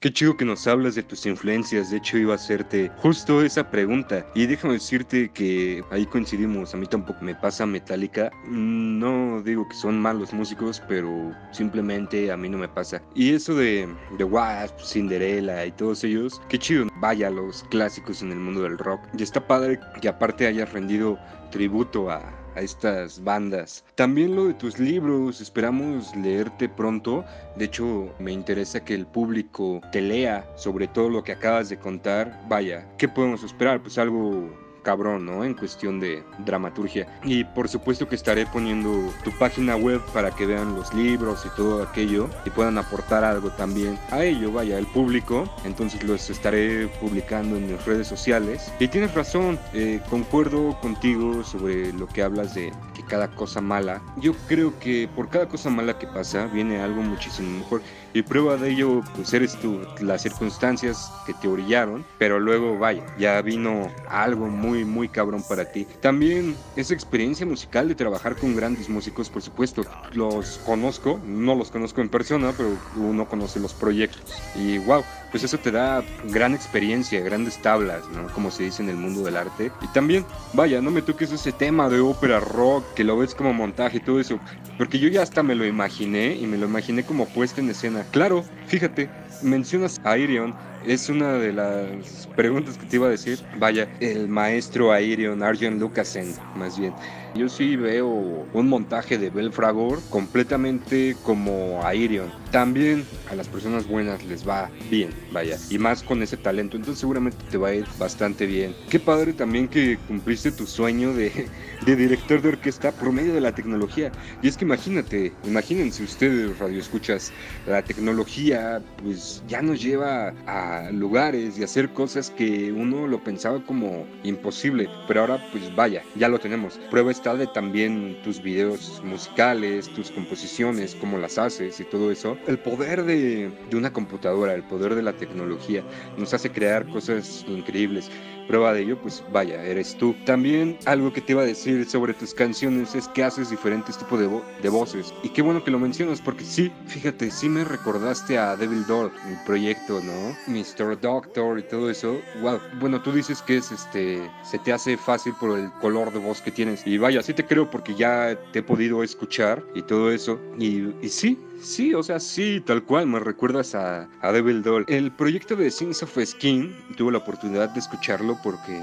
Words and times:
Qué 0.00 0.10
chido 0.10 0.34
que 0.34 0.46
nos 0.46 0.66
hablas 0.66 0.94
de 0.94 1.02
tus 1.02 1.26
influencias. 1.26 1.90
De 1.90 1.98
hecho, 1.98 2.16
iba 2.16 2.32
a 2.32 2.36
hacerte 2.36 2.90
justo 2.96 3.42
esa 3.42 3.70
pregunta. 3.70 4.26
Y 4.34 4.46
déjame 4.46 4.74
decirte 4.74 5.30
que 5.30 5.84
ahí 5.90 6.06
coincidimos. 6.06 6.72
A 6.72 6.78
mí 6.78 6.86
tampoco 6.86 7.22
me 7.22 7.34
pasa 7.34 7.66
Metallica. 7.66 8.30
No 8.46 9.42
digo 9.42 9.68
que 9.68 9.74
son 9.74 10.00
malos 10.00 10.32
músicos, 10.32 10.82
pero 10.88 11.36
simplemente 11.52 12.32
a 12.32 12.38
mí 12.38 12.48
no 12.48 12.56
me 12.56 12.66
pasa. 12.66 13.02
Y 13.14 13.34
eso 13.34 13.54
de, 13.54 13.86
de 14.16 14.24
Wasp, 14.24 14.80
Cinderella 14.80 15.66
y 15.66 15.72
todos 15.72 16.02
ellos, 16.02 16.40
qué 16.48 16.58
chido. 16.58 16.86
Vaya, 16.96 17.28
los 17.28 17.62
clásicos 17.64 18.22
en 18.22 18.32
el 18.32 18.38
mundo 18.38 18.62
del 18.62 18.78
rock. 18.78 19.02
Y 19.18 19.22
está 19.22 19.46
padre 19.46 19.78
que 20.00 20.08
aparte 20.08 20.46
hayas 20.46 20.72
rendido 20.72 21.18
tributo 21.50 22.10
a, 22.10 22.22
a 22.54 22.60
estas 22.60 23.22
bandas. 23.22 23.84
También 23.94 24.36
lo 24.36 24.46
de 24.46 24.54
tus 24.54 24.78
libros, 24.78 25.40
esperamos 25.40 26.14
leerte 26.16 26.68
pronto. 26.68 27.24
De 27.56 27.66
hecho, 27.66 28.12
me 28.18 28.32
interesa 28.32 28.84
que 28.84 28.94
el 28.94 29.06
público 29.06 29.80
te 29.92 30.00
lea 30.00 30.48
sobre 30.56 30.88
todo 30.88 31.08
lo 31.08 31.22
que 31.22 31.32
acabas 31.32 31.68
de 31.68 31.78
contar. 31.78 32.40
Vaya, 32.48 32.86
¿qué 32.98 33.08
podemos 33.08 33.42
esperar? 33.42 33.82
Pues 33.82 33.98
algo 33.98 34.50
cabrón, 34.90 35.24
¿no? 35.24 35.44
En 35.44 35.54
cuestión 35.54 36.00
de 36.00 36.24
dramaturgia. 36.38 37.06
Y 37.22 37.44
por 37.44 37.68
supuesto 37.68 38.08
que 38.08 38.16
estaré 38.16 38.44
poniendo 38.44 38.90
tu 39.22 39.30
página 39.38 39.76
web 39.76 40.00
para 40.12 40.32
que 40.32 40.46
vean 40.46 40.74
los 40.74 40.92
libros 40.92 41.46
y 41.46 41.48
todo 41.54 41.80
aquello 41.84 42.28
y 42.44 42.50
puedan 42.50 42.76
aportar 42.76 43.22
algo 43.22 43.50
también 43.50 43.96
a 44.10 44.24
ello, 44.24 44.50
vaya, 44.50 44.78
el 44.78 44.86
público. 44.88 45.48
Entonces 45.64 46.02
los 46.02 46.28
estaré 46.28 46.88
publicando 47.00 47.56
en 47.56 47.70
mis 47.70 47.84
redes 47.84 48.08
sociales. 48.08 48.72
Y 48.80 48.88
tienes 48.88 49.14
razón, 49.14 49.60
eh, 49.74 50.00
concuerdo 50.10 50.76
contigo 50.80 51.44
sobre 51.44 51.92
lo 51.92 52.08
que 52.08 52.24
hablas 52.24 52.56
de 52.56 52.72
que 52.92 53.04
cada 53.04 53.28
cosa 53.28 53.60
mala. 53.60 54.02
Yo 54.16 54.32
creo 54.48 54.76
que 54.80 55.08
por 55.14 55.28
cada 55.28 55.46
cosa 55.46 55.70
mala 55.70 56.00
que 56.00 56.08
pasa 56.08 56.46
viene 56.46 56.80
algo 56.80 57.00
muchísimo 57.00 57.60
mejor. 57.60 57.80
Y 58.12 58.22
prueba 58.22 58.56
de 58.56 58.70
ello, 58.70 59.02
pues 59.14 59.32
eres 59.32 59.56
tú, 59.56 59.80
las 60.00 60.22
circunstancias 60.22 61.12
que 61.26 61.34
te 61.34 61.46
orillaron, 61.46 62.04
pero 62.18 62.40
luego, 62.40 62.78
vaya, 62.78 63.04
ya 63.18 63.40
vino 63.40 63.88
algo 64.08 64.48
muy, 64.48 64.84
muy 64.84 65.08
cabrón 65.08 65.44
para 65.48 65.70
ti. 65.70 65.86
También 66.00 66.56
esa 66.76 66.94
experiencia 66.94 67.46
musical 67.46 67.88
de 67.88 67.94
trabajar 67.94 68.36
con 68.36 68.56
grandes 68.56 68.88
músicos, 68.88 69.30
por 69.30 69.42
supuesto, 69.42 69.84
los 70.12 70.58
conozco, 70.66 71.20
no 71.24 71.54
los 71.54 71.70
conozco 71.70 72.00
en 72.00 72.08
persona, 72.08 72.52
pero 72.56 72.70
uno 72.96 73.28
conoce 73.28 73.60
los 73.60 73.74
proyectos. 73.74 74.22
Y 74.56 74.78
wow, 74.78 75.04
pues 75.30 75.44
eso 75.44 75.58
te 75.58 75.70
da 75.70 76.02
gran 76.24 76.54
experiencia, 76.54 77.20
grandes 77.20 77.58
tablas, 77.62 78.02
¿no? 78.08 78.26
Como 78.34 78.50
se 78.50 78.64
dice 78.64 78.82
en 78.82 78.88
el 78.88 78.96
mundo 78.96 79.22
del 79.22 79.36
arte. 79.36 79.70
Y 79.80 79.86
también, 79.88 80.24
vaya, 80.52 80.80
no 80.80 80.90
me 80.90 81.02
toques 81.02 81.30
ese 81.32 81.52
tema 81.52 81.88
de 81.88 82.00
ópera 82.00 82.40
rock, 82.40 82.84
que 82.94 83.04
lo 83.04 83.16
ves 83.16 83.34
como 83.34 83.52
montaje 83.52 83.98
y 83.98 84.00
todo 84.00 84.20
eso, 84.20 84.40
porque 84.76 84.98
yo 84.98 85.08
ya 85.08 85.22
hasta 85.22 85.42
me 85.42 85.54
lo 85.54 85.64
imaginé 85.64 86.34
y 86.34 86.46
me 86.46 86.58
lo 86.58 86.66
imaginé 86.66 87.04
como 87.04 87.26
puesta 87.26 87.60
en 87.60 87.70
escena. 87.70 87.99
Claro, 88.08 88.50
fíjate, 88.64 89.14
mencionas 89.40 89.98
a 90.02 90.16
Irion, 90.16 90.58
es 90.80 91.08
una 91.08 91.34
de 91.34 91.52
las 91.52 92.28
preguntas 92.34 92.78
que 92.78 92.86
te 92.86 92.96
iba 92.96 93.06
a 93.06 93.10
decir. 93.10 93.46
Vaya, 93.52 93.92
el 93.98 94.28
maestro 94.28 94.92
Airion, 94.92 95.42
Arjen 95.42 95.78
Lucasen, 95.78 96.40
más 96.52 96.76
bien. 96.78 96.96
Yo 97.34 97.48
sí 97.48 97.76
veo 97.76 98.06
un 98.52 98.68
montaje 98.68 99.16
de 99.16 99.30
Belfragor 99.30 100.00
completamente 100.10 101.16
como 101.22 101.80
Airion. 101.84 102.32
También 102.50 103.04
a 103.30 103.36
las 103.36 103.46
personas 103.46 103.86
buenas 103.86 104.24
les 104.24 104.46
va 104.46 104.68
bien, 104.90 105.10
vaya, 105.32 105.56
y 105.70 105.78
más 105.78 106.02
con 106.02 106.20
ese 106.22 106.36
talento, 106.36 106.76
entonces 106.76 106.98
seguramente 106.98 107.38
te 107.48 107.56
va 107.56 107.68
a 107.68 107.74
ir 107.74 107.86
bastante 107.98 108.46
bien. 108.46 108.74
Qué 108.88 108.98
padre 108.98 109.32
también 109.32 109.68
que 109.68 109.98
cumpliste 110.08 110.50
tu 110.50 110.66
sueño 110.66 111.14
de, 111.14 111.48
director 111.86 112.42
de 112.42 112.48
orquesta 112.48 112.90
por 112.90 113.12
medio 113.12 113.32
de 113.32 113.40
la 113.40 113.54
tecnología. 113.54 114.10
Y 114.42 114.48
es 114.48 114.56
que 114.56 114.64
imagínate, 114.64 115.32
imagínense 115.44 116.02
ustedes, 116.02 116.58
radioescuchas, 116.58 117.32
la 117.66 117.82
tecnología 117.82 118.82
pues 119.00 119.44
ya 119.46 119.62
nos 119.62 119.80
lleva 119.80 120.34
a 120.46 120.90
lugares 120.90 121.56
y 121.58 121.62
hacer 121.62 121.90
cosas 121.90 122.30
que 122.30 122.72
uno 122.72 123.06
lo 123.06 123.22
pensaba 123.22 123.64
como 123.64 124.04
imposible, 124.24 124.88
pero 125.06 125.20
ahora 125.20 125.40
pues 125.52 125.72
vaya, 125.76 126.02
ya 126.16 126.28
lo 126.28 126.40
tenemos. 126.40 126.80
Prueba 126.90 127.12
está 127.20 127.34
de 127.34 127.46
también 127.46 128.16
tus 128.24 128.40
videos 128.40 129.02
musicales, 129.04 129.90
tus 129.90 130.10
composiciones, 130.10 130.94
cómo 130.94 131.18
las 131.18 131.36
haces 131.36 131.78
y 131.78 131.84
todo 131.84 132.10
eso. 132.10 132.38
El 132.46 132.58
poder 132.58 133.04
de, 133.04 133.50
de 133.68 133.76
una 133.76 133.92
computadora, 133.92 134.54
el 134.54 134.62
poder 134.62 134.94
de 134.94 135.02
la 135.02 135.12
tecnología 135.12 135.84
nos 136.16 136.32
hace 136.32 136.50
crear 136.50 136.86
cosas 136.88 137.44
increíbles. 137.46 138.10
Prueba 138.50 138.72
de 138.72 138.82
ello, 138.82 138.98
pues 139.00 139.22
vaya, 139.32 139.64
eres 139.64 139.96
tú. 139.96 140.12
También 140.26 140.76
algo 140.84 141.12
que 141.12 141.20
te 141.20 141.34
iba 141.34 141.42
a 141.42 141.44
decir 141.44 141.88
sobre 141.88 142.14
tus 142.14 142.34
canciones 142.34 142.96
es 142.96 143.06
que 143.06 143.22
haces 143.22 143.48
diferentes 143.48 143.96
tipos 143.96 144.18
de, 144.18 144.28
de 144.60 144.68
voces. 144.68 145.14
Y 145.22 145.28
qué 145.28 145.40
bueno 145.40 145.62
que 145.62 145.70
lo 145.70 145.78
mencionas 145.78 146.20
porque 146.20 146.44
sí, 146.44 146.72
fíjate, 146.88 147.30
sí 147.30 147.48
me 147.48 147.62
recordaste 147.62 148.38
a 148.38 148.56
Devil 148.56 148.84
Doll, 148.88 149.12
mi 149.28 149.36
proyecto, 149.46 150.00
¿no? 150.00 150.36
Mr. 150.48 151.00
Doctor 151.00 151.60
y 151.60 151.62
todo 151.62 151.90
eso. 151.90 152.20
Wow. 152.42 152.58
Bueno, 152.80 153.00
tú 153.00 153.12
dices 153.12 153.40
que 153.40 153.58
es 153.58 153.70
este, 153.70 154.28
se 154.42 154.58
te 154.58 154.72
hace 154.72 154.96
fácil 154.96 155.32
por 155.38 155.56
el 155.56 155.70
color 155.74 156.12
de 156.12 156.18
voz 156.18 156.42
que 156.42 156.50
tienes. 156.50 156.84
Y 156.84 156.98
vaya, 156.98 157.22
sí 157.22 157.32
te 157.32 157.46
creo 157.46 157.70
porque 157.70 157.94
ya 157.94 158.36
te 158.52 158.58
he 158.58 158.62
podido 158.64 159.04
escuchar 159.04 159.62
y 159.76 159.82
todo 159.82 160.10
eso. 160.10 160.40
Y, 160.58 160.92
y 161.00 161.08
sí, 161.08 161.38
Sí, 161.62 161.92
o 161.94 162.02
sea, 162.02 162.18
sí, 162.18 162.62
tal 162.64 162.82
cual, 162.82 163.06
me 163.06 163.20
recuerdas 163.20 163.74
a, 163.74 164.08
a 164.22 164.32
Devil 164.32 164.62
Doll. 164.62 164.84
El 164.88 165.12
proyecto 165.12 165.56
de 165.56 165.70
Sins 165.70 166.02
of 166.02 166.18
Skin, 166.18 166.74
tuve 166.96 167.12
la 167.12 167.18
oportunidad 167.18 167.68
de 167.68 167.80
escucharlo 167.80 168.38
porque 168.42 168.82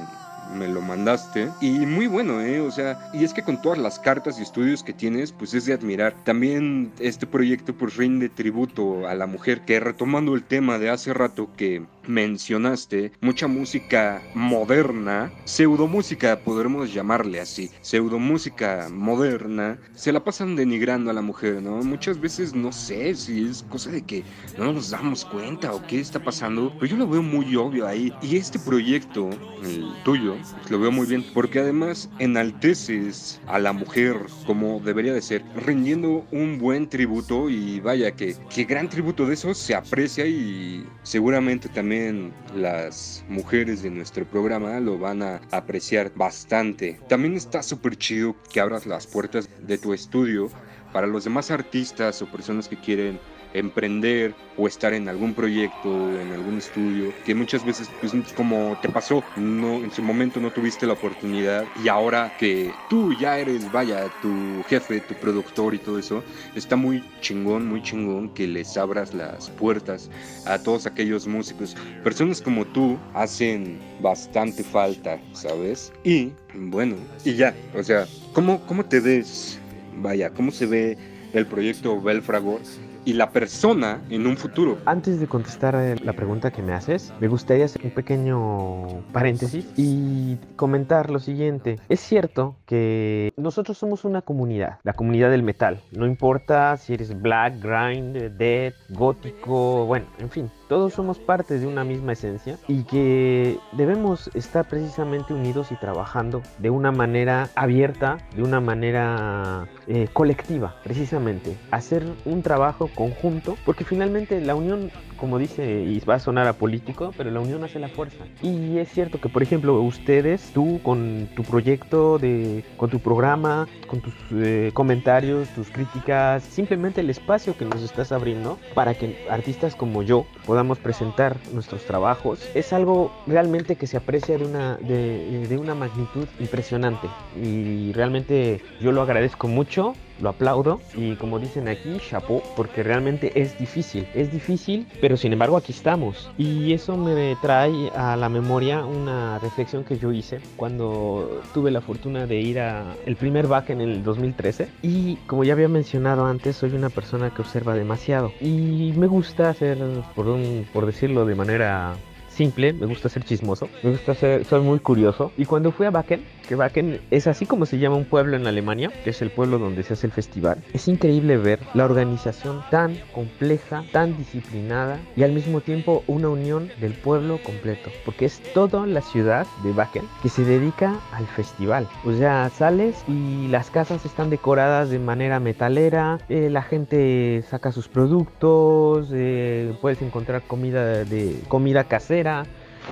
me 0.56 0.68
lo 0.68 0.82
mandaste. 0.82 1.50
Y 1.62 1.72
muy 1.86 2.08
bueno, 2.08 2.42
¿eh? 2.42 2.62
O 2.62 2.72
sea, 2.72 3.10
y 3.14 3.24
es 3.24 3.34
que 3.34 3.44
con 3.44 3.62
todas 3.62 3.78
las 3.78 4.00
cartas 4.00 4.40
y 4.40 4.44
estudios 4.44 4.84
que 4.84 4.94
tienes, 4.94 5.32
pues 5.32 5.54
es 5.54 5.66
de 5.66 5.74
admirar. 5.74 6.16
También 6.24 6.92
este 7.00 7.28
proyecto 7.28 7.74
pues 7.76 7.96
rinde 7.96 8.30
tributo 8.30 9.08
a 9.08 9.16
la 9.16 9.28
mujer, 9.28 9.62
que 9.66 9.80
retomando 9.80 10.36
el 10.36 10.44
tema 10.44 10.80
de 10.80 10.90
hace 10.90 11.14
rato 11.14 11.50
que 11.56 11.84
mencionaste, 12.08 13.12
mucha 13.22 13.48
música 13.48 14.22
moderna, 14.34 15.32
pseudomúsica 15.46 16.40
podremos 16.40 16.94
llamarle 16.94 17.42
así, 17.42 17.70
pseudomúsica 17.82 18.88
moderna, 18.90 19.78
se 19.94 20.14
la 20.14 20.24
pasan 20.24 20.56
denigrando 20.56 21.12
a 21.12 21.14
la 21.14 21.22
mujer, 21.22 21.62
¿no? 21.62 21.84
Muchas 21.84 22.20
veces 22.20 22.56
no 22.56 22.72
sé 22.72 23.14
si 23.16 23.46
es 23.50 23.64
cosa 23.64 23.92
de 23.92 24.04
que 24.04 24.24
no 24.58 24.72
nos 24.72 24.90
damos 24.90 25.26
cuenta 25.26 25.74
o 25.74 25.86
qué 25.86 26.00
está 26.00 26.20
pasando, 26.20 26.74
pero 26.76 26.86
yo 26.86 26.98
lo 26.98 27.08
veo 27.08 27.22
muy 27.22 27.56
obvio 27.56 27.86
ahí. 27.86 28.14
Y 28.22 28.38
este 28.38 28.58
proyecto, 28.58 29.30
el 29.64 29.94
tuyo, 30.04 30.37
lo 30.70 30.80
veo 30.80 30.92
muy 30.92 31.08
bien, 31.08 31.26
porque 31.34 31.60
además 31.60 32.10
enalteces 32.20 33.40
a 33.48 33.60
la 33.60 33.74
mujer 33.74 34.18
como 34.46 34.80
debería 34.80 35.14
de 35.14 35.22
ser, 35.22 35.44
rindiendo 35.56 36.26
un 36.32 36.58
buen 36.58 36.90
tributo 36.90 37.50
y 37.50 37.80
vaya 37.80 38.12
que, 38.12 38.36
que 38.54 38.64
gran 38.66 38.90
tributo 38.90 39.26
de 39.26 39.34
eso 39.34 39.54
se 39.54 39.76
aprecia 39.76 40.26
y 40.26 40.86
seguramente 41.04 41.70
también 41.70 42.34
las 42.56 43.24
mujeres 43.28 43.84
de 43.84 43.90
nuestro 43.90 44.26
programa 44.26 44.80
lo 44.80 44.98
van 44.98 45.22
a 45.22 45.42
apreciar 45.52 46.12
bastante. 46.16 47.00
También 47.08 47.36
está 47.36 47.64
súper 47.64 47.98
chido 47.98 48.36
que 48.52 48.60
abras 48.60 48.86
las 48.86 49.08
puertas 49.08 49.50
de 49.66 49.78
tu 49.78 49.94
estudio 49.94 50.50
para 50.94 51.08
los 51.08 51.24
demás 51.24 51.52
artistas 51.52 52.22
o 52.22 52.28
personas 52.28 52.68
que 52.68 52.78
quieren 52.78 53.20
emprender 53.54 54.34
o 54.58 54.68
estar 54.68 54.94
en 54.94 55.08
algún 55.08 55.34
proyecto, 55.34 55.90
en 56.20 56.32
algún 56.32 56.58
estudio, 56.58 57.14
que 57.26 57.36
muchas 57.36 57.64
veces, 57.64 57.90
pues 58.02 58.14
como 58.34 58.78
te 58.82 58.90
pasó, 58.90 59.24
no, 59.36 59.76
en 59.76 59.92
su 59.92 60.02
momento 60.02 60.40
no 60.40 60.52
tuviste 60.52 60.88
la 60.88 60.94
oportunidad 60.94 61.66
y 61.84 61.88
ahora 61.88 62.36
que 62.40 62.72
tú 62.90 63.14
ya 63.20 63.38
eres, 63.38 63.72
vaya, 63.72 64.08
tu 64.22 64.64
jefe, 64.68 65.00
tu 65.02 65.14
productor 65.16 65.76
y 65.76 65.78
todo 65.78 66.00
eso, 66.00 66.24
está 66.56 66.76
muy 66.76 67.04
chingón, 67.22 67.68
muy 67.68 67.82
chingón 67.82 68.30
que 68.34 68.48
les 68.48 68.78
abras 68.78 69.14
las 69.14 69.50
puertas 69.52 70.10
a 70.46 70.58
todos 70.58 70.86
aquellos 70.86 71.28
músicos. 71.28 71.76
Personas 72.04 72.42
como 72.42 72.66
tú 72.66 72.98
hacen 73.14 73.80
bastante 74.02 74.64
falta, 74.64 75.20
¿sabes? 75.34 75.94
Y 76.04 76.32
bueno, 76.56 76.96
y 77.24 77.36
ya, 77.36 77.56
o 77.76 77.84
sea, 77.84 78.08
¿cómo, 78.34 78.60
cómo 78.66 78.84
te 78.84 79.00
ves? 79.00 79.60
Vaya, 80.00 80.30
¿cómo 80.30 80.52
se 80.52 80.66
ve 80.66 80.98
el 81.34 81.46
proyecto 81.46 82.00
Belfragor 82.02 82.62
y 83.08 83.14
la 83.14 83.32
persona 83.32 84.02
en 84.10 84.28
un 84.28 84.36
futuro. 84.36 84.78
Antes 84.86 85.22
de 85.22 85.28
contestar 85.28 85.76
eh, 85.76 85.96
la 86.04 86.12
pregunta 86.12 86.52
que 86.52 86.62
me 86.62 86.74
haces, 86.74 87.14
me 87.22 87.30
gustaría 87.30 87.64
hacer 87.64 87.82
un 87.86 87.92
pequeño 87.92 89.02
paréntesis 89.14 89.66
y 89.78 90.36
comentar 90.58 91.10
lo 91.10 91.20
siguiente. 91.20 91.80
Es 91.88 92.02
cierto 92.02 92.58
que 92.66 93.32
nosotros 93.38 93.78
somos 93.78 94.04
una 94.04 94.22
comunidad, 94.22 94.80
la 94.84 94.92
comunidad 94.92 95.32
del 95.32 95.42
metal. 95.42 95.80
No 95.94 96.06
importa 96.06 96.76
si 96.76 96.96
eres 96.96 97.20
black, 97.22 97.62
grind, 97.62 98.18
dead, 98.38 98.74
gótico, 98.90 99.86
bueno, 99.86 100.08
en 100.20 100.30
fin, 100.30 100.52
todos 100.68 100.94
somos 100.94 101.18
parte 101.20 101.60
de 101.60 101.68
una 101.68 101.84
misma 101.84 102.14
esencia 102.14 102.58
y 102.68 102.84
que 102.84 103.58
debemos 103.72 104.30
estar 104.34 104.68
precisamente 104.68 105.34
unidos 105.34 105.72
y 105.72 105.76
trabajando 105.76 106.42
de 106.60 106.70
una 106.70 106.92
manera 106.92 107.50
abierta, 107.56 108.18
de 108.36 108.44
una 108.44 108.60
manera 108.60 109.68
eh, 109.88 110.08
colectiva, 110.12 110.76
precisamente. 110.84 111.58
Hacer 111.72 112.04
un 112.26 112.42
trabajo 112.42 112.90
conjunto, 112.94 113.58
porque 113.66 113.86
finalmente 113.86 114.42
la 114.42 114.56
unión, 114.56 114.92
como 115.18 115.38
dice, 115.38 115.84
y 115.84 116.00
va 116.02 116.16
a 116.16 116.20
sonar 116.20 116.48
a 116.48 116.54
político, 116.54 117.14
pero 117.16 117.32
la 117.32 117.40
unión 117.40 117.64
hace 117.64 117.80
la 117.80 117.88
fuerza. 117.88 118.26
Y 118.42 118.78
es 118.78 118.90
cierto 118.90 119.20
que, 119.22 119.30
por 119.30 119.44
ejemplo, 119.44 119.80
ustedes, 119.82 120.52
tú 120.54 120.80
con 120.84 121.30
tu 121.36 121.44
proyecto, 121.44 122.20
de, 122.20 122.64
con 122.78 122.90
tu 122.90 123.00
programa, 123.00 123.68
con 123.88 124.02
tus 124.02 124.14
eh, 124.32 124.72
comentarios, 124.74 125.48
tus 125.50 125.70
críticas, 125.70 126.44
simplemente 126.44 127.02
el 127.02 127.10
espacio 127.10 127.58
que 127.58 127.66
nos 127.66 127.82
estás 127.82 128.12
abriendo 128.12 128.58
para 128.74 128.94
que 128.94 129.26
artistas 129.30 129.76
como 129.76 130.04
yo 130.04 130.26
podamos 130.46 130.57
podamos 130.58 130.80
presentar 130.80 131.38
nuestros 131.54 131.86
trabajos, 131.86 132.40
es 132.56 132.74
algo 132.74 133.12
realmente 133.28 133.76
que 133.76 133.86
se 133.86 133.96
aprecia 133.96 134.40
de 134.40 134.46
una, 134.46 134.78
de, 134.78 135.46
de 135.48 135.56
una 135.56 135.76
magnitud 135.76 136.26
impresionante. 136.40 137.08
Y 137.40 137.94
realmente 137.94 138.64
yo 138.82 138.92
lo 138.92 139.04
agradezco 139.04 139.48
mucho 139.48 139.94
lo 140.22 140.30
aplaudo 140.30 140.80
y 140.96 141.16
como 141.16 141.40
dicen 141.40 141.68
aquí, 141.68 141.98
chapeau, 142.10 142.42
porque 142.56 142.84
realmente 142.84 143.32
es 143.36 143.58
difícil, 143.58 144.08
es 144.14 144.32
difícil, 144.32 144.88
pero 145.02 145.18
sin 145.18 145.34
embargo 145.34 145.58
aquí 145.58 145.72
estamos. 145.72 146.30
Y 146.38 146.74
eso 146.74 146.98
me 146.98 147.36
trae 147.42 147.90
a 147.96 148.16
la 148.16 148.30
memoria 148.30 148.86
una 148.86 149.40
reflexión 149.40 149.84
que 149.84 149.98
yo 149.98 150.12
hice 150.12 150.40
cuando 150.56 151.42
tuve 151.54 151.72
la 151.72 151.82
fortuna 151.82 152.26
de 152.26 152.40
ir 152.40 152.60
a 152.60 152.96
el 153.06 153.16
primer 153.16 153.48
back 153.48 153.70
en 153.70 153.82
el 153.82 154.04
2013 154.04 154.70
y 154.82 155.16
como 155.28 155.44
ya 155.44 155.54
había 155.54 155.68
mencionado 155.68 156.26
antes, 156.26 156.56
soy 156.56 156.72
una 156.72 156.90
persona 156.90 157.34
que 157.34 157.42
observa 157.42 157.74
demasiado 157.74 158.32
y 158.42 158.94
me 158.96 159.08
gusta 159.08 159.50
hacer, 159.50 159.78
por, 160.16 160.28
un, 160.28 160.66
por 160.74 160.86
decirlo 160.86 161.26
de 161.26 161.36
manera 161.36 161.96
simple, 162.38 162.72
me 162.72 162.86
gusta 162.86 163.10
ser 163.10 163.24
chismoso, 163.24 163.68
me 163.82 163.92
gusta 163.92 164.14
ser, 164.14 164.46
soy 164.46 164.62
muy 164.62 164.80
curioso. 164.80 165.32
Y 165.38 165.46
cuando 165.46 165.72
fui 165.72 165.88
a 165.88 165.90
Wacken, 165.90 166.24
que 166.48 166.56
Wacken 166.56 167.02
es 167.10 167.26
así 167.26 167.48
como 167.48 167.66
se 167.66 167.80
llama 167.80 167.96
un 167.96 168.06
pueblo 168.06 168.38
en 168.38 168.46
Alemania, 168.46 168.92
que 169.04 169.10
es 169.10 169.22
el 169.24 169.32
pueblo 169.32 169.58
donde 169.58 169.82
se 169.82 169.94
hace 169.94 170.06
el 170.08 170.14
festival, 170.14 170.64
es 170.74 170.88
increíble 170.88 171.38
ver 171.38 171.60
la 171.74 171.86
organización 171.86 172.62
tan 172.70 172.96
compleja, 173.14 173.84
tan 173.92 174.16
disciplinada 174.18 175.00
y 175.16 175.24
al 175.24 175.32
mismo 175.32 175.62
tiempo 175.62 176.04
una 176.06 176.30
unión 176.30 176.70
del 176.80 176.94
pueblo 176.94 177.40
completo, 177.44 177.90
porque 178.06 178.26
es 178.26 178.40
toda 178.54 178.86
la 178.86 179.02
ciudad 179.02 179.48
de 179.64 179.72
Wacken 179.72 180.04
que 180.22 180.30
se 180.30 180.46
dedica 180.46 180.96
al 181.14 181.26
festival. 181.26 181.88
O 182.06 182.14
sea, 182.14 182.50
sales 182.50 183.04
y 183.08 183.48
las 183.48 183.72
casas 183.72 184.06
están 184.06 184.30
decoradas 184.30 184.92
de 184.92 185.00
manera 185.00 185.40
metalera, 185.40 186.20
eh, 186.30 186.50
la 186.52 186.62
gente 186.62 187.44
saca 187.50 187.72
sus 187.72 187.88
productos, 187.88 189.10
eh, 189.12 189.76
puedes 189.82 190.04
encontrar 190.04 190.44
comida 190.44 191.04
de 191.04 191.36
comida 191.48 191.86
casera 191.86 192.27
era 192.28 192.46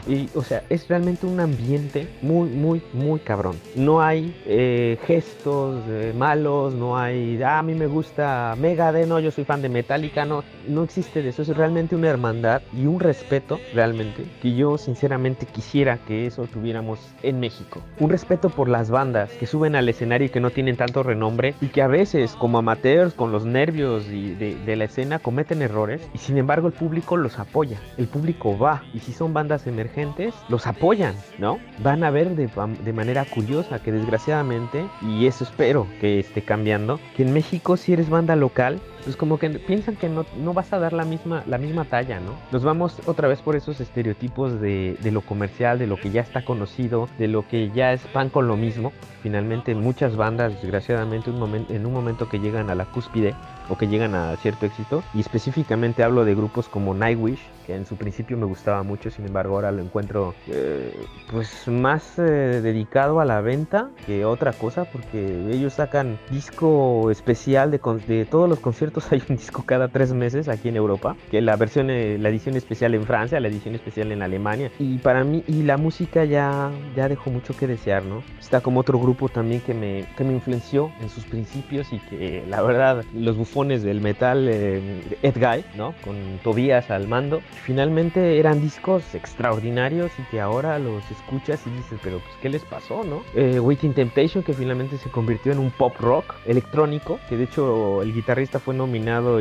y, 0.07 0.29
o 0.35 0.43
sea, 0.43 0.63
es 0.69 0.87
realmente 0.87 1.25
un 1.25 1.39
ambiente 1.39 2.07
muy, 2.21 2.49
muy, 2.49 2.81
muy 2.93 3.19
cabrón. 3.19 3.55
No 3.75 4.01
hay 4.01 4.35
eh, 4.45 4.97
gestos 5.05 5.83
eh, 5.87 6.13
malos, 6.15 6.73
no 6.73 6.97
hay, 6.97 7.41
ah, 7.41 7.59
a 7.59 7.63
mí 7.63 7.73
me 7.73 7.87
gusta 7.87 8.55
Megadeth, 8.59 9.07
no, 9.07 9.19
yo 9.19 9.31
soy 9.31 9.45
fan 9.45 9.61
de 9.61 9.69
Metallica, 9.69 10.25
no, 10.25 10.43
no 10.67 10.83
existe 10.83 11.21
de 11.21 11.29
eso. 11.29 11.41
Es 11.41 11.49
realmente 11.49 11.95
una 11.95 12.09
hermandad 12.09 12.61
y 12.73 12.85
un 12.85 12.99
respeto, 12.99 13.59
realmente, 13.73 14.25
que 14.41 14.55
yo 14.55 14.77
sinceramente 14.77 15.45
quisiera 15.45 15.97
que 16.07 16.27
eso 16.27 16.47
tuviéramos 16.47 16.99
en 17.23 17.39
México. 17.39 17.81
Un 17.99 18.09
respeto 18.09 18.49
por 18.49 18.69
las 18.69 18.89
bandas 18.89 19.31
que 19.31 19.47
suben 19.47 19.75
al 19.75 19.89
escenario 19.89 20.27
y 20.27 20.29
que 20.29 20.39
no 20.39 20.51
tienen 20.51 20.77
tanto 20.77 21.03
renombre 21.03 21.55
y 21.61 21.67
que 21.67 21.81
a 21.81 21.87
veces, 21.87 22.33
como 22.33 22.57
amateurs, 22.57 23.13
con 23.13 23.31
los 23.31 23.45
nervios 23.45 24.05
y 24.07 24.33
de, 24.35 24.55
de 24.55 24.75
la 24.75 24.85
escena, 24.85 25.19
cometen 25.19 25.61
errores 25.61 26.01
y 26.13 26.17
sin 26.17 26.37
embargo 26.37 26.67
el 26.67 26.73
público 26.73 27.17
los 27.17 27.39
apoya. 27.39 27.79
El 27.97 28.07
público 28.07 28.57
va 28.57 28.83
y 28.93 28.99
si 28.99 29.11
son 29.11 29.33
bandas 29.33 29.67
emergentes, 29.67 29.84
los 30.49 30.67
apoyan, 30.67 31.15
¿no? 31.37 31.59
Van 31.79 32.03
a 32.03 32.09
ver 32.09 32.35
de, 32.35 32.49
de, 32.83 32.93
manera 32.93 33.25
curiosa 33.25 33.81
que 33.81 33.91
desgraciadamente, 33.91 34.85
y 35.01 35.27
eso 35.27 35.43
espero 35.43 35.87
que 35.99 36.19
esté 36.19 36.41
cambiando, 36.41 36.99
que 37.15 37.23
en 37.23 37.33
México 37.33 37.77
si 37.77 37.93
eres 37.93 38.09
banda 38.09 38.35
local, 38.35 38.79
pues 39.05 39.15
como 39.15 39.37
que 39.37 39.51
piensan 39.51 39.95
que 39.95 40.09
no, 40.09 40.25
no, 40.37 40.53
vas 40.53 40.73
a 40.73 40.79
dar 40.79 40.91
la 40.91 41.05
misma, 41.05 41.43
la 41.45 41.59
misma 41.59 41.85
talla, 41.85 42.19
¿no? 42.19 42.31
Nos 42.51 42.63
vamos 42.63 42.99
otra 43.05 43.27
vez 43.27 43.39
por 43.39 43.55
esos 43.55 43.79
estereotipos 43.79 44.59
de, 44.59 44.97
de, 44.99 45.11
lo 45.11 45.21
comercial, 45.21 45.77
de 45.77 45.85
lo 45.85 45.97
que 45.97 46.09
ya 46.09 46.21
está 46.21 46.43
conocido, 46.43 47.07
de 47.19 47.27
lo 47.27 47.47
que 47.47 47.69
ya 47.69 47.93
es 47.93 48.01
pan 48.07 48.29
con 48.29 48.47
lo 48.47 48.57
mismo. 48.57 48.91
Finalmente 49.21 49.75
muchas 49.75 50.15
bandas, 50.15 50.53
desgraciadamente, 50.61 51.29
un 51.29 51.39
momento, 51.39 51.73
en 51.73 51.85
un 51.85 51.93
momento 51.93 52.27
que 52.29 52.39
llegan 52.39 52.69
a 52.69 52.75
la 52.75 52.85
cúspide 52.85 53.35
o 53.69 53.77
que 53.77 53.87
llegan 53.87 54.15
a 54.15 54.35
cierto 54.37 54.65
éxito, 54.65 55.03
y 55.13 55.19
específicamente 55.19 56.03
hablo 56.03 56.25
de 56.25 56.35
grupos 56.35 56.67
como 56.67 56.93
Nightwish, 56.93 57.39
que 57.65 57.75
en 57.75 57.85
su 57.85 57.95
principio 57.95 58.37
me 58.37 58.45
gustaba 58.45 58.83
mucho, 58.83 59.09
sin 59.09 59.25
embargo 59.25 59.55
ahora 59.55 59.71
lo 59.71 59.81
encuentro 59.81 60.35
eh, 60.47 60.93
pues 61.31 61.67
más 61.67 62.19
eh, 62.19 62.21
dedicado 62.61 63.19
a 63.19 63.25
la 63.25 63.41
venta 63.41 63.89
que 64.05 64.25
otra 64.25 64.53
cosa, 64.53 64.85
porque 64.85 65.51
ellos 65.51 65.73
sacan 65.73 66.19
disco 66.29 67.09
especial 67.09 67.71
de, 67.71 67.79
de 68.07 68.25
todos 68.25 68.47
los 68.47 68.59
conciertos 68.59 68.94
hay 69.11 69.21
un 69.29 69.37
disco 69.37 69.63
cada 69.65 69.87
tres 69.87 70.13
meses 70.13 70.47
aquí 70.47 70.69
en 70.69 70.75
Europa, 70.75 71.15
que 71.31 71.41
la 71.41 71.55
versión, 71.55 71.89
eh, 71.89 72.17
la 72.17 72.29
edición 72.29 72.55
especial 72.55 72.93
en 72.95 73.05
Francia, 73.05 73.39
la 73.39 73.47
edición 73.47 73.75
especial 73.75 74.11
en 74.11 74.21
Alemania. 74.21 74.71
Y 74.79 74.97
para 74.99 75.23
mí, 75.23 75.43
y 75.47 75.63
la 75.63 75.77
música 75.77 76.25
ya, 76.25 76.71
ya 76.95 77.07
dejó 77.07 77.29
mucho 77.29 77.55
que 77.55 77.67
desear, 77.67 78.03
¿no? 78.03 78.23
Está 78.39 78.61
como 78.61 78.79
otro 78.79 78.99
grupo 78.99 79.29
también 79.29 79.61
que 79.61 79.73
me, 79.73 80.05
que 80.17 80.23
me 80.23 80.33
influenció 80.33 80.91
en 81.01 81.09
sus 81.09 81.25
principios 81.25 81.91
y 81.91 81.99
que 81.99 82.43
la 82.47 82.61
verdad, 82.61 83.03
los 83.13 83.37
bufones 83.37 83.83
del 83.83 84.01
metal, 84.01 84.47
eh, 84.49 85.01
Ed 85.21 85.35
Guy, 85.35 85.65
¿no? 85.75 85.93
Con 86.03 86.15
Tobías 86.43 86.91
al 86.91 87.07
mando, 87.07 87.41
finalmente 87.63 88.39
eran 88.39 88.61
discos 88.61 89.15
extraordinarios 89.15 90.11
y 90.19 90.23
que 90.23 90.41
ahora 90.41 90.79
los 90.79 91.03
escuchas 91.11 91.61
y 91.65 91.69
dices, 91.71 91.99
pero 92.03 92.19
pues, 92.19 92.31
¿qué 92.41 92.49
les 92.49 92.63
pasó, 92.63 93.03
no? 93.03 93.23
Eh, 93.35 93.59
Waiting 93.59 93.93
Temptation, 93.93 94.43
que 94.43 94.53
finalmente 94.53 94.97
se 94.97 95.09
convirtió 95.09 95.51
en 95.51 95.59
un 95.59 95.71
pop 95.71 95.95
rock 95.99 96.35
electrónico, 96.45 97.19
que 97.29 97.37
de 97.37 97.45
hecho 97.45 98.01
el 98.01 98.13
guitarrista 98.13 98.59
fue 98.59 98.73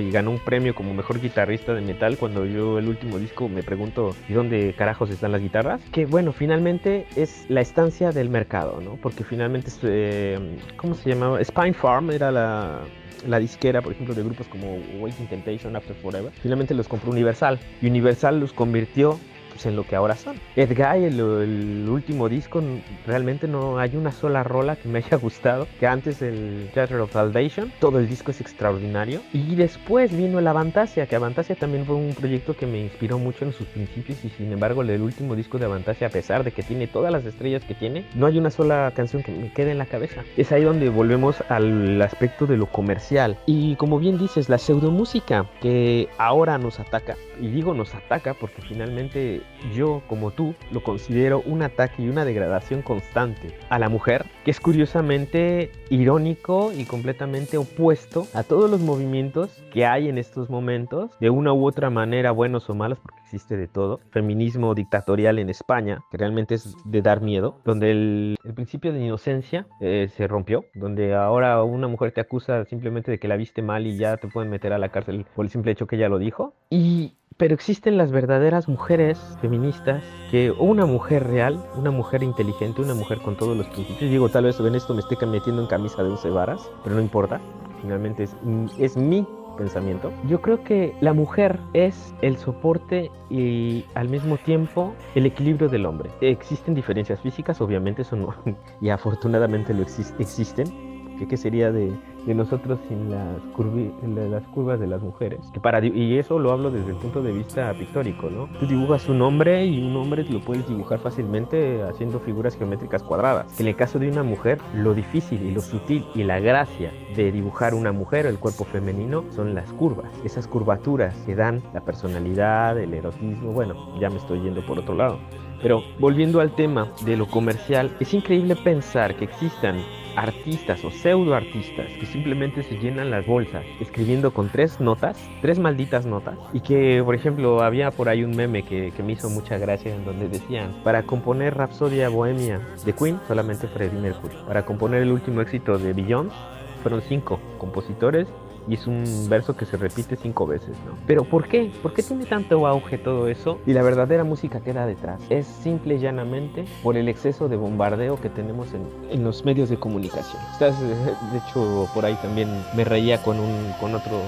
y 0.01 0.11
ganó 0.11 0.31
un 0.31 0.39
premio 0.39 0.75
como 0.75 0.95
mejor 0.95 1.21
guitarrista 1.21 1.75
de 1.75 1.81
metal 1.81 2.17
cuando 2.19 2.45
yo 2.47 2.79
el 2.79 2.89
último 2.89 3.19
disco 3.19 3.49
me 3.49 3.63
pregunto 3.63 4.15
¿y 4.29 4.33
dónde 4.33 4.75
carajos 4.77 5.11
están 5.11 5.33
las 5.33 5.41
guitarras? 5.41 5.81
Que 5.93 6.07
bueno, 6.07 6.33
finalmente 6.33 7.07
es 7.17 7.45
la 7.49 7.61
estancia 7.61 8.11
del 8.11 8.31
mercado, 8.31 8.81
¿no? 8.81 8.97
Porque 8.97 9.25
finalmente, 9.25 9.71
eh, 9.83 10.39
¿cómo 10.77 10.95
se 10.95 11.11
llamaba? 11.11 11.43
Spine 11.45 11.75
Farm 11.75 12.11
era 12.11 12.31
la, 12.31 12.81
la 13.27 13.39
disquera, 13.39 13.83
por 13.83 13.93
ejemplo, 13.93 14.15
de 14.15 14.23
grupos 14.23 14.47
como 14.49 14.77
Waiting 14.99 15.27
Temptation, 15.27 15.77
After 15.77 15.95
Forever, 15.97 16.33
finalmente 16.43 16.75
los 16.75 16.89
compró 16.89 17.11
Universal. 17.11 17.59
Universal 17.83 18.41
los 18.41 18.53
convirtió 18.53 19.19
pues, 19.55 19.67
en 19.67 19.77
lo 19.77 19.85
que 19.85 19.95
ahora 19.95 20.17
son. 20.17 20.37
Ed 20.57 20.77
Guy, 20.77 21.05
el, 21.05 21.21
el, 21.21 21.89
último 21.89 22.29
disco, 22.29 22.61
realmente 23.07 23.47
no 23.47 23.79
hay 23.79 23.97
una 23.97 24.11
sola 24.11 24.43
rola 24.43 24.75
que 24.75 24.89
me 24.89 24.99
haya 24.99 25.17
gustado. 25.17 25.69
Que 25.79 25.87
antes 25.87 26.21
el 26.23 26.71
Theater 26.75 27.01
of 27.01 27.13
Salvation, 27.13 27.73
todo 27.79 28.01
el 28.01 28.09
disco 28.09 28.33
es 28.33 28.41
extraordinario. 28.41 29.21
Y 29.33 29.55
después 29.55 30.17
vino 30.17 30.41
el 30.41 30.47
Avantasia, 30.49 31.07
que 31.07 31.15
Avantasia 31.17 31.55
también 31.55 31.87
fue 31.87 31.95
un 31.95 32.15
proyecto 32.15 32.57
que 32.57 32.67
me 32.67 32.81
inspiró 32.81 33.19
mucho 33.19 33.45
en 33.45 33.53
sus 33.53 33.67
principios. 33.69 34.25
Y 34.25 34.31
sin 34.31 34.53
embargo, 34.53 34.83
el 34.83 35.01
último 35.01 35.37
disco 35.37 35.59
de 35.59 35.67
Avantasia, 35.67 36.09
a 36.09 36.11
pesar 36.11 36.43
de 36.43 36.51
que 36.51 36.63
tiene 36.63 36.89
todas 36.89 37.13
las 37.13 37.25
estrellas 37.25 37.63
que 37.65 37.75
tiene, 37.75 38.05
no 38.15 38.27
hay 38.27 38.39
una 38.39 38.51
sola 38.51 38.93
canción 38.95 39.23
que 39.23 39.31
me 39.31 39.53
quede 39.53 39.71
en 39.71 39.79
la 39.79 39.87
cabeza. 39.87 40.25
Es 40.37 40.51
ahí 40.51 40.65
donde 40.65 40.89
volvemos 40.89 41.43
al 41.49 42.03
aspecto 42.03 42.47
de 42.47 42.57
lo 42.57 42.67
comercial. 42.67 43.39
Y 43.47 43.77
como 43.77 44.01
bien 44.01 44.19
dices, 44.19 44.49
la 44.49 44.59
pseudomúsica 44.59 45.47
que 45.61 46.09
ahora 46.19 46.59
nos 46.59 46.81
ataca. 46.81 47.17
Y 47.41 47.49
digo 47.49 47.75
nos 47.75 47.95
ataca 47.95 48.35
porque 48.35 48.63
finalmente 48.63 49.43
yo, 49.73 50.03
como 50.09 50.31
tú, 50.31 50.55
lo 50.71 50.83
considero 50.83 51.43
un 51.47 51.63
ataque 51.63 52.03
y 52.03 52.09
una 52.09 52.25
degradación 52.25 52.83
constante 52.83 53.57
a 53.69 53.79
la 53.79 53.89
mujer, 53.89 54.27
que 54.45 54.51
es 54.51 54.61
curiosamente 54.61 55.71
irónico 55.91 56.73
y 56.73 56.85
completamente 56.85 57.57
opuesto 57.57 58.27
a 58.35 58.43
todos 58.43 58.71
los 58.71 58.81
movimientos 58.81 59.63
que 59.73 59.87
hay 59.87 60.09
en 60.09 60.19
estos 60.19 60.51
momentos, 60.51 61.11
de 61.21 61.31
una 61.31 61.53
u 61.53 61.67
otra 61.67 61.91
manera, 61.91 62.31
buenos 62.31 62.69
o 62.69 62.75
malos, 62.75 62.99
porque 62.99 63.21
existe 63.23 63.57
de 63.57 63.69
todo. 63.69 64.01
Feminismo 64.11 64.75
dictatorial 64.75 65.39
en 65.39 65.49
España, 65.49 66.01
que 66.11 66.19
realmente 66.19 66.55
es 66.57 66.75
de 66.85 67.03
dar 67.03 67.21
miedo, 67.21 67.61
donde 67.65 67.91
el, 67.91 68.39
principio 68.55 68.93
de 68.93 69.01
inocencia 69.01 69.67
eh, 69.81 70.09
se 70.17 70.29
rompió, 70.29 70.65
donde 70.75 71.15
ahora 71.15 71.63
una 71.65 71.89
mujer 71.89 72.13
te 72.13 72.21
acusa 72.21 72.65
simplemente 72.67 73.11
de 73.11 73.19
que 73.19 73.27
la 73.27 73.37
viste 73.37 73.63
mal 73.63 73.87
y 73.87 73.97
ya 73.97 74.17
te 74.17 74.29
pueden 74.29 74.51
meter 74.51 74.73
a 74.73 74.79
la 74.79 74.91
cárcel 74.91 75.27
por 75.35 75.45
el 75.45 75.51
simple 75.51 75.73
hecho 75.73 75.87
que 75.87 75.97
ella 75.97 76.09
lo 76.09 76.19
dijo. 76.19 76.55
Y 76.71 77.15
pero 77.37 77.55
existen 77.55 77.97
las 77.99 78.13
verdaderas 78.13 78.69
mujeres 78.69 79.19
feministas 79.41 80.03
que 80.31 80.53
una 80.53 80.87
mujer 80.87 81.27
real, 81.27 81.65
una 81.77 81.91
mujer 81.91 82.23
inteligente, 82.23 82.81
una 82.81 82.95
mujer 82.95 83.19
con 83.21 83.37
todos 83.37 83.57
los 83.57 83.67
principios. 83.67 84.11
Digo, 84.11 84.29
tal 84.29 84.45
vez 84.45 84.59
en 84.61 84.75
esto 84.75 84.95
me 84.95 85.01
esté 85.01 85.15
metiendo 85.27 85.63
en 85.63 85.69
camisa 85.69 86.03
de 86.03 86.11
11 86.11 86.31
varas, 86.31 86.71
pero 86.83 86.97
no 86.97 87.03
importa. 87.03 87.41
Finalmente 87.83 88.25
es, 88.25 88.37
es 88.79 88.97
mi 88.97 89.27
pensamiento. 89.57 90.13
Yo 90.29 90.41
creo 90.41 90.63
que 90.63 90.95
la 91.01 91.13
mujer 91.13 91.59
es 91.73 92.15
el 92.23 92.37
soporte 92.37 93.11
y 93.31 93.85
al 93.95 94.09
mismo 94.09 94.37
tiempo 94.37 94.95
el 95.15 95.27
equilibrio 95.27 95.69
del 95.69 95.87
hombre. 95.87 96.11
Existen 96.21 96.75
diferencias 96.75 97.21
físicas, 97.21 97.61
obviamente 97.61 98.03
eso 98.03 98.17
no, 98.17 98.35
y 98.81 98.89
afortunadamente 98.91 99.75
lo 99.75 99.83
existe, 99.83 100.23
existen. 100.23 100.95
¿Qué, 101.19 101.29
qué 101.29 101.37
sería 101.37 101.71
de, 101.71 101.93
de 102.27 102.35
nosotros 102.35 102.79
sin 102.89 103.11
las, 103.11 103.41
curvi, 103.55 103.93
las 104.05 104.43
curvas 104.49 104.81
de 104.81 104.87
las 104.87 105.03
mujeres. 105.03 105.41
Que 105.53 105.61
para, 105.61 105.85
y 105.85 106.19
eso 106.19 106.39
lo 106.39 106.53
hablo 106.53 106.71
desde 106.71 106.91
el 106.91 106.97
punto 106.97 107.23
de 107.23 107.33
vista 107.33 107.73
pictórico, 107.75 108.31
¿no? 108.31 108.49
Tú 108.59 108.67
dibujas 108.67 109.09
un 109.09 109.23
hombre 109.23 109.67
y 109.67 109.83
un 109.83 109.97
hombre 109.97 110.25
lo 110.25 110.41
puedes 110.41 110.67
dibujar 110.69 110.99
fácilmente 110.99 111.83
haciendo 111.83 112.21
figuras 112.21 112.57
geométricas 112.57 113.03
cuadradas. 113.03 113.59
En 113.61 113.67
el 113.67 113.77
caso 113.77 113.99
de 113.99 114.09
una 114.09 114.23
mujer, 114.23 114.59
lo 114.75 114.95
difícil 114.95 115.43
y 115.43 115.51
lo 115.51 115.61
sutil 115.61 116.05
y 116.15 116.25
la 116.25 116.41
gracia 116.41 116.93
de 117.15 117.31
dibujar 117.31 117.75
una 117.75 117.93
mujer, 117.93 118.27
el 118.27 118.39
cuerpo 118.39 118.65
femenino, 118.65 119.25
son 119.31 119.55
las 119.55 119.71
curvas. 119.73 120.11
Esas 120.25 120.47
curvaturas 120.47 121.15
que 121.27 121.35
dan 121.35 121.63
la 121.73 121.81
personalidad, 121.81 122.79
el 122.79 122.95
erotismo. 122.95 123.53
Bueno, 123.53 123.99
ya 124.01 124.11
me 124.11 124.17
estoy 124.17 124.41
yendo 124.41 124.65
por 124.65 124.79
otro 124.79 124.95
lado. 124.95 125.19
Pero 125.63 125.83
volviendo 125.99 126.41
al 126.41 126.55
tema 126.55 126.89
de 127.05 127.17
lo 127.17 127.27
comercial, 127.27 127.97
es 128.01 128.13
increíble 128.13 128.57
pensar 128.57 129.17
que 129.17 129.25
existan 129.25 129.77
artistas 130.17 130.85
o 130.85 130.91
pseudo 130.91 131.35
artistas 131.35 131.87
que 131.99 132.07
simplemente 132.07 132.63
se 132.63 132.79
llenan 132.79 133.11
las 133.11 133.27
bolsas 133.27 133.65
escribiendo 133.81 134.33
con 134.33 134.49
tres 134.49 134.81
notas, 134.81 135.19
tres 135.43 135.59
malditas 135.59 136.07
notas, 136.07 136.39
y 136.53 136.61
que, 136.61 137.03
por 137.05 137.15
ejemplo, 137.15 137.63
había 137.63 137.91
por 137.91 138.09
ahí 138.09 138.25
un 138.25 138.37
meme 138.37 138.63
que, 138.63 138.93
que 138.97 139.03
me 139.03 139.13
hizo 139.13 139.29
mucha 139.31 139.59
gracia 139.59 139.95
en 139.95 140.05
donde 140.05 140.29
decían, 140.29 140.75
para 140.85 141.03
componer 141.05 141.57
Rapsodia 141.57 142.09
Bohemia 142.09 142.61
de 142.85 142.93
Queen, 142.93 143.19
solamente 143.27 143.69
Freddie 143.69 144.01
Mercury. 144.01 144.37
Para 144.47 144.65
componer 144.65 145.03
el 145.03 145.13
último 145.13 145.41
éxito 145.41 145.79
de 145.79 145.93
Beyoncé, 145.93 146.35
fueron 146.83 147.01
cinco 147.03 147.41
compositores 147.59 148.29
y 148.69 148.75
es 148.75 148.87
un 148.87 149.05
verso 149.29 149.57
que 149.57 149.67
se 149.67 149.77
repite 149.77 150.17
cinco 150.17 150.47
veces, 150.47 150.77
¿no? 150.87 150.97
Pero 151.07 151.25
¿por 151.25 151.49
qué? 151.49 151.73
¿Por 151.83 151.93
qué 151.93 152.03
tiene 152.03 152.25
tanto 152.25 152.67
auge 152.67 152.99
todo 152.99 153.29
eso? 153.29 153.59
Y 153.67 153.73
la 153.73 153.83
verdadera 153.83 154.25
música 154.25 154.61
queda 154.61 154.87
detrás. 154.87 155.21
Es 155.31 155.47
simple 155.47 155.97
y 155.97 155.99
llanamente 155.99 156.65
por 156.83 156.97
el 156.97 157.09
exceso 157.09 157.49
de 157.49 157.57
bombardeo 157.57 158.21
que 158.21 158.29
tenemos 158.29 158.73
en, 158.73 158.87
en 159.11 159.25
los 159.25 159.45
medios 159.45 159.69
de 159.69 159.77
comunicación. 159.77 160.43
Estás, 160.53 160.81
de 160.81 161.39
hecho, 161.39 161.89
por 161.95 162.05
ahí 162.05 162.15
también 162.23 162.49
me 162.75 162.85
reía 162.85 163.23
con, 163.23 163.39
un, 163.39 163.73
con, 163.81 163.95
otro, 163.95 164.21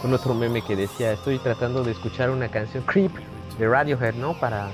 con 0.00 0.12
otro 0.12 0.34
meme 0.34 0.62
que 0.62 0.76
decía, 0.76 1.12
estoy 1.12 1.38
tratando 1.38 1.82
de 1.82 1.92
escuchar 1.92 2.30
una 2.30 2.48
canción 2.48 2.82
Creep 2.84 3.12
de 3.58 3.68
Radiohead, 3.68 4.14
¿no? 4.14 4.34
Para... 4.34 4.70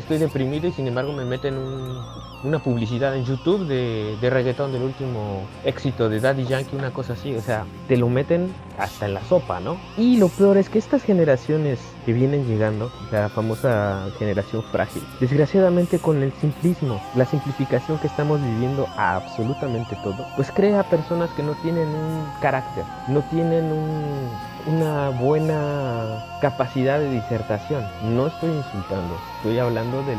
Estoy 0.00 0.16
deprimido 0.16 0.66
y 0.66 0.72
sin 0.72 0.88
embargo 0.88 1.12
me 1.12 1.26
meten 1.26 1.58
un, 1.58 2.00
una 2.42 2.58
publicidad 2.58 3.14
en 3.14 3.26
YouTube 3.26 3.66
de, 3.66 4.16
de 4.18 4.30
reggaetón 4.30 4.72
del 4.72 4.82
último 4.82 5.42
éxito 5.62 6.08
de 6.08 6.20
Daddy 6.20 6.46
Yankee, 6.46 6.74
una 6.74 6.90
cosa 6.90 7.12
así. 7.12 7.34
O 7.36 7.42
sea, 7.42 7.66
te 7.86 7.98
lo 7.98 8.08
meten 8.08 8.50
hasta 8.78 9.04
en 9.04 9.12
la 9.12 9.22
sopa, 9.24 9.60
¿no? 9.60 9.76
Y 9.98 10.16
lo 10.16 10.28
peor 10.28 10.56
es 10.56 10.70
que 10.70 10.78
estas 10.78 11.02
generaciones 11.02 11.78
que 12.06 12.14
vienen 12.14 12.46
llegando, 12.46 12.90
la 13.12 13.28
famosa 13.28 14.06
generación 14.18 14.62
frágil, 14.72 15.02
desgraciadamente 15.20 15.98
con 15.98 16.22
el 16.22 16.32
simplismo, 16.40 16.98
la 17.14 17.26
simplificación 17.26 17.98
que 17.98 18.06
estamos 18.06 18.40
viviendo 18.40 18.86
a 18.96 19.16
absolutamente 19.16 19.96
todo, 20.02 20.26
pues 20.34 20.50
crea 20.50 20.82
personas 20.84 21.28
que 21.36 21.42
no 21.42 21.52
tienen 21.56 21.88
un 21.88 22.24
carácter, 22.40 22.84
no 23.08 23.20
tienen 23.30 23.64
un, 23.64 24.30
una 24.66 25.10
buena 25.10 26.24
capacidad 26.40 26.98
de 26.98 27.10
disertación. 27.10 27.84
No 28.02 28.26
estoy 28.26 28.50
insultando, 28.50 29.16
estoy 29.36 29.58
hablando 29.58 30.02
de 30.02 30.16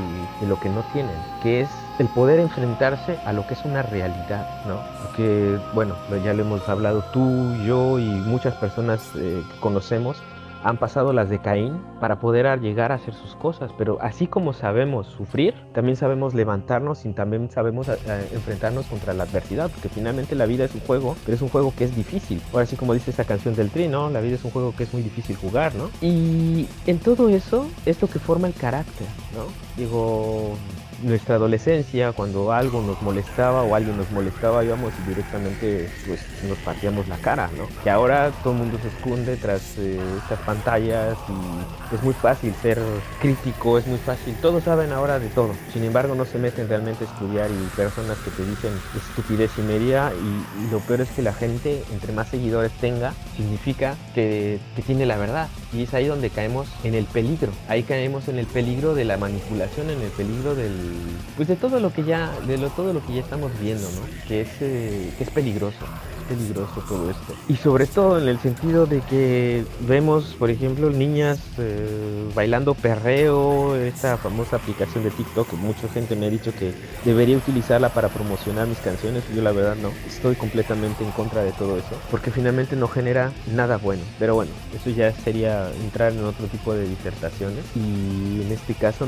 lo 0.48 0.60
que 0.60 0.70
no 0.70 0.84
tienen, 0.94 1.16
que 1.42 1.62
es 1.62 1.70
el 2.00 2.08
poder 2.08 2.40
enfrentarse 2.40 3.20
a 3.26 3.34
lo 3.34 3.46
que 3.46 3.54
es 3.54 3.64
una 3.66 3.84
realidad, 3.84 4.48
¿no? 4.66 4.80
Porque, 5.04 5.60
bueno, 5.74 5.96
ya 6.24 6.34
lo 6.34 6.42
hemos 6.42 6.68
hablado 6.68 7.04
tú, 7.14 7.56
yo 7.66 8.00
y 8.00 8.10
muchas 8.10 8.56
personas 8.56 9.12
eh, 9.16 9.44
que 9.52 9.60
conocemos, 9.60 10.18
han 10.64 10.78
pasado 10.78 11.14
las 11.14 11.30
de 11.30 11.40
Caín 11.40 11.82
para 12.00 12.20
poder 12.20 12.60
llegar 12.60 12.92
a 12.92 12.96
hacer 12.96 13.14
sus 13.14 13.36
cosas, 13.36 13.72
pero 13.78 13.98
así 14.02 14.28
como 14.28 14.54
sabemos 14.54 15.08
sufrir, 15.08 15.54
también 15.74 15.96
sabemos 15.96 16.34
levantarnos 16.34 17.06
y 17.06 17.14
también 17.14 17.50
sabemos 17.50 17.90
a, 17.90 17.94
a 17.94 18.22
enfrentarnos 18.34 18.86
contra 18.88 19.14
la 19.14 19.24
adversidad, 19.24 19.70
porque 19.70 19.90
finalmente 19.90 20.36
la 20.36 20.46
vida 20.46 20.66
es 20.66 20.74
un 20.76 20.82
juego, 20.82 21.16
pero 21.26 21.36
es 21.36 21.42
un 21.42 21.50
juego 21.50 21.74
que 21.78 21.86
es 21.86 21.96
difícil. 21.96 22.42
Ahora 22.54 22.66
sí 22.66 22.76
como 22.76 22.94
dice 22.94 23.12
esa 23.12 23.26
canción 23.26 23.56
del 23.56 23.70
Tri, 23.70 23.88
¿no? 23.88 24.10
La 24.10 24.22
vida 24.22 24.36
es 24.36 24.44
un 24.44 24.52
juego 24.52 24.74
que 24.76 24.84
es 24.84 24.94
muy 24.94 25.02
difícil 25.02 25.36
jugar, 25.36 25.74
¿no? 25.76 25.90
Y 26.02 26.68
en 26.88 27.00
todo 27.00 27.30
eso 27.30 27.68
es 27.86 28.02
lo 28.02 28.08
que 28.08 28.20
forma 28.20 28.48
el 28.48 28.54
carácter, 28.54 29.08
¿no? 29.36 29.46
Digo, 29.78 30.56
nuestra 31.04 31.36
adolescencia, 31.36 32.12
cuando 32.12 32.52
algo 32.52 32.82
nos 32.82 33.02
molestaba 33.02 33.64
o 33.64 33.76
alguien 33.76 33.98
nos 33.98 34.10
molestaba, 34.12 34.64
íbamos 34.64 34.94
y 35.04 35.10
directamente 35.10 35.90
pues, 36.08 36.20
nos 36.48 36.58
partíamos 36.60 37.08
la 37.08 37.18
cara, 37.18 37.50
¿no? 37.58 37.68
Que 37.84 37.90
ahora 37.90 38.32
todo 38.44 38.54
el 38.54 38.60
mundo 38.60 38.78
se 38.82 38.88
esconde 38.90 39.38
tras 39.38 39.78
eh, 39.78 40.00
estas 40.24 40.40
pantallas 40.40 41.18
y 41.30 41.96
es 41.96 42.04
muy 42.04 42.14
fácil 42.14 42.54
ser 42.62 42.80
crítico, 43.20 43.78
es 43.78 43.88
muy 43.88 43.98
fácil, 44.00 44.36
todos 44.42 44.64
saben 44.64 44.92
ahora 44.92 45.20
de 45.20 45.28
todo, 45.28 45.52
sin 45.74 45.84
embargo 45.84 46.16
no 46.16 46.26
se 46.26 46.38
meten 46.38 46.68
realmente 46.68 47.06
a 47.06 47.08
estudiar 47.08 47.50
y 47.50 47.76
personas 47.76 48.18
que 48.20 48.32
te 48.32 48.46
dicen 48.46 48.72
estupidez 48.96 49.52
y 49.58 49.62
media 49.62 50.12
y, 50.14 50.66
y 50.66 50.72
lo 50.72 50.80
peor 50.80 51.02
es 51.02 51.10
que 51.10 51.22
la 51.22 51.34
gente, 51.34 51.84
entre 51.92 52.14
más 52.14 52.30
seguidores 52.30 52.72
tenga, 52.80 53.14
significa 53.36 53.96
que, 54.14 54.60
que 54.76 54.82
tiene 54.82 55.06
la 55.06 55.18
verdad. 55.18 55.48
Y 55.74 55.84
es 55.84 55.94
ahí 55.94 56.08
donde 56.08 56.30
caemos 56.30 56.68
en 56.84 56.96
el 56.96 57.06
peligro, 57.06 57.52
ahí 57.70 57.84
caemos 57.84 58.28
en 58.28 58.38
el 58.40 58.46
peligro 58.46 58.94
de 58.94 59.06
la 59.06 59.18
manipulación, 59.18 59.90
en 59.90 60.02
el 60.02 60.10
peligro 60.10 60.54
del 60.56 60.91
pues 61.36 61.48
de 61.48 61.56
todo 61.56 61.80
lo 61.80 61.94
que 61.94 62.04
ya 62.04 62.32
de 62.48 62.58
todo 62.70 62.94
lo 62.94 63.06
que 63.06 63.14
ya 63.14 63.22
estamos 63.22 63.52
viendo 63.60 63.90
no 63.92 64.02
que 64.28 64.42
es 64.42 64.50
eh, 64.62 65.14
que 65.18 65.24
es 65.24 65.30
peligroso 65.30 65.86
peligroso 66.32 66.82
todo 66.88 67.10
esto. 67.10 67.34
Y 67.50 67.56
sobre 67.56 67.88
todo 67.88 68.18
en 68.18 68.28
el 68.28 68.40
sentido 68.40 68.86
de 68.86 69.02
que 69.02 69.66
vemos 69.82 70.36
por 70.40 70.50
ejemplo 70.50 70.90
niñas 70.90 71.40
eh, 71.58 72.30
bailando 72.34 72.74
perreo 72.74 73.76
esta 73.76 74.18
famosa 74.18 74.56
aplicación 74.56 75.04
de 75.04 75.12
TikTok 75.12 75.54
mucha 75.54 75.90
gente 75.90 76.16
me 76.16 76.28
ha 76.28 76.30
dicho 76.30 76.54
que 76.54 76.74
debería 77.04 77.38
utilizarla 77.38 77.90
para 77.90 78.08
promocionar 78.10 78.68
mis 78.68 78.78
canciones 78.80 79.24
yo 79.36 79.42
la 79.42 79.52
verdad 79.52 79.76
no 79.82 79.90
estoy 80.08 80.36
completamente 80.36 81.04
en 81.04 81.12
contra 81.12 81.44
de 81.44 81.52
todo 81.52 81.78
eso 81.78 81.96
porque 82.10 82.32
finalmente 82.32 82.76
no 82.76 82.88
genera 82.88 83.32
nada 83.54 83.78
bueno. 83.78 84.04
Pero 84.18 84.36
bueno 84.36 84.52
eso 84.74 84.90
ya 84.90 85.12
sería 85.12 85.70
entrar 85.84 86.14
en 86.14 86.24
otro 86.24 86.48
tipo 86.48 86.74
de 86.74 86.88
disertaciones 86.88 87.66
y 87.76 88.42
en 88.42 88.52
este 88.52 88.74
caso 88.74 89.06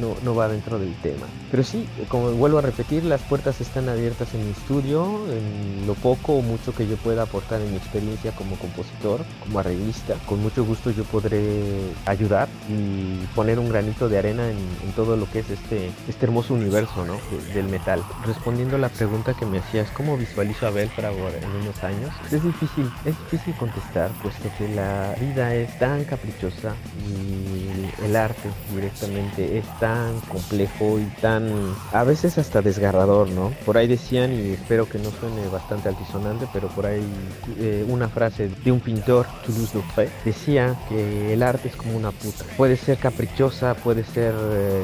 no, 0.00 0.14
no 0.24 0.34
va 0.34 0.48
dentro 0.48 0.78
del 0.78 0.94
tema. 0.96 1.26
Pero 1.50 1.64
sí, 1.64 1.86
como 2.08 2.30
vuelvo 2.32 2.58
a 2.58 2.62
repetir, 2.62 3.04
las 3.04 3.20
puertas 3.22 3.60
están 3.60 3.88
abiertas 3.88 4.32
en 4.34 4.44
mi 4.44 4.52
estudio, 4.52 5.20
en 5.30 5.86
lo 5.86 5.94
poco 5.94 6.34
o 6.34 6.42
mucho 6.42 6.59
que 6.74 6.86
yo 6.86 6.96
pueda 6.96 7.22
aportar 7.22 7.60
en 7.60 7.70
mi 7.70 7.76
experiencia 7.76 8.32
como 8.32 8.56
compositor, 8.56 9.24
como 9.40 9.58
arreglista. 9.58 10.14
Con 10.26 10.42
mucho 10.42 10.64
gusto 10.64 10.90
yo 10.90 11.04
podré 11.04 11.92
ayudar 12.06 12.48
y 12.68 13.24
poner 13.34 13.58
un 13.58 13.68
granito 13.68 14.08
de 14.08 14.18
arena 14.18 14.48
en, 14.48 14.58
en 14.58 14.92
todo 14.94 15.16
lo 15.16 15.28
que 15.30 15.40
es 15.40 15.50
este, 15.50 15.90
este 16.08 16.26
hermoso 16.26 16.54
universo 16.54 17.04
¿no? 17.04 17.14
De, 17.30 17.54
del 17.54 17.68
metal. 17.68 18.02
Respondiendo 18.24 18.76
a 18.76 18.78
la 18.78 18.88
pregunta 18.88 19.34
que 19.34 19.46
me 19.46 19.58
hacías, 19.58 19.90
¿cómo 19.90 20.16
visualizo 20.16 20.66
a 20.66 20.70
Belfragor 20.70 21.32
en 21.34 21.50
unos 21.62 21.82
años? 21.82 22.10
Es 22.30 22.42
difícil, 22.42 22.90
es 23.04 23.14
difícil 23.30 23.54
contestar, 23.54 24.10
puesto 24.22 24.48
que 24.58 24.68
la 24.68 25.14
vida 25.20 25.54
es 25.54 25.78
tan 25.78 26.04
caprichosa 26.04 26.74
y 27.08 28.04
el 28.04 28.16
arte 28.16 28.50
directamente 28.74 29.58
es 29.58 29.64
tan 29.78 30.20
complejo 30.20 30.98
y 30.98 31.04
tan 31.20 31.74
a 31.92 32.04
veces 32.04 32.38
hasta 32.38 32.62
desgarrador, 32.62 33.28
¿no? 33.30 33.52
Por 33.64 33.76
ahí 33.76 33.86
decían, 33.86 34.32
y 34.32 34.52
espero 34.52 34.88
que 34.88 34.98
no 34.98 35.10
suene 35.10 35.46
bastante 35.48 35.88
altisonante, 35.88 36.39
pero 36.52 36.68
por 36.68 36.86
ahí 36.86 37.04
eh, 37.58 37.84
una 37.88 38.08
frase 38.08 38.48
de 38.48 38.72
un 38.72 38.80
pintor, 38.80 39.26
Toulouse-Lautrec, 39.46 40.10
decía 40.24 40.76
que 40.88 41.32
el 41.32 41.42
arte 41.42 41.68
es 41.68 41.76
como 41.76 41.96
una 41.96 42.10
puta. 42.12 42.44
Puede 42.56 42.76
ser 42.76 42.98
caprichosa, 42.98 43.74
puede 43.74 44.04
ser 44.04 44.34
eh, 44.36 44.82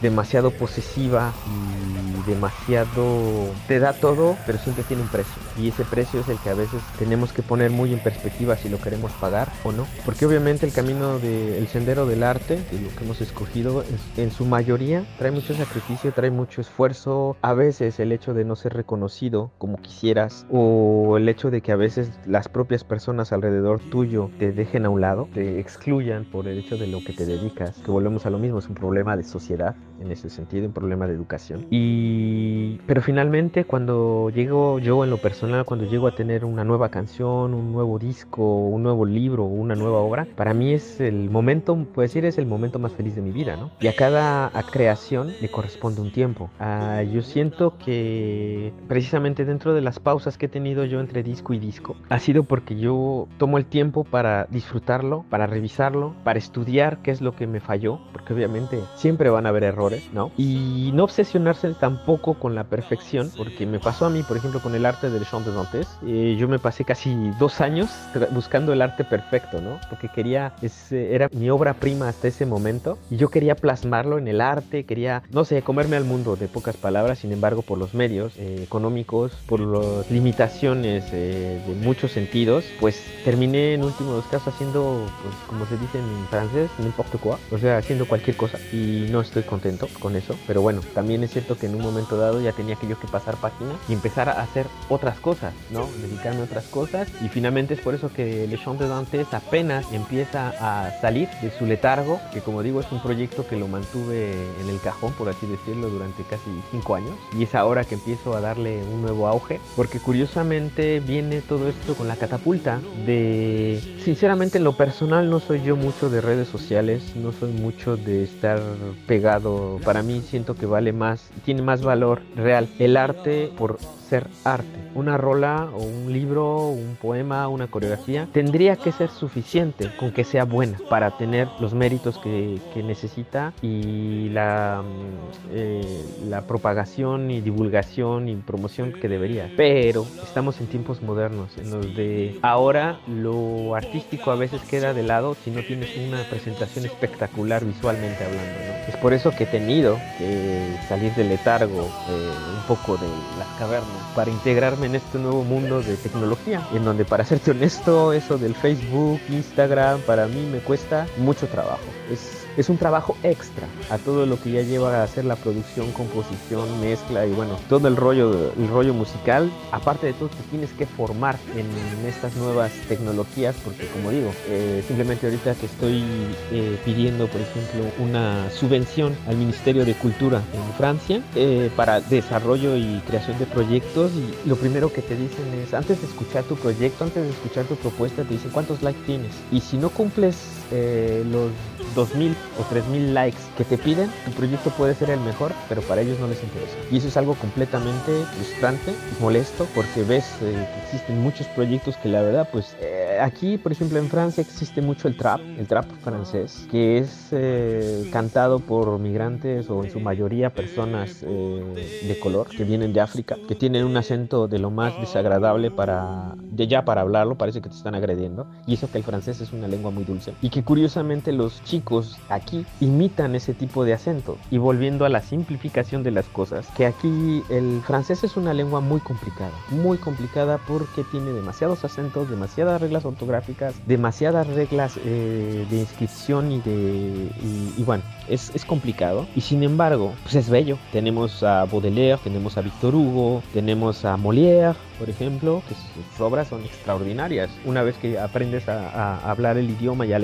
demasiado 0.00 0.50
posesiva 0.50 1.32
y 1.46 2.15
demasiado... 2.26 3.46
te 3.68 3.78
da 3.78 3.92
todo, 3.92 4.36
pero 4.46 4.58
siempre 4.58 4.84
tiene 4.84 5.02
un 5.02 5.08
precio. 5.08 5.34
Y 5.58 5.68
ese 5.68 5.84
precio 5.84 6.20
es 6.20 6.28
el 6.28 6.38
que 6.38 6.50
a 6.50 6.54
veces 6.54 6.82
tenemos 6.98 7.32
que 7.32 7.42
poner 7.42 7.70
muy 7.70 7.92
en 7.92 8.00
perspectiva 8.00 8.56
si 8.56 8.68
lo 8.68 8.78
queremos 8.78 9.12
pagar 9.12 9.48
o 9.64 9.72
no. 9.72 9.86
Porque 10.04 10.26
obviamente 10.26 10.66
el 10.66 10.72
camino 10.72 11.18
del 11.18 11.66
sendero 11.68 12.06
del 12.06 12.22
arte, 12.22 12.56
de 12.70 12.80
lo 12.80 12.88
que 12.96 13.04
hemos 13.04 13.20
escogido, 13.20 13.82
en, 14.16 14.24
en 14.24 14.30
su 14.30 14.44
mayoría 14.44 15.04
trae 15.18 15.30
mucho 15.30 15.54
sacrificio, 15.54 16.12
trae 16.12 16.30
mucho 16.30 16.60
esfuerzo. 16.60 17.36
A 17.42 17.54
veces 17.54 17.98
el 18.00 18.12
hecho 18.12 18.34
de 18.34 18.44
no 18.44 18.56
ser 18.56 18.74
reconocido 18.74 19.50
como 19.58 19.78
quisieras 19.78 20.46
o 20.50 21.16
el 21.16 21.28
hecho 21.28 21.50
de 21.50 21.60
que 21.60 21.72
a 21.72 21.76
veces 21.76 22.10
las 22.26 22.48
propias 22.48 22.84
personas 22.84 23.32
alrededor 23.32 23.80
tuyo 23.90 24.30
te 24.38 24.52
dejen 24.52 24.86
a 24.86 24.90
un 24.90 25.00
lado, 25.00 25.28
te 25.32 25.60
excluyan 25.60 26.24
por 26.24 26.48
el 26.48 26.58
hecho 26.58 26.76
de 26.76 26.86
lo 26.86 27.02
que 27.04 27.12
te 27.12 27.26
dedicas. 27.26 27.76
Que 27.84 27.90
volvemos 27.90 28.26
a 28.26 28.30
lo 28.30 28.38
mismo, 28.38 28.58
es 28.58 28.68
un 28.68 28.74
problema 28.74 29.16
de 29.16 29.24
sociedad 29.24 29.74
en 30.00 30.10
ese 30.10 30.30
sentido, 30.30 30.66
un 30.66 30.72
problema 30.72 31.06
de 31.06 31.14
educación. 31.14 31.66
Y 31.70 32.55
pero 32.86 33.02
finalmente 33.02 33.64
cuando 33.64 34.30
llego 34.30 34.78
yo 34.78 35.04
en 35.04 35.10
lo 35.10 35.18
personal, 35.18 35.64
cuando 35.64 35.86
llego 35.86 36.06
a 36.06 36.14
tener 36.14 36.44
una 36.44 36.64
nueva 36.64 36.88
canción, 36.88 37.54
un 37.54 37.72
nuevo 37.72 37.98
disco, 37.98 38.42
un 38.42 38.82
nuevo 38.82 39.04
libro, 39.04 39.44
una 39.44 39.74
nueva 39.74 39.98
obra, 39.98 40.26
para 40.36 40.54
mí 40.54 40.72
es 40.72 41.00
el 41.00 41.30
momento, 41.30 41.76
puedo 41.94 42.06
decir, 42.06 42.24
es 42.24 42.38
el 42.38 42.46
momento 42.46 42.78
más 42.78 42.92
feliz 42.92 43.14
de 43.14 43.22
mi 43.22 43.32
vida, 43.32 43.56
¿no? 43.56 43.70
Y 43.80 43.88
a 43.88 43.96
cada 43.96 44.46
a 44.46 44.62
creación 44.62 45.32
le 45.40 45.50
corresponde 45.50 46.00
un 46.00 46.12
tiempo. 46.12 46.50
Uh, 46.60 47.02
yo 47.10 47.22
siento 47.22 47.76
que 47.78 48.72
precisamente 48.88 49.44
dentro 49.44 49.74
de 49.74 49.80
las 49.80 49.98
pausas 49.98 50.38
que 50.38 50.46
he 50.46 50.48
tenido 50.48 50.84
yo 50.84 51.00
entre 51.00 51.22
disco 51.22 51.54
y 51.54 51.58
disco, 51.58 51.96
ha 52.08 52.18
sido 52.18 52.44
porque 52.44 52.76
yo 52.76 53.28
tomo 53.38 53.58
el 53.58 53.66
tiempo 53.66 54.04
para 54.04 54.46
disfrutarlo, 54.50 55.24
para 55.28 55.46
revisarlo, 55.46 56.14
para 56.24 56.38
estudiar 56.38 56.98
qué 57.02 57.10
es 57.10 57.20
lo 57.20 57.34
que 57.34 57.46
me 57.46 57.60
falló, 57.60 58.00
porque 58.12 58.34
obviamente 58.34 58.80
siempre 58.94 59.30
van 59.30 59.46
a 59.46 59.50
haber 59.50 59.64
errores, 59.64 60.08
¿no? 60.12 60.30
Y 60.36 60.90
no 60.94 61.04
obsesionarse 61.04 61.74
tampoco 61.74 62.34
con 62.34 62.54
la 62.54 62.64
perfección, 62.76 63.32
porque 63.34 63.64
me 63.64 63.80
pasó 63.80 64.04
a 64.04 64.10
mí, 64.10 64.22
por 64.22 64.36
ejemplo, 64.36 64.60
con 64.60 64.74
el 64.74 64.84
arte 64.84 65.08
del 65.08 65.24
Chant 65.24 65.46
de 65.46 65.52
Dantes, 65.52 65.88
eh, 66.06 66.36
yo 66.38 66.46
me 66.46 66.58
pasé 66.58 66.84
casi 66.84 67.14
dos 67.38 67.62
años 67.62 67.88
buscando 68.32 68.70
el 68.74 68.82
arte 68.82 69.02
perfecto, 69.02 69.62
¿no? 69.62 69.80
Porque 69.88 70.10
quería, 70.10 70.52
es, 70.60 70.92
era 70.92 71.28
mi 71.32 71.48
obra 71.48 71.72
prima 71.72 72.08
hasta 72.08 72.28
ese 72.28 72.44
momento, 72.44 72.98
y 73.10 73.16
yo 73.16 73.30
quería 73.30 73.54
plasmarlo 73.54 74.18
en 74.18 74.28
el 74.28 74.42
arte, 74.42 74.84
quería, 74.84 75.22
no 75.30 75.44
sé, 75.46 75.62
comerme 75.62 75.96
al 75.96 76.04
mundo 76.04 76.36
de 76.36 76.48
pocas 76.48 76.76
palabras, 76.76 77.20
sin 77.20 77.32
embargo, 77.32 77.62
por 77.62 77.78
los 77.78 77.94
medios 77.94 78.34
eh, 78.36 78.60
económicos, 78.62 79.32
por 79.46 79.60
las 79.60 80.10
limitaciones 80.10 81.06
eh, 81.12 81.62
de 81.66 81.74
muchos 81.76 82.12
sentidos, 82.12 82.66
pues 82.78 83.02
terminé 83.24 83.72
en 83.72 83.84
últimos 83.84 84.22
casos 84.26 84.52
haciendo, 84.52 85.06
pues 85.22 85.34
como 85.46 85.64
se 85.64 85.78
dice 85.78 85.98
en 85.98 86.26
francés, 86.28 86.70
n'importe 86.78 87.16
quoi, 87.16 87.36
o 87.50 87.56
sea, 87.56 87.78
haciendo 87.78 88.06
cualquier 88.06 88.36
cosa 88.36 88.58
y 88.70 89.08
no 89.10 89.22
estoy 89.22 89.44
contento 89.44 89.88
con 89.98 90.14
eso, 90.14 90.34
pero 90.46 90.60
bueno, 90.60 90.82
también 90.92 91.24
es 91.24 91.30
cierto 91.30 91.56
que 91.56 91.66
en 91.66 91.74
un 91.74 91.80
momento 91.80 92.18
dado 92.18 92.40
ya 92.40 92.52
tenía 92.52 92.65
que 92.74 92.88
yo 92.88 92.98
que 92.98 93.06
pasar 93.06 93.36
página 93.36 93.72
y 93.88 93.92
empezar 93.92 94.28
a 94.28 94.42
hacer 94.42 94.66
otras 94.88 95.20
cosas, 95.20 95.54
¿no? 95.70 95.86
Dedicarme 96.02 96.40
a 96.40 96.44
otras 96.44 96.64
cosas 96.66 97.08
y 97.22 97.28
finalmente 97.28 97.74
es 97.74 97.80
por 97.80 97.94
eso 97.94 98.12
que 98.12 98.46
Le 98.48 98.58
Chant 98.58 98.80
de 98.80 98.88
Dantes 98.88 99.32
apenas 99.32 99.92
empieza 99.92 100.52
a 100.60 100.90
salir 101.00 101.28
de 101.40 101.50
su 101.56 101.66
letargo, 101.66 102.20
que 102.32 102.40
como 102.40 102.62
digo 102.62 102.80
es 102.80 102.90
un 102.90 103.00
proyecto 103.00 103.46
que 103.46 103.56
lo 103.56 103.68
mantuve 103.68 104.32
en 104.60 104.68
el 104.68 104.80
cajón, 104.80 105.12
por 105.12 105.28
así 105.28 105.46
decirlo, 105.46 105.88
durante 105.88 106.24
casi 106.24 106.50
cinco 106.72 106.96
años 106.96 107.14
y 107.38 107.44
es 107.44 107.54
ahora 107.54 107.84
que 107.84 107.94
empiezo 107.94 108.34
a 108.34 108.40
darle 108.40 108.82
un 108.82 109.02
nuevo 109.02 109.28
auge, 109.28 109.60
porque 109.76 110.00
curiosamente 110.00 111.00
viene 111.00 111.42
todo 111.42 111.68
esto 111.68 111.94
con 111.94 112.08
la 112.08 112.16
catapulta 112.16 112.80
de, 113.04 113.80
sinceramente 114.02 114.58
en 114.58 114.64
lo 114.64 114.76
personal 114.76 115.28
no 115.28 115.40
soy 115.40 115.62
yo 115.62 115.76
mucho 115.76 116.08
de 116.08 116.20
redes 116.20 116.48
sociales, 116.48 117.14
no 117.14 117.32
soy 117.32 117.52
mucho 117.52 117.96
de 117.96 118.24
estar 118.24 118.60
pegado, 119.06 119.78
para 119.84 120.02
mí 120.02 120.22
siento 120.22 120.54
que 120.54 120.66
vale 120.66 120.92
más, 120.92 121.30
tiene 121.44 121.62
más 121.62 121.82
valor 121.82 122.22
real 122.34 122.55
el 122.58 122.96
arte 122.96 123.52
por 123.56 123.78
ser 124.08 124.28
arte. 124.44 124.66
Una 124.94 125.16
rola 125.16 125.68
o 125.74 125.82
un 125.82 126.12
libro, 126.12 126.68
un 126.68 126.96
poema, 127.00 127.48
una 127.48 127.66
coreografía, 127.66 128.28
tendría 128.32 128.76
que 128.76 128.92
ser 128.92 129.10
suficiente 129.10 129.90
con 129.98 130.12
que 130.12 130.24
sea 130.24 130.44
buena 130.44 130.78
para 130.88 131.16
tener 131.18 131.48
los 131.60 131.74
méritos 131.74 132.18
que, 132.18 132.60
necesita 132.76 133.52
y 133.62 134.28
la, 134.28 134.82
mm, 134.82 135.50
eh, 135.50 136.04
la 136.28 136.42
propagación 136.42 137.30
y 137.30 137.40
divulgación 137.40 138.28
y 138.28 138.36
promoción 138.36 138.92
que 138.92 139.08
debería. 139.08 139.50
Pero 139.56 140.06
estamos 140.22 140.60
en 140.60 140.66
tiempos 140.68 141.02
modernos 141.02 141.56
en 141.58 141.70
los 141.70 141.96
de 141.96 142.38
ahora 142.42 143.00
lo 143.08 143.74
artístico 143.74 144.30
a 144.30 144.36
veces 144.36 144.60
queda 144.62 144.94
de 144.94 145.02
lado 145.02 145.36
si 145.44 145.50
no 145.50 145.62
tienes 145.62 145.96
una 145.96 146.22
presentación 146.30 146.84
espectacular 146.84 147.64
visualmente 147.64 148.24
hablando. 148.24 148.58
Es 148.88 148.96
por 148.96 149.12
eso 149.12 149.30
que 149.32 149.44
he 149.44 149.46
tenido 149.46 149.98
que 150.18 150.76
salir 150.88 151.12
del 151.14 151.30
letargo 151.30 151.82
eh, 152.08 152.30
un 152.56 152.62
poco 152.68 152.96
de 152.96 153.08
las 153.38 153.48
cavernas 153.58 153.95
para 154.14 154.30
integrarme 154.30 154.86
en 154.86 154.96
este 154.96 155.18
nuevo 155.18 155.44
mundo 155.44 155.82
de 155.82 155.96
tecnología, 155.96 156.66
en 156.72 156.84
donde 156.84 157.04
para 157.04 157.24
serte 157.24 157.52
honesto, 157.52 158.12
eso 158.12 158.38
del 158.38 158.54
Facebook, 158.54 159.20
Instagram, 159.28 160.00
para 160.00 160.26
mí 160.26 160.46
me 160.50 160.58
cuesta 160.58 161.06
mucho 161.18 161.46
trabajo. 161.48 161.84
Es 162.10 162.35
es 162.56 162.68
un 162.68 162.78
trabajo 162.78 163.16
extra 163.22 163.66
a 163.90 163.98
todo 163.98 164.26
lo 164.26 164.40
que 164.40 164.52
ya 164.52 164.62
lleva 164.62 165.00
a 165.00 165.02
hacer 165.02 165.24
la 165.24 165.36
producción, 165.36 165.92
composición, 165.92 166.80
mezcla 166.80 167.26
y 167.26 167.32
bueno, 167.32 167.58
todo 167.68 167.88
el 167.88 167.96
rollo, 167.96 168.52
el 168.56 168.68
rollo 168.68 168.94
musical. 168.94 169.50
Aparte 169.72 170.06
de 170.06 170.12
todo, 170.14 170.28
te 170.28 170.42
tienes 170.50 170.70
que 170.72 170.86
formar 170.86 171.36
en 171.56 171.66
estas 172.06 172.34
nuevas 172.36 172.72
tecnologías 172.88 173.54
porque 173.64 173.86
como 173.88 174.10
digo, 174.10 174.32
eh, 174.48 174.82
simplemente 174.86 175.26
ahorita 175.26 175.54
que 175.54 175.66
estoy 175.66 176.04
eh, 176.52 176.78
pidiendo, 176.84 177.26
por 177.26 177.40
ejemplo, 177.40 177.84
una 177.98 178.50
subvención 178.50 179.16
al 179.26 179.36
Ministerio 179.36 179.84
de 179.84 179.94
Cultura 179.94 180.42
en 180.54 180.74
Francia 180.74 181.22
eh, 181.34 181.70
para 181.76 182.00
desarrollo 182.00 182.76
y 182.76 183.02
creación 183.06 183.38
de 183.38 183.46
proyectos. 183.46 184.12
Y 184.12 184.48
lo 184.48 184.56
primero 184.56 184.92
que 184.92 185.02
te 185.02 185.16
dicen 185.16 185.46
es, 185.62 185.74
antes 185.74 186.00
de 186.00 186.06
escuchar 186.06 186.44
tu 186.44 186.56
proyecto, 186.56 187.04
antes 187.04 187.22
de 187.22 187.30
escuchar 187.30 187.64
tu 187.64 187.76
propuesta, 187.76 188.22
te 188.22 188.34
dicen 188.34 188.50
cuántos 188.50 188.82
likes 188.82 189.00
tienes 189.06 189.32
y 189.52 189.60
si 189.60 189.76
no 189.76 189.90
cumples 189.90 190.36
los 190.70 191.50
2.000 191.96 192.34
o 192.58 192.74
3.000 192.74 193.12
likes 193.12 193.38
que 193.56 193.64
te 193.64 193.78
piden, 193.78 194.10
tu 194.24 194.30
proyecto 194.32 194.70
puede 194.70 194.94
ser 194.94 195.10
el 195.10 195.20
mejor, 195.20 195.52
pero 195.68 195.80
para 195.82 196.02
ellos 196.02 196.18
no 196.20 196.28
les 196.28 196.42
interesa. 196.42 196.76
Y 196.90 196.98
eso 196.98 197.08
es 197.08 197.16
algo 197.16 197.34
completamente 197.34 198.24
frustrante, 198.36 198.94
molesto, 199.20 199.66
porque 199.74 200.02
ves 200.02 200.24
eh, 200.42 200.52
que 200.52 200.82
existen 200.84 201.22
muchos 201.22 201.46
proyectos 201.48 201.96
que 201.96 202.08
la 202.08 202.22
verdad, 202.22 202.48
pues 202.52 202.76
eh, 202.80 203.18
aquí, 203.20 203.56
por 203.58 203.72
ejemplo, 203.72 203.98
en 203.98 204.08
Francia 204.08 204.42
existe 204.42 204.82
mucho 204.82 205.08
el 205.08 205.16
trap, 205.16 205.40
el 205.40 205.66
trap 205.66 205.86
francés, 206.02 206.66
que 206.70 206.98
es 206.98 207.28
eh, 207.32 208.08
cantado 208.12 208.60
por 208.60 208.98
migrantes 208.98 209.70
o 209.70 209.84
en 209.84 209.90
su 209.90 210.00
mayoría 210.00 210.50
personas 210.50 211.20
de 211.20 212.18
color 212.20 212.48
que 212.48 212.64
vienen 212.64 212.92
de 212.92 213.00
África, 213.00 213.36
que 213.48 213.54
tienen 213.54 213.84
un 213.84 213.96
acento 213.96 214.48
de 214.48 214.58
lo 214.58 214.70
más 214.70 214.98
desagradable 215.00 215.70
para, 215.70 216.34
de 216.36 216.66
ya 216.66 216.84
para 216.84 217.00
hablarlo, 217.00 217.36
parece 217.36 217.60
que 217.60 217.68
te 217.68 217.74
están 217.74 217.94
agrediendo. 217.94 218.46
Y 218.66 218.74
eso 218.74 218.90
que 218.90 218.98
el 218.98 219.04
francés 219.04 219.40
es 219.40 219.52
una 219.52 219.68
lengua 219.68 219.90
muy 219.90 220.04
dulce. 220.04 220.34
Y 220.42 220.50
que 220.56 220.62
curiosamente 220.62 221.32
los 221.32 221.62
chicos 221.64 222.16
aquí 222.30 222.64
imitan 222.80 223.34
ese 223.34 223.52
tipo 223.52 223.84
de 223.84 223.92
acento. 223.92 224.38
Y 224.50 224.56
volviendo 224.56 225.04
a 225.04 225.10
la 225.10 225.20
simplificación 225.20 226.02
de 226.02 226.12
las 226.12 226.24
cosas, 226.28 226.66
que 226.74 226.86
aquí 226.86 227.42
el 227.50 227.82
francés 227.86 228.24
es 228.24 228.38
una 228.38 228.54
lengua 228.54 228.80
muy 228.80 229.00
complicada, 229.00 229.50
muy 229.68 229.98
complicada 229.98 230.56
porque 230.66 231.04
tiene 231.10 231.32
demasiados 231.32 231.84
acentos, 231.84 232.30
demasiadas 232.30 232.80
reglas 232.80 233.04
ortográficas, 233.04 233.74
demasiadas 233.86 234.46
reglas 234.46 234.98
eh, 235.04 235.66
de 235.68 235.76
inscripción 235.76 236.50
y 236.50 236.62
de... 236.62 237.30
Y, 237.76 237.82
bueno, 237.82 238.02
es, 238.26 238.50
es, 238.54 238.64
complicado. 238.64 239.26
Y 239.36 239.42
sin 239.42 239.62
embargo, 239.62 240.14
pues 240.22 240.36
es 240.36 240.48
bello. 240.48 240.78
Tenemos 240.90 241.42
a 241.42 241.66
Baudelaire, 241.66 242.18
tenemos 242.24 242.56
a 242.56 242.62
Victor 242.62 242.94
Hugo, 242.94 243.42
tenemos 243.52 244.06
a 244.06 244.16
Molière, 244.16 244.74
por 244.98 245.10
ejemplo, 245.10 245.62
que 245.68 245.74
sus 245.74 246.20
obras 246.20 246.48
son 246.48 246.64
extraordinarias. 246.64 247.50
Una 247.64 247.82
vez 247.82 247.96
que 247.96 248.18
aprendes 248.18 248.68
a, 248.68 249.18
hablar 249.30 249.58
el 249.58 249.70
idioma 249.70 250.06
y 250.06 250.12
a 250.12 250.18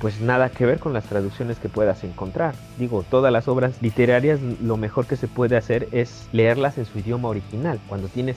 pues 0.00 0.20
nada 0.20 0.50
que 0.50 0.66
ver 0.66 0.78
con 0.78 0.92
las 0.92 1.04
traducciones 1.04 1.58
que 1.58 1.68
puedas 1.68 2.04
encontrar. 2.04 2.54
Digo, 2.78 3.04
todas 3.08 3.32
las 3.32 3.48
obras 3.48 3.74
literarias 3.80 4.40
lo 4.62 4.76
mejor 4.76 5.06
que 5.06 5.16
se 5.16 5.28
puede 5.28 5.56
hacer 5.56 5.88
es 5.92 6.28
leerlas 6.32 6.78
en 6.78 6.84
su 6.84 6.98
idioma 6.98 7.28
original, 7.28 7.78
cuando 7.88 8.08
tienes 8.08 8.36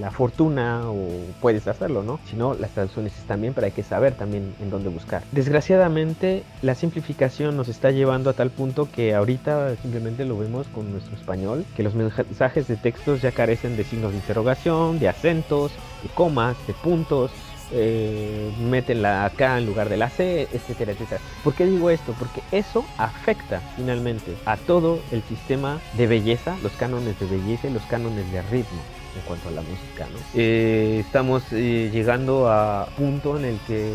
la 0.00 0.10
fortuna 0.10 0.82
o 0.90 1.08
puedes 1.40 1.66
hacerlo, 1.66 2.02
¿no? 2.02 2.18
Si 2.28 2.36
no, 2.36 2.54
las 2.54 2.70
traducciones 2.70 3.16
están 3.18 3.40
bien, 3.40 3.54
pero 3.54 3.66
hay 3.66 3.72
que 3.72 3.82
saber 3.82 4.14
también 4.14 4.54
en 4.60 4.70
dónde 4.70 4.88
buscar. 4.88 5.22
Desgraciadamente, 5.32 6.42
la 6.62 6.74
simplificación 6.74 7.56
nos 7.56 7.68
está 7.68 7.90
llevando 7.90 8.30
a 8.30 8.32
tal 8.32 8.50
punto 8.50 8.88
que 8.90 9.14
ahorita 9.14 9.76
simplemente 9.82 10.24
lo 10.24 10.38
vemos 10.38 10.66
con 10.68 10.90
nuestro 10.92 11.16
español, 11.16 11.64
que 11.76 11.82
los 11.82 11.94
mensajes 11.94 12.68
de 12.68 12.76
textos 12.76 13.22
ya 13.22 13.32
carecen 13.32 13.76
de 13.76 13.84
signos 13.84 14.12
de 14.12 14.18
interrogación, 14.18 14.98
de 14.98 15.08
acentos, 15.08 15.72
de 16.02 16.08
comas, 16.14 16.56
de 16.66 16.72
puntos, 16.74 17.30
eh, 17.72 18.52
la 18.88 19.24
acá 19.24 19.58
en 19.58 19.66
lugar 19.66 19.88
de 19.88 19.96
la 19.96 20.10
C, 20.10 20.48
etcétera, 20.52 20.92
etcétera. 20.92 21.20
¿Por 21.42 21.54
qué 21.54 21.66
digo 21.66 21.90
esto? 21.90 22.14
Porque 22.18 22.42
eso 22.52 22.84
afecta 22.98 23.60
finalmente 23.76 24.34
a 24.44 24.56
todo 24.56 25.00
el 25.10 25.22
sistema 25.22 25.80
de 25.94 26.06
belleza, 26.06 26.56
los 26.62 26.72
cánones 26.72 27.18
de 27.18 27.26
belleza 27.26 27.68
y 27.68 27.72
los 27.72 27.82
cánones 27.84 28.30
de 28.32 28.42
ritmo 28.42 28.80
en 29.16 29.22
cuanto 29.22 29.48
a 29.48 29.52
la 29.52 29.62
música. 29.62 30.06
Eh, 30.34 30.98
estamos 31.00 31.42
eh, 31.52 31.90
llegando 31.92 32.50
a 32.50 32.86
punto 32.96 33.36
en 33.38 33.46
el 33.46 33.58
que 33.66 33.90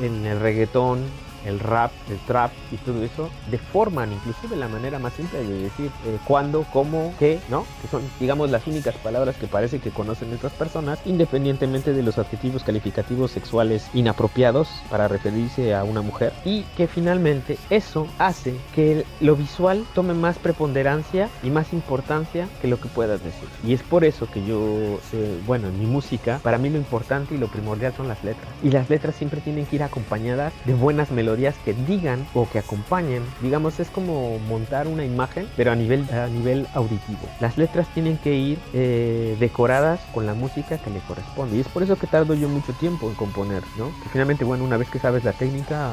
en 0.00 0.26
el 0.26 0.40
reggaetón 0.40 1.04
el 1.44 1.60
rap, 1.60 1.92
el 2.10 2.18
trap 2.26 2.50
y 2.72 2.76
todo 2.78 3.02
eso 3.02 3.30
deforman 3.50 4.12
inclusive 4.12 4.56
la 4.56 4.68
manera 4.68 4.98
más 4.98 5.12
simple 5.14 5.44
de 5.44 5.62
decir 5.64 5.90
eh, 6.06 6.18
cuándo, 6.26 6.64
cómo, 6.72 7.14
qué, 7.18 7.40
¿no? 7.48 7.64
Que 7.82 7.88
son, 7.88 8.02
digamos, 8.20 8.50
las 8.50 8.66
únicas 8.66 8.94
palabras 8.96 9.36
que 9.36 9.46
parece 9.46 9.78
que 9.78 9.90
conocen 9.90 10.32
otras 10.32 10.52
personas, 10.52 10.98
independientemente 11.04 11.92
de 11.92 12.02
los 12.02 12.18
adjetivos 12.18 12.64
calificativos 12.64 13.30
sexuales 13.30 13.88
inapropiados 13.94 14.68
para 14.90 15.08
referirse 15.08 15.74
a 15.74 15.84
una 15.84 16.02
mujer. 16.02 16.32
Y 16.44 16.62
que 16.76 16.86
finalmente 16.86 17.58
eso 17.70 18.06
hace 18.18 18.54
que 18.74 19.04
lo 19.20 19.36
visual 19.36 19.84
tome 19.94 20.14
más 20.14 20.38
preponderancia 20.38 21.28
y 21.42 21.50
más 21.50 21.72
importancia 21.72 22.48
que 22.60 22.68
lo 22.68 22.80
que 22.80 22.88
puedas 22.88 23.22
decir. 23.22 23.48
Y 23.64 23.74
es 23.74 23.82
por 23.82 24.04
eso 24.04 24.26
que 24.30 24.44
yo, 24.44 24.98
eh, 25.12 25.40
bueno, 25.46 25.68
en 25.68 25.78
mi 25.78 25.86
música, 25.86 26.40
para 26.42 26.58
mí 26.58 26.70
lo 26.70 26.78
importante 26.78 27.34
y 27.34 27.38
lo 27.38 27.48
primordial 27.48 27.92
son 27.96 28.08
las 28.08 28.22
letras. 28.24 28.46
Y 28.62 28.70
las 28.70 28.88
letras 28.90 29.14
siempre 29.14 29.40
tienen 29.40 29.66
que 29.66 29.76
ir 29.76 29.82
acompañadas 29.82 30.52
de 30.64 30.74
buenas 30.74 31.10
melodías 31.10 31.33
que 31.64 31.74
digan 31.74 32.26
o 32.34 32.48
que 32.48 32.58
acompañen. 32.58 33.22
Digamos, 33.40 33.80
es 33.80 33.88
como 33.88 34.38
montar 34.40 34.86
una 34.86 35.04
imagen, 35.04 35.48
pero 35.56 35.72
a 35.72 35.76
nivel, 35.76 36.08
a 36.10 36.26
nivel 36.28 36.66
auditivo. 36.74 37.28
Las 37.40 37.58
letras 37.58 37.86
tienen 37.94 38.18
que 38.18 38.34
ir 38.34 38.58
eh, 38.72 39.36
decoradas 39.38 40.00
con 40.12 40.26
la 40.26 40.34
música 40.34 40.78
que 40.78 40.90
le 40.90 41.00
corresponde. 41.00 41.56
Y 41.56 41.60
es 41.60 41.68
por 41.68 41.82
eso 41.82 41.96
que 41.96 42.06
tardo 42.06 42.34
yo 42.34 42.48
mucho 42.48 42.72
tiempo 42.72 43.08
en 43.08 43.14
componer, 43.14 43.62
¿no? 43.76 43.86
Que 44.02 44.08
finalmente, 44.10 44.44
bueno, 44.44 44.64
una 44.64 44.76
vez 44.76 44.88
que 44.88 44.98
sabes 44.98 45.24
la 45.24 45.32
técnica, 45.32 45.90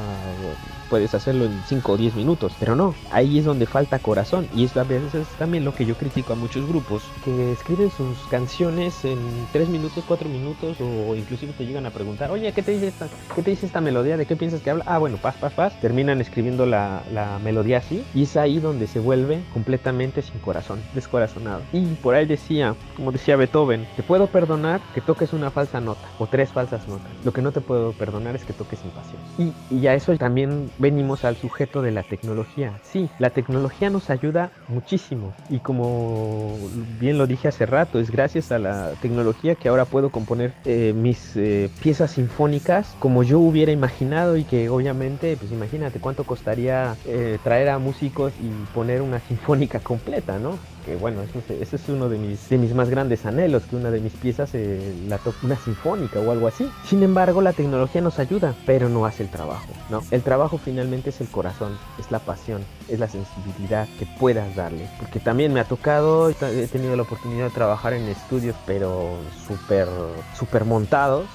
puedes 0.88 1.14
hacerlo 1.14 1.44
en 1.46 1.62
5 1.66 1.92
o 1.92 1.96
10 1.96 2.14
minutos. 2.14 2.52
Pero 2.58 2.76
no, 2.76 2.94
ahí 3.10 3.38
es 3.38 3.44
donde 3.44 3.66
falta 3.66 3.98
corazón. 3.98 4.48
Y 4.54 4.64
es 4.64 4.76
a 4.76 4.84
veces 4.84 5.26
también 5.38 5.64
lo 5.64 5.74
que 5.74 5.86
yo 5.86 5.94
critico 5.94 6.32
a 6.32 6.36
muchos 6.36 6.66
grupos, 6.68 7.02
que 7.24 7.52
escriben 7.52 7.90
sus 7.90 8.18
canciones 8.30 9.04
en 9.04 9.18
3 9.52 9.68
minutos, 9.68 10.04
4 10.06 10.28
minutos, 10.28 10.76
o 10.80 11.14
inclusive 11.14 11.52
te 11.52 11.66
llegan 11.66 11.86
a 11.86 11.90
preguntar, 11.90 12.30
oye, 12.30 12.52
¿qué 12.52 12.62
te 12.62 12.72
dice 12.72 12.88
esta, 12.88 13.08
qué 13.34 13.42
te 13.42 13.50
dice 13.50 13.66
esta 13.66 13.80
melodía? 13.80 14.16
¿De 14.16 14.26
qué 14.26 14.36
piensas 14.36 14.60
que 14.60 14.70
habla? 14.70 14.84
Ah, 14.86 14.98
bueno, 14.98 15.18
paz. 15.36 15.78
Terminan 15.80 16.20
escribiendo 16.20 16.66
la, 16.66 17.02
la 17.12 17.38
melodía 17.38 17.78
así. 17.78 18.04
Y 18.14 18.24
es 18.24 18.36
ahí 18.36 18.60
donde 18.60 18.86
se 18.86 19.00
vuelve 19.00 19.42
completamente 19.52 20.22
sin 20.22 20.38
corazón, 20.40 20.80
descorazonado. 20.94 21.62
Y 21.72 21.84
por 21.96 22.14
ahí 22.14 22.26
decía, 22.26 22.74
como 22.96 23.12
decía 23.12 23.36
Beethoven, 23.36 23.86
te 23.96 24.02
puedo 24.02 24.26
perdonar 24.26 24.80
que 24.94 25.00
toques 25.00 25.32
una 25.32 25.50
falsa 25.50 25.80
nota 25.80 26.08
o 26.18 26.26
tres 26.26 26.50
falsas 26.50 26.86
notas. 26.88 27.10
Lo 27.24 27.32
que 27.32 27.42
no 27.42 27.52
te 27.52 27.60
puedo 27.60 27.92
perdonar 27.92 28.36
es 28.36 28.44
que 28.44 28.52
toques 28.52 28.78
sin 28.78 28.90
pasión. 28.90 29.20
Y, 29.38 29.74
y 29.74 29.86
a 29.86 29.94
eso 29.94 30.16
también 30.16 30.70
venimos 30.78 31.24
al 31.24 31.36
sujeto 31.36 31.82
de 31.82 31.92
la 31.92 32.02
tecnología. 32.02 32.78
Sí, 32.82 33.08
la 33.18 33.30
tecnología 33.30 33.90
nos 33.90 34.10
ayuda 34.10 34.50
muchísimo 34.68 35.32
y 35.48 35.58
como 35.58 36.56
bien 37.00 37.18
lo 37.18 37.26
dije 37.26 37.48
hace 37.48 37.66
rato, 37.66 37.98
es 37.98 38.10
gracias 38.10 38.52
a 38.52 38.58
la 38.58 38.90
tecnología 39.00 39.54
que 39.54 39.68
ahora 39.68 39.84
puedo 39.84 40.10
componer 40.10 40.52
eh, 40.64 40.92
mis 40.94 41.36
eh, 41.36 41.70
piezas 41.82 42.12
sinfónicas 42.12 42.94
como 42.98 43.22
yo 43.22 43.38
hubiera 43.38 43.72
imaginado 43.72 44.36
y 44.36 44.44
que 44.44 44.68
obviamente 44.68 45.21
pues 45.38 45.52
imagínate 45.52 46.00
cuánto 46.00 46.24
costaría 46.24 46.96
eh, 47.06 47.38
traer 47.42 47.68
a 47.68 47.78
músicos 47.78 48.32
y 48.40 48.50
poner 48.74 49.02
una 49.02 49.20
sinfónica 49.28 49.80
completa, 49.80 50.38
¿no? 50.38 50.58
que 50.84 50.96
bueno, 50.96 51.22
ese 51.22 51.76
es 51.76 51.88
uno 51.88 52.08
de 52.08 52.18
mis, 52.18 52.48
de 52.48 52.58
mis 52.58 52.74
más 52.74 52.90
grandes 52.90 53.24
anhelos, 53.24 53.64
que 53.64 53.76
una 53.76 53.90
de 53.90 54.00
mis 54.00 54.12
piezas 54.12 54.50
eh, 54.54 54.94
la 55.08 55.18
toque 55.18 55.46
una 55.46 55.56
sinfónica 55.56 56.20
o 56.20 56.30
algo 56.30 56.48
así. 56.48 56.68
Sin 56.84 57.02
embargo, 57.02 57.40
la 57.40 57.52
tecnología 57.52 58.00
nos 58.00 58.18
ayuda, 58.18 58.54
pero 58.66 58.88
no 58.88 59.06
hace 59.06 59.22
el 59.22 59.30
trabajo, 59.30 59.68
¿no? 59.90 60.02
El 60.10 60.22
trabajo 60.22 60.58
finalmente 60.58 61.10
es 61.10 61.20
el 61.20 61.28
corazón, 61.28 61.78
es 61.98 62.10
la 62.10 62.18
pasión, 62.18 62.64
es 62.88 62.98
la 62.98 63.08
sensibilidad 63.08 63.88
que 63.98 64.06
puedas 64.18 64.54
darle. 64.56 64.88
Porque 64.98 65.20
también 65.20 65.52
me 65.52 65.60
ha 65.60 65.64
tocado, 65.64 66.30
he 66.30 66.66
tenido 66.66 66.96
la 66.96 67.02
oportunidad 67.02 67.44
de 67.44 67.50
trabajar 67.50 67.92
en 67.92 68.08
estudios, 68.08 68.56
pero 68.66 69.16
súper, 69.46 69.88
súper 70.36 70.64
montados, 70.64 71.26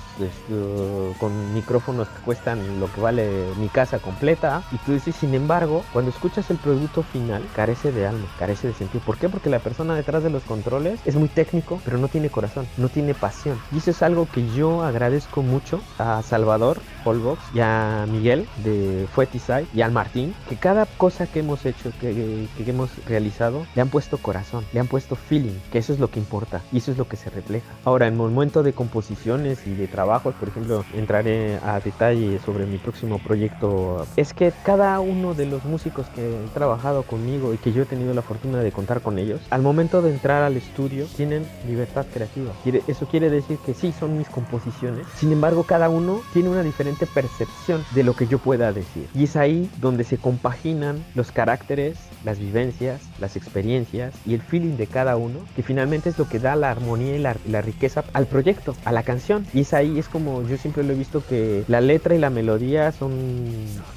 con 1.19 1.53
micrófonos 1.53 2.07
que 2.07 2.21
cuestan 2.21 2.79
lo 2.79 2.91
que 2.91 3.01
vale 3.01 3.29
mi 3.57 3.69
casa 3.69 3.99
completa. 3.99 4.63
Y 4.71 4.77
tú 4.77 4.93
dices, 4.93 5.15
sin 5.15 5.33
embargo, 5.33 5.83
cuando 5.93 6.11
escuchas 6.11 6.49
el 6.49 6.57
producto 6.57 7.03
final, 7.03 7.43
carece 7.55 7.91
de 7.91 8.07
alma, 8.07 8.27
carece 8.39 8.67
de 8.67 8.73
sentido. 8.73 9.03
¿Por 9.05 9.17
qué? 9.17 9.29
Porque 9.29 9.49
la 9.49 9.59
persona 9.59 9.95
detrás 9.95 10.23
de 10.23 10.29
los 10.29 10.43
controles 10.43 10.99
es 11.05 11.15
muy 11.15 11.27
técnico, 11.27 11.81
pero 11.85 11.97
no 11.97 12.07
tiene 12.07 12.29
corazón, 12.29 12.67
no 12.77 12.89
tiene 12.89 13.13
pasión. 13.13 13.59
Y 13.71 13.77
eso 13.77 13.91
es 13.91 14.01
algo 14.01 14.27
que 14.31 14.47
yo 14.53 14.83
agradezco 14.83 15.41
mucho 15.41 15.81
a 15.97 16.21
Salvador 16.23 16.79
Polvox 17.07 17.39
y 17.53 17.61
a 17.61 18.05
Miguel 18.11 18.45
de 18.65 19.07
Fuetisai 19.13 19.65
y 19.73 19.79
al 19.79 19.93
Martín, 19.93 20.35
que 20.49 20.57
cada 20.57 20.85
cosa 20.85 21.25
que 21.25 21.39
hemos 21.39 21.65
hecho, 21.65 21.89
que, 22.01 22.47
que 22.57 22.69
hemos 22.69 22.89
realizado, 23.07 23.65
le 23.75 23.81
han 23.81 23.87
puesto 23.87 24.17
corazón, 24.17 24.65
le 24.73 24.81
han 24.81 24.87
puesto 24.87 25.15
feeling, 25.15 25.57
que 25.71 25.77
eso 25.77 25.93
es 25.93 25.99
lo 25.99 26.09
que 26.09 26.19
importa 26.19 26.61
y 26.73 26.79
eso 26.79 26.91
es 26.91 26.97
lo 26.97 27.07
que 27.07 27.15
se 27.15 27.29
refleja. 27.29 27.65
Ahora, 27.85 28.07
en 28.07 28.13
el 28.15 28.19
momento 28.19 28.61
de 28.61 28.73
composiciones 28.73 29.65
y 29.65 29.73
de 29.73 29.87
trabajo, 29.87 30.31
por 30.31 30.49
ejemplo, 30.49 30.83
entraré 30.93 31.59
a 31.63 31.79
detalle 31.79 32.39
sobre 32.45 32.65
mi 32.65 32.77
próximo 32.77 33.19
proyecto, 33.19 34.05
es 34.17 34.33
que 34.33 34.51
cada 34.65 34.99
uno 34.99 35.33
de 35.33 35.45
los 35.45 35.63
músicos 35.63 36.07
que 36.07 36.21
han 36.21 36.53
trabajado 36.53 37.03
conmigo 37.03 37.53
y 37.53 37.57
que 37.57 37.71
yo 37.71 37.83
he 37.83 37.85
tenido 37.85 38.13
la 38.13 38.21
fortuna 38.21 38.59
de 38.59 38.73
contar 38.73 38.99
con 38.99 39.17
ellos, 39.17 39.39
al 39.49 39.61
momento 39.61 40.01
de 40.01 40.11
entrar 40.11 40.43
al 40.43 40.57
estudio 40.57 41.05
tienen 41.15 41.47
libertad 41.65 42.05
creativa. 42.13 42.51
Eso 42.85 43.07
quiere 43.07 43.29
decir 43.29 43.59
que 43.65 43.73
sí, 43.73 43.93
son 43.97 44.17
mis 44.17 44.27
composiciones, 44.27 45.07
sin 45.15 45.31
embargo 45.31 45.63
cada 45.63 45.87
uno 45.87 46.19
tiene 46.33 46.49
una 46.49 46.63
diferente 46.63 46.96
percepción 47.05 47.83
de 47.93 48.03
lo 48.03 48.15
que 48.15 48.27
yo 48.27 48.39
pueda 48.39 48.73
decir. 48.73 49.07
Y 49.13 49.25
es 49.25 49.35
ahí 49.35 49.69
donde 49.79 50.03
se 50.03 50.17
compaginan 50.17 51.03
los 51.15 51.31
caracteres, 51.31 51.97
las 52.25 52.39
vivencias, 52.39 53.01
las 53.19 53.35
experiencias 53.35 54.13
y 54.25 54.33
el 54.33 54.41
feeling 54.41 54.77
de 54.77 54.87
cada 54.87 55.17
uno, 55.17 55.39
que 55.55 55.63
finalmente 55.63 56.09
es 56.09 56.17
lo 56.17 56.27
que 56.27 56.39
da 56.39 56.55
la 56.55 56.71
armonía 56.71 57.15
y 57.15 57.19
la, 57.19 57.35
la 57.47 57.61
riqueza 57.61 58.03
al 58.13 58.27
proyecto, 58.27 58.75
a 58.85 58.91
la 58.91 59.03
canción. 59.03 59.45
Y 59.53 59.61
es 59.61 59.73
ahí 59.73 59.99
es 59.99 60.07
como 60.07 60.47
yo 60.47 60.57
siempre 60.57 60.83
lo 60.83 60.93
he 60.93 60.95
visto 60.95 61.23
que 61.27 61.63
la 61.67 61.81
letra 61.81 62.15
y 62.15 62.19
la 62.19 62.29
melodía 62.29 62.91
son 62.91 63.13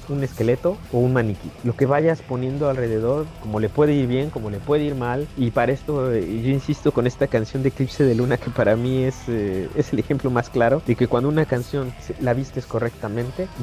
un 0.08 0.24
esqueleto 0.24 0.76
o 0.92 0.98
un 0.98 1.12
maniquí. 1.12 1.50
Lo 1.64 1.76
que 1.76 1.86
vayas 1.86 2.22
poniendo 2.22 2.68
alrededor, 2.68 3.26
como 3.40 3.60
le 3.60 3.68
puede 3.68 3.94
ir 3.94 4.06
bien, 4.06 4.30
como 4.30 4.50
le 4.50 4.58
puede 4.58 4.84
ir 4.84 4.94
mal. 4.94 5.26
Y 5.36 5.50
para 5.50 5.72
esto 5.72 6.12
eh, 6.12 6.42
yo 6.42 6.50
insisto 6.50 6.92
con 6.92 7.06
esta 7.06 7.26
canción 7.26 7.62
de 7.62 7.70
Eclipse 7.70 8.04
de 8.04 8.14
Luna 8.14 8.36
que 8.36 8.50
para 8.50 8.76
mí 8.76 9.04
es, 9.04 9.16
eh, 9.28 9.68
es 9.74 9.92
el 9.92 9.98
ejemplo 9.98 10.30
más 10.30 10.50
claro 10.50 10.82
de 10.86 10.96
que 10.96 11.06
cuando 11.06 11.28
una 11.28 11.44
canción 11.44 11.92
la 12.20 12.34
vistes 12.34 12.66
correctamente, 12.66 12.89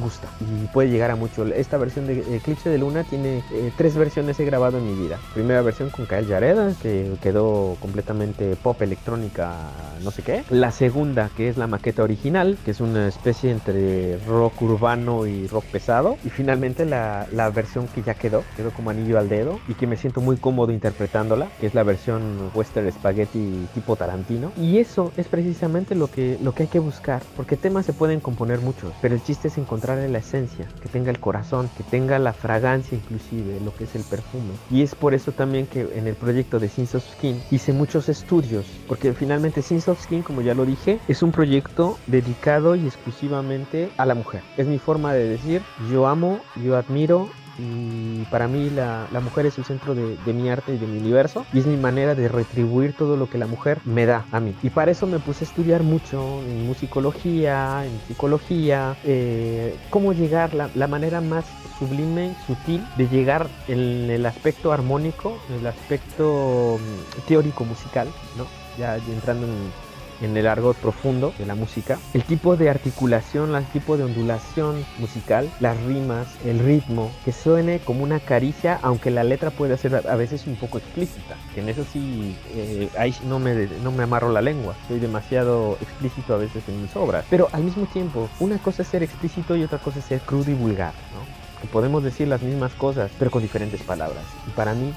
gusta 0.02 0.28
y 0.40 0.68
puede 0.68 0.90
llegar 0.90 1.12
a 1.12 1.16
mucho. 1.16 1.46
Esta 1.46 1.78
versión 1.78 2.08
de 2.08 2.36
Eclipse 2.36 2.70
de 2.70 2.78
Luna 2.78 3.04
tiene 3.04 3.44
eh, 3.52 3.72
tres 3.78 3.96
versiones 3.96 4.40
he 4.40 4.46
grabado 4.46 4.78
en 4.78 4.86
mi 4.86 5.04
vida. 5.04 5.20
Primera 5.34 5.62
versión 5.62 5.90
con 5.90 6.06
Kael 6.06 6.28
Yareda, 6.28 6.74
que 6.82 7.14
quedó 7.22 7.78
completamente 7.80 8.56
pop 8.56 8.82
electrónica, 8.82 9.56
no 10.04 10.12
sé 10.12 10.22
qué. 10.22 10.44
La 10.50 10.72
segunda, 10.72 11.30
que 11.36 11.50
es 11.50 11.58
la 11.58 11.68
maqueta 11.68 12.04
original 12.04 12.58
que 12.66 12.72
es 12.72 12.82
una 12.82 13.08
especie 13.08 13.52
entre 13.52 14.18
rock 14.28 14.62
urbano 14.62 15.26
y 15.26 15.48
rock 15.48 15.66
pesado. 15.66 16.18
Y 16.26 16.30
finalmente 16.30 16.86
la, 16.86 17.28
la, 17.32 17.50
versión 17.50 17.88
que 17.88 18.02
ya 18.04 18.14
quedó, 18.14 18.44
quedó 18.56 18.72
como 18.72 18.90
anillo 18.90 19.18
al 19.18 19.30
dedo 19.30 19.60
y 19.68 19.74
que 19.74 19.88
me 19.88 19.98
siento 19.98 20.22
muy 20.22 20.38
cómodo 20.38 20.72
interpretándola, 20.72 21.48
que 21.60 21.68
es 21.68 21.74
la 21.74 21.84
versión 21.84 22.52
western 22.54 22.92
spaghetti 22.92 23.68
tipo 23.74 23.96
Tarantino. 23.96 24.52
Y 24.58 24.78
eso 24.80 25.12
es 25.18 25.28
precisamente 25.28 25.96
lo 25.96 26.08
que, 26.08 26.38
lo 26.42 26.54
que 26.54 26.64
hay 26.64 26.70
que 26.70 26.80
buscar, 26.80 27.22
porque 27.36 27.56
temas 27.56 27.86
se 27.86 27.94
pueden 27.94 28.20
componer 28.20 28.60
muchos, 28.60 28.94
pero 29.02 29.16
el 29.18 29.24
chiste 29.24 29.48
es 29.48 29.58
encontrar 29.58 29.98
la 29.98 30.18
esencia, 30.18 30.68
que 30.82 30.90
tenga 30.90 31.10
el 31.12 31.20
corazón, 31.20 31.70
que 31.78 31.84
tenga 31.84 32.20
la 32.20 32.34
fragancia 32.34 32.98
inclusive, 32.98 33.60
lo 33.64 33.74
que 33.76 33.86
es 33.86 33.96
el 33.96 34.04
perfume. 34.04 34.54
Y 34.70 34.82
es 34.82 34.96
por 34.96 35.14
eso 35.14 35.32
también 35.32 35.66
que 35.66 35.88
en 35.96 36.08
el 36.08 36.16
proyecto 36.16 36.60
de 36.60 36.70
Sins 36.70 36.96
of 36.96 37.04
Skin 37.14 37.42
hice 37.52 37.74
muchos 37.74 38.10
estudios, 38.10 38.66
porque 38.88 39.14
finalmente 39.14 39.62
Sins 39.62 39.88
of 39.88 40.02
Skin, 40.02 40.22
como 40.22 40.42
ya 40.42 40.54
lo 40.54 40.66
dije, 40.66 41.00
es 41.08 41.24
un 41.24 41.32
proyecto 41.32 41.98
de 42.06 42.18
dedicado 42.22 42.76
y 42.76 42.86
exclusivamente 42.86 43.90
a 43.98 44.06
la 44.06 44.16
mujer. 44.16 44.42
Es 44.58 44.68
mi 44.68 44.80
forma 44.80 45.14
de 45.14 45.28
decir, 45.28 45.62
yo 45.92 46.08
amo, 46.08 46.40
yo 46.64 46.76
admiro 46.76 47.30
y 47.58 48.24
para 48.26 48.48
mí 48.48 48.70
la, 48.70 49.08
mujer 49.22 49.46
es 49.46 49.58
el 49.58 49.66
centro 49.66 49.96
de, 49.96 50.18
de, 50.18 50.34
mi 50.34 50.50
arte 50.50 50.74
y 50.74 50.78
de 50.78 50.88
mi 50.88 51.00
universo 51.00 51.46
y 51.54 51.60
es 51.60 51.66
mi 51.66 51.78
manera 51.78 52.16
de 52.16 52.28
retribuir 52.28 52.94
todo 52.94 53.18
lo 53.18 53.30
que 53.30 53.38
la 53.38 53.48
mujer 53.48 53.80
me 53.86 54.06
da 54.06 54.26
a 54.32 54.40
mí. 54.40 54.56
Y 54.64 54.70
para 54.70 54.92
eso 54.92 55.08
me 55.08 55.20
puse 55.20 55.44
a 55.44 55.48
estudiar 55.48 55.84
mucho 55.84 56.42
en 56.44 56.66
musicología, 56.66 57.86
en 57.86 58.00
psicología, 58.08 58.96
eh, 59.04 59.76
cómo 59.90 60.14
llegar, 60.14 60.54
la, 60.54 60.70
la 60.76 60.88
manera 60.88 61.22
más 61.22 61.46
sublime, 61.80 62.36
sutil 62.46 62.86
de 62.98 63.08
llegar 63.08 63.48
en 63.68 64.10
el 64.10 64.26
aspecto 64.26 64.72
armónico, 64.72 65.38
en 65.50 65.56
el 65.56 65.68
aspecto 65.68 66.80
mm, 66.80 67.28
teórico 67.28 67.66
musical, 67.66 68.08
¿no? 68.38 68.46
Ya 68.78 68.98
entrando 68.98 69.48
en 69.48 69.87
en 70.22 70.36
el 70.36 70.48
argot 70.48 70.76
profundo 70.78 71.34
de 71.38 71.46
la 71.46 71.56
música, 71.56 72.00
el 72.14 72.24
tipo 72.24 72.56
de 72.56 72.70
articulación, 72.70 73.56
el 73.56 73.66
tipo 73.66 73.98
de 73.98 74.04
ondulación 74.04 74.86
musical, 75.00 75.50
las 75.60 75.78
rimas, 75.84 76.28
el 76.46 76.60
ritmo, 76.60 77.12
que 77.26 77.32
suene 77.32 77.80
como 77.80 78.04
una 78.04 78.20
caricia, 78.20 78.80
aunque 78.82 79.12
la 79.12 79.24
letra 79.24 79.52
puede 79.52 79.78
ser 79.78 79.96
a 79.96 80.16
veces 80.16 80.48
un 80.48 80.56
poco 80.56 80.78
explícita, 80.78 81.36
en 81.56 81.70
eso 81.70 81.84
sí, 81.92 82.36
eh, 82.54 82.90
ahí 82.98 83.16
no 83.28 83.40
me, 83.40 83.68
no 83.84 83.92
me 83.92 84.04
amarro 84.04 84.32
la 84.32 84.42
lengua, 84.42 84.76
soy 84.88 85.00
demasiado 85.00 85.78
explícito 85.82 86.34
a 86.34 86.38
veces 86.38 86.64
en 86.68 86.82
mis 86.82 86.96
obras, 86.96 87.26
pero 87.30 87.50
al 87.52 87.64
mismo 87.64 87.86
tiempo, 87.86 88.30
una 88.40 88.58
cosa 88.58 88.82
es 88.82 88.88
ser 88.88 89.04
explícito 89.04 89.56
y 89.56 89.64
otra 89.64 89.78
cosa 89.78 90.00
es 90.00 90.06
ser 90.06 90.20
crudo 90.22 90.52
y 90.52 90.56
vulgar, 90.56 90.94
¿no? 91.14 91.38
que 91.62 91.68
podemos 91.68 92.04
decir 92.04 92.28
las 92.28 92.42
mismas 92.42 92.74
cosas, 92.74 93.10
pero 93.18 93.32
con 93.32 93.42
diferentes 93.42 93.82
palabras. 93.82 94.24
Y 94.48 94.52
para 94.52 94.76
mí, 94.76 94.94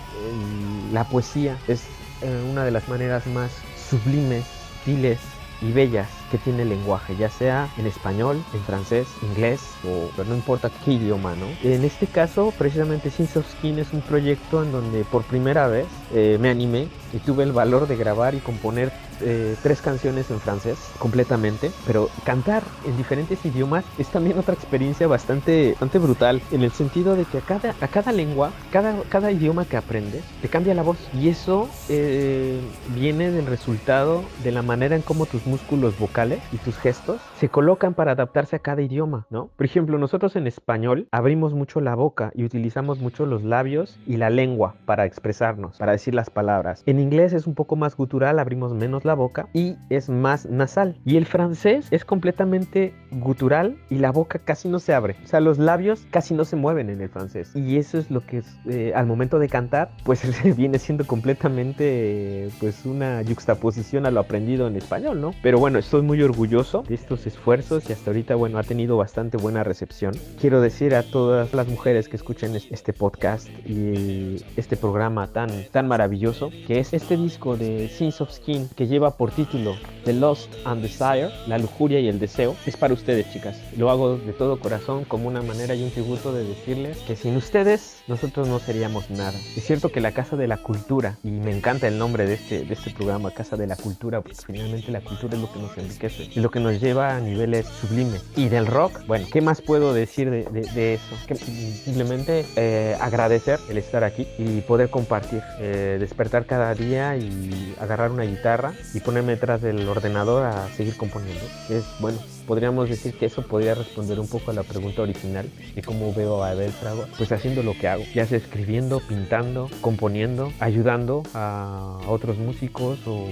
la 0.93 1.05
poesía 1.05 1.57
es 1.69 1.85
eh, 2.23 2.45
una 2.51 2.65
de 2.65 2.71
las 2.71 2.87
maneras 2.89 3.27
más 3.27 3.51
sublimes 3.89 4.45
sutiles 4.85 5.21
y 5.63 5.73
bellas 5.73 6.20
que 6.31 6.39
tiene 6.39 6.63
el 6.63 6.71
lenguaje, 6.71 7.17
ya 7.17 7.29
sea 7.29 7.69
en 7.77 7.87
español, 7.87 8.43
en 8.55 8.61
francés, 8.63 9.09
inglés 9.23 9.61
o 9.85 10.11
no 10.25 10.35
importa 10.35 10.71
qué 10.85 10.93
idioma, 10.93 11.35
¿no? 11.35 11.47
En 11.63 11.85
este 11.85 12.07
caso, 12.07 12.53
precisamente 12.57 13.11
Sins 13.11 13.37
of 13.37 13.51
Skin 13.51 13.79
es 13.79 13.93
un 13.93 14.01
proyecto 14.01 14.63
en 14.63 14.73
donde 14.73 15.05
por 15.05 15.23
primera 15.25 15.67
vez 15.67 15.87
eh, 16.15 16.39
me 16.41 16.51
animé 16.51 16.89
y 17.13 17.19
tuve 17.19 17.45
el 17.45 17.53
valor 17.53 17.89
de 17.89 17.97
grabar 17.97 18.35
y 18.35 18.39
componer 18.39 18.93
eh, 19.23 19.57
tres 19.63 19.83
canciones 19.83 20.31
en 20.31 20.41
francés 20.41 20.79
completamente, 20.99 21.71
pero 21.87 22.09
cantar 22.25 22.63
en 22.87 22.97
diferentes 22.97 23.45
idiomas 23.45 23.85
es 23.99 24.09
también 24.09 24.39
otra 24.39 24.55
experiencia 24.55 25.07
bastante, 25.07 25.73
bastante 25.73 25.99
brutal 25.99 26.41
en 26.53 26.63
el 26.63 26.71
sentido 26.71 27.17
de 27.17 27.25
que 27.25 27.39
a 27.39 27.41
cada, 27.43 27.75
a 27.81 27.89
cada 27.89 28.13
lengua, 28.13 28.51
cada, 28.71 28.95
cada 29.09 29.31
idioma 29.31 29.65
que 29.67 29.77
aprendes, 29.77 30.25
te 30.41 30.49
cambia 30.49 30.75
la 30.75 30.83
voz 30.83 30.97
y 31.13 31.29
eso 31.29 31.69
eh, 31.89 32.61
viene 32.95 33.31
del 33.31 33.47
resultado 33.47 34.25
de 34.43 34.53
la 34.53 34.63
manera 34.63 34.97
en 34.97 35.03
cómo 35.03 35.27
tus 35.27 35.47
músculos 35.47 35.99
vocales 35.99 36.20
y 36.21 36.59
tus 36.59 36.77
gestos 36.77 37.19
se 37.39 37.49
colocan 37.49 37.95
para 37.95 38.13
adaptarse 38.13 38.57
a 38.57 38.59
cada 38.59 38.83
idioma, 38.83 39.27
¿no? 39.31 39.49
Por 39.57 39.65
ejemplo, 39.65 39.97
nosotros 39.97 40.37
en 40.37 40.47
español 40.47 41.09
abrimos 41.13 41.55
mucho 41.55 41.81
la 41.81 41.95
boca 41.95 42.31
y 42.35 42.45
utilizamos 42.45 42.99
mucho 42.99 43.25
los 43.25 43.43
labios 43.43 43.99
y 44.07 44.19
la 44.19 44.29
lengua 44.29 44.75
para 44.85 45.07
expresarnos, 45.07 45.79
para 45.79 45.93
decir 45.93 46.15
las 46.15 46.29
palabras. 46.29 46.83
En 46.85 47.01
inglés 47.01 47.33
es 47.33 47.47
un 47.47 47.55
poco 47.55 47.75
más 47.75 47.97
gutural, 47.97 48.39
abrimos 48.39 48.75
menos 48.75 49.07
la 49.07 49.15
boca 49.15 49.49
y 49.55 49.77
es 49.89 50.11
más 50.11 50.45
nasal. 50.45 50.99
Y 51.07 51.17
el 51.17 51.25
francés 51.25 51.89
es 51.91 52.05
completamente 52.05 52.93
gutural 53.13 53.79
y 53.89 53.97
la 53.97 54.13
boca 54.13 54.41
casi 54.41 54.69
no 54.69 54.79
se 54.79 54.93
abre. 54.93 55.17
O 55.25 55.27
sea, 55.27 55.41
los 55.41 55.59
labios 55.59 56.07
casi 56.11 56.35
no 56.35 56.45
se 56.45 56.57
mueven 56.57 56.91
en 56.91 57.01
el 57.01 57.09
francés. 57.09 57.57
Y 57.57 57.79
eso 57.79 57.97
es 57.97 58.11
lo 58.11 58.27
que 58.27 58.43
eh, 58.69 58.93
al 58.95 59.07
momento 59.07 59.39
de 59.39 59.49
cantar, 59.49 59.91
pues 60.05 60.23
viene 60.57 60.79
siendo 60.79 61.07
completamente 61.07 62.51
pues 62.61 62.85
una 62.85 63.23
juxtaposición 63.27 64.05
a 64.05 64.11
lo 64.11 64.21
aprendido 64.21 64.67
en 64.67 64.77
español, 64.77 65.21
¿no? 65.21 65.33
Pero 65.43 65.59
bueno, 65.59 65.79
estoy 65.79 66.03
muy 66.03 66.10
orgulloso 66.19 66.83
de 66.87 66.95
estos 66.95 67.27
esfuerzos 67.27 67.89
y 67.89 67.93
hasta 67.93 68.11
ahorita, 68.11 68.35
bueno, 68.35 68.59
ha 68.59 68.65
tenido 68.65 68.97
bastante 68.97 69.37
buena 69.37 69.63
recepción. 69.63 70.15
Quiero 70.41 70.61
decir 70.61 70.95
a 70.95 71.03
todas 71.03 71.55
las 71.55 71.69
mujeres 71.69 72.09
que 72.09 72.17
escuchen 72.17 72.57
este 72.57 72.93
podcast 72.93 73.49
y 73.65 74.45
este 74.57 74.77
programa 74.77 75.29
tan, 75.29 75.51
tan 75.71 75.87
maravilloso, 75.87 76.51
que 76.67 76.81
es 76.81 76.93
este 76.93 77.17
disco 77.17 77.57
de 77.57 77.89
Sins 77.89 78.21
of 78.21 78.33
Skin 78.33 78.69
que 78.77 78.89
lleva 78.89 79.17
por 79.17 79.31
título 79.31 79.77
The 80.05 80.15
Lost 80.15 80.53
and 80.65 80.83
Desire, 80.83 81.31
la 81.47 81.59
lujuria 81.59 82.01
y 82.01 82.09
el 82.09 82.19
deseo, 82.19 82.57
es 82.67 82.77
para 82.77 82.95
ustedes, 82.95 83.33
chicas. 83.33 83.57
Lo 83.77 83.91
hago 83.91 84.17
de 84.17 84.33
todo 84.33 84.59
corazón 84.59 85.05
como 85.05 85.29
una 85.29 85.43
manera 85.43 85.75
y 85.75 85.85
un 85.85 85.91
tributo 85.91 86.33
de 86.33 86.45
decirles 86.45 86.99
que 87.07 87.15
sin 87.15 87.37
ustedes 87.37 88.03
nosotros 88.09 88.49
no 88.49 88.59
seríamos 88.59 89.11
nada. 89.11 89.39
Es 89.57 89.65
cierto 89.65 89.93
que 89.93 90.01
la 90.01 90.13
Casa 90.13 90.37
de 90.37 90.49
la 90.49 90.57
Cultura, 90.57 91.19
y 91.23 91.31
me 91.31 91.57
encanta 91.57 91.87
el 91.87 91.99
nombre 91.99 92.27
de 92.27 92.35
este, 92.35 92.65
de 92.65 92.75
este 92.75 92.91
programa, 92.91 93.31
Casa 93.31 93.57
de 93.57 93.67
la 93.67 93.77
Cultura, 93.77 94.21
porque 94.21 94.39
finalmente 94.45 94.91
la 94.91 95.01
cultura 95.01 95.35
es 95.35 95.41
lo 95.41 95.53
que 95.53 95.61
nos 95.61 95.77
enriquece 95.79 96.00
enriquece 96.07 96.31
y 96.35 96.41
lo 96.41 96.51
que 96.51 96.61
nos 96.61 96.81
lleva 96.81 97.17
a 97.17 97.21
niveles 97.21 97.67
sublimes. 97.67 98.25
Y 98.37 98.49
del 98.49 98.67
rock, 98.67 99.07
bueno, 99.07 99.27
¿qué 99.33 99.41
más 99.41 99.61
puedo 99.61 99.93
decir 99.93 100.31
de, 100.31 100.45
de, 100.45 100.95
eso? 100.95 101.17
Que 101.27 101.35
simplemente 101.35 102.45
eh, 102.57 102.97
agradecer 103.01 103.59
el 103.69 103.79
estar 103.79 104.05
aquí 104.05 104.27
y 104.39 104.61
poder 104.63 104.91
compartir, 104.91 105.43
eh, 105.59 105.97
despertar 106.01 106.47
cada 106.47 106.75
día 106.75 107.17
y 107.17 107.75
agarrar 107.81 108.11
una 108.11 108.25
guitarra 108.25 108.73
y 108.95 109.01
ponerme 109.01 109.33
detrás 109.33 109.61
del 109.63 109.89
ordenador 109.89 110.45
a 110.45 110.69
seguir 110.69 110.97
componiendo. 110.97 111.45
Es 111.69 111.85
bueno, 112.01 112.19
podríamos 112.47 112.89
decir 112.89 113.15
que 113.15 113.27
eso 113.27 113.43
podría 113.43 113.75
responder 113.75 114.19
un 114.19 114.29
poco 114.29 114.51
a 114.51 114.55
la 114.55 114.63
pregunta 114.63 115.03
original 115.03 115.49
de 115.75 115.83
cómo 115.83 116.13
veo 116.13 116.43
a 116.43 116.51
Abel 116.51 116.73
Frago, 116.73 117.05
pues 117.17 117.31
haciendo 117.33 117.63
lo 117.63 117.75
que 117.75 117.89
hago, 117.89 118.05
ya 118.15 118.27
sea 118.27 118.39
escribiendo, 118.39 119.01
pintando, 119.01 119.71
componiendo, 119.81 120.53
ayudando 120.61 121.23
a 121.35 122.01
otros 122.09 122.39
músicos 122.39 122.99
o 123.07 123.29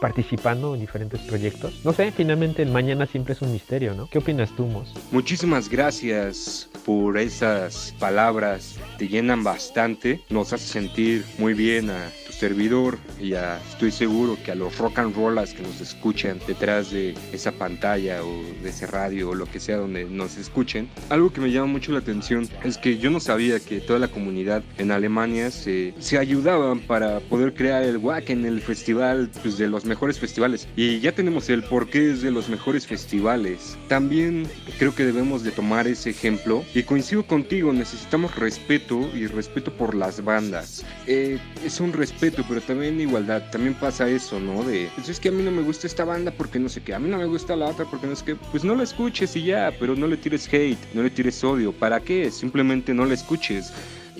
participando 0.00 0.74
en 0.74 0.80
diferentes 0.80 1.20
proyectos. 1.20 1.80
No 1.84 1.92
sé, 1.92 2.12
finalmente 2.12 2.62
el 2.62 2.70
mañana 2.70 3.06
siempre 3.06 3.34
es 3.34 3.42
un 3.42 3.52
misterio, 3.52 3.94
¿no? 3.94 4.08
¿Qué 4.08 4.18
opinas 4.18 4.54
tú, 4.56 4.66
Mos? 4.66 4.94
Muchísimas 5.10 5.68
gracias 5.68 6.68
por 6.84 7.18
esas 7.18 7.94
palabras, 7.98 8.78
te 8.98 9.08
llenan 9.08 9.44
bastante, 9.44 10.20
nos 10.30 10.52
hace 10.52 10.66
sentir 10.66 11.24
muy 11.38 11.54
bien 11.54 11.90
a 11.90 12.10
servidor 12.38 12.98
y 13.20 13.32
estoy 13.32 13.90
seguro 13.90 14.38
que 14.44 14.52
a 14.52 14.54
los 14.54 14.76
rock 14.78 14.98
and 15.00 15.14
rollers 15.14 15.52
que 15.52 15.62
nos 15.62 15.80
escuchan 15.80 16.38
detrás 16.46 16.90
de 16.90 17.14
esa 17.32 17.52
pantalla 17.52 18.22
o 18.22 18.42
de 18.62 18.70
ese 18.70 18.86
radio 18.86 19.30
o 19.30 19.34
lo 19.34 19.46
que 19.46 19.60
sea 19.60 19.76
donde 19.76 20.04
nos 20.04 20.36
escuchen, 20.36 20.88
algo 21.10 21.32
que 21.32 21.40
me 21.40 21.50
llama 21.50 21.66
mucho 21.66 21.92
la 21.92 21.98
atención 21.98 22.48
es 22.64 22.78
que 22.78 22.98
yo 22.98 23.10
no 23.10 23.20
sabía 23.20 23.60
que 23.60 23.80
toda 23.80 23.98
la 23.98 24.08
comunidad 24.08 24.62
en 24.78 24.92
Alemania 24.92 25.50
se, 25.50 25.94
se 25.98 26.18
ayudaban 26.18 26.80
para 26.80 27.20
poder 27.20 27.54
crear 27.54 27.82
el 27.82 27.98
en 28.28 28.46
el 28.46 28.60
festival 28.60 29.30
pues, 29.42 29.58
de 29.58 29.68
los 29.68 29.84
mejores 29.84 30.18
festivales. 30.18 30.66
Y 30.76 31.00
ya 31.00 31.12
tenemos 31.12 31.48
el 31.50 31.62
por 31.62 31.88
qué 31.90 32.12
es 32.12 32.22
de 32.22 32.30
los 32.30 32.48
mejores 32.48 32.86
festivales. 32.86 33.76
También 33.88 34.48
creo 34.78 34.94
que 34.94 35.04
debemos 35.04 35.42
de 35.42 35.50
tomar 35.50 35.86
ese 35.86 36.10
ejemplo 36.10 36.64
y 36.74 36.84
coincido 36.84 37.26
contigo, 37.26 37.72
necesitamos 37.72 38.34
respeto 38.36 39.10
y 39.14 39.26
respeto 39.26 39.72
por 39.72 39.94
las 39.94 40.24
bandas. 40.24 40.84
Eh, 41.06 41.38
es 41.64 41.80
un 41.80 41.92
respeto 41.92 42.27
pero 42.30 42.60
también 42.60 43.00
igualdad. 43.00 43.42
También 43.50 43.74
pasa 43.74 44.08
eso, 44.08 44.38
¿no? 44.40 44.62
De, 44.64 44.88
pues 44.94 45.08
es 45.08 45.20
que 45.20 45.28
a 45.28 45.32
mí 45.32 45.42
no 45.42 45.50
me 45.50 45.62
gusta 45.62 45.86
esta 45.86 46.04
banda 46.04 46.30
porque 46.30 46.58
no 46.58 46.68
sé 46.68 46.82
qué, 46.82 46.94
a 46.94 46.98
mí 46.98 47.08
no 47.08 47.18
me 47.18 47.26
gusta 47.26 47.56
la 47.56 47.66
otra 47.66 47.84
porque 47.84 48.06
no 48.06 48.16
sé 48.16 48.24
qué. 48.24 48.36
Pues 48.50 48.64
no 48.64 48.74
la 48.74 48.82
escuches 48.82 49.34
y 49.36 49.44
ya, 49.44 49.72
pero 49.78 49.94
no 49.94 50.06
le 50.06 50.16
tires 50.16 50.52
hate, 50.52 50.78
no 50.94 51.02
le 51.02 51.10
tires 51.10 51.42
odio. 51.44 51.72
¿Para 51.72 52.00
qué? 52.00 52.30
Simplemente 52.30 52.94
no 52.94 53.04
la 53.04 53.14
escuches. 53.14 53.72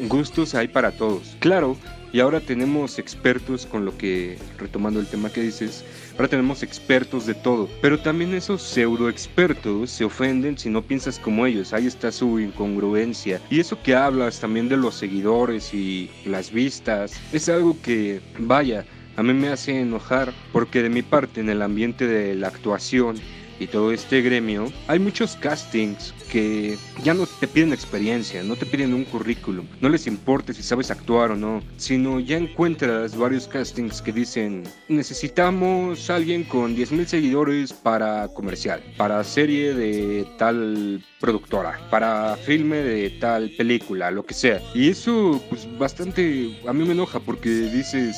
Gustos 0.08 0.54
hay 0.54 0.68
para 0.68 0.92
todos. 0.92 1.36
Claro, 1.40 1.76
y 2.12 2.20
ahora 2.20 2.40
tenemos 2.40 2.98
expertos 2.98 3.66
con 3.66 3.84
lo 3.84 3.96
que, 3.98 4.38
retomando 4.58 5.00
el 5.00 5.06
tema 5.06 5.30
que 5.30 5.42
dices, 5.42 5.84
ahora 6.18 6.28
tenemos 6.28 6.64
expertos 6.64 7.26
de 7.26 7.34
todo. 7.34 7.68
Pero 7.80 7.98
también 7.98 8.34
esos 8.34 8.60
pseudo 8.60 9.08
expertos 9.08 9.90
se 9.90 10.04
ofenden 10.04 10.58
si 10.58 10.68
no 10.68 10.82
piensas 10.82 11.18
como 11.18 11.46
ellos. 11.46 11.72
Ahí 11.72 11.86
está 11.86 12.10
su 12.10 12.40
incongruencia. 12.40 13.40
Y 13.50 13.60
eso 13.60 13.80
que 13.80 13.94
hablas 13.94 14.40
también 14.40 14.68
de 14.68 14.76
los 14.76 14.96
seguidores 14.96 15.72
y 15.72 16.10
las 16.26 16.50
vistas, 16.50 17.18
es 17.32 17.48
algo 17.48 17.76
que, 17.82 18.20
vaya, 18.38 18.84
a 19.16 19.22
mí 19.22 19.32
me 19.32 19.48
hace 19.48 19.80
enojar 19.80 20.32
porque 20.52 20.82
de 20.82 20.90
mi 20.90 21.02
parte 21.02 21.40
en 21.40 21.50
el 21.50 21.62
ambiente 21.62 22.06
de 22.06 22.34
la 22.34 22.48
actuación 22.48 23.16
y 23.60 23.66
todo 23.66 23.92
este 23.92 24.22
gremio, 24.22 24.72
hay 24.86 24.98
muchos 24.98 25.36
castings 25.36 26.14
que 26.30 26.76
ya 27.02 27.14
no 27.14 27.26
te 27.26 27.46
piden 27.46 27.72
experiencia, 27.72 28.42
no 28.42 28.56
te 28.56 28.66
piden 28.66 28.94
un 28.94 29.04
currículum, 29.04 29.66
no 29.80 29.88
les 29.88 30.06
importa 30.06 30.52
si 30.52 30.62
sabes 30.62 30.90
actuar 30.90 31.32
o 31.32 31.36
no, 31.36 31.62
sino 31.76 32.20
ya 32.20 32.36
encuentras 32.36 33.16
varios 33.16 33.48
castings 33.48 34.02
que 34.02 34.12
dicen 34.12 34.64
necesitamos 34.88 36.10
alguien 36.10 36.44
con 36.44 36.76
10.000 36.76 37.06
seguidores 37.06 37.72
para 37.72 38.28
comercial, 38.28 38.82
para 38.96 39.24
serie 39.24 39.74
de 39.74 40.26
tal 40.38 41.02
productora, 41.20 41.80
para 41.90 42.36
filme 42.36 42.76
de 42.76 43.10
tal 43.10 43.50
película, 43.56 44.10
lo 44.10 44.24
que 44.24 44.34
sea. 44.34 44.60
Y 44.74 44.90
eso 44.90 45.42
pues 45.48 45.66
bastante 45.78 46.60
a 46.66 46.72
mí 46.72 46.84
me 46.84 46.92
enoja 46.92 47.20
porque 47.20 47.48
dices, 47.48 48.16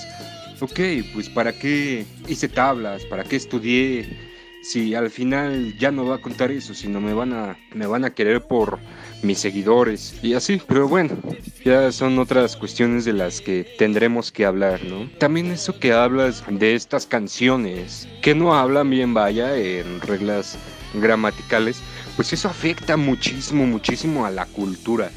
ok, 0.61 0.81
pues 1.15 1.29
para 1.29 1.53
qué 1.53 2.05
hice 2.29 2.49
tablas, 2.49 3.05
para 3.07 3.25
qué 3.25 3.37
estudié 3.37 4.30
si 4.63 4.95
al 4.95 5.11
final 5.11 5.77
ya 5.79 5.91
no 5.91 6.07
va 6.07 6.17
a 6.17 6.21
contar 6.21 6.51
eso, 6.51 6.75
sino 6.75 7.01
me 7.01 7.15
van 7.15 7.33
a, 7.33 7.57
me 7.75 7.87
van 7.87 8.05
a 8.05 8.11
querer 8.11 8.43
por 8.43 8.79
mis 9.23 9.39
seguidores 9.39 10.15
y 10.23 10.35
así. 10.35 10.61
Pero 10.67 10.89
bueno, 10.89 11.17
ya 11.65 11.91
son 11.93 12.19
otras 12.19 12.57
cuestiones 12.57 13.05
de 13.05 13.13
las 13.13 13.41
que 13.41 13.67
tendremos 13.79 14.33
que 14.33 14.45
hablar, 14.45 14.85
¿no? 14.85 15.09
También 15.19 15.51
eso 15.51 15.79
que 15.79 15.93
hablas 15.93 16.45
de 16.49 16.75
estas 16.75 17.07
canciones 17.07 18.09
que 18.23 18.35
no 18.35 18.55
hablan 18.55 18.91
bien, 18.91 19.15
vaya, 19.15 19.57
en 19.57 20.01
reglas 20.01 20.59
gramaticales, 20.95 21.81
pues 22.17 22.33
eso 22.33 22.49
afecta 22.49 22.97
muchísimo, 22.97 23.67
muchísimo 23.67 24.27
a 24.27 24.31
la 24.31 24.47
cultura, 24.47 25.11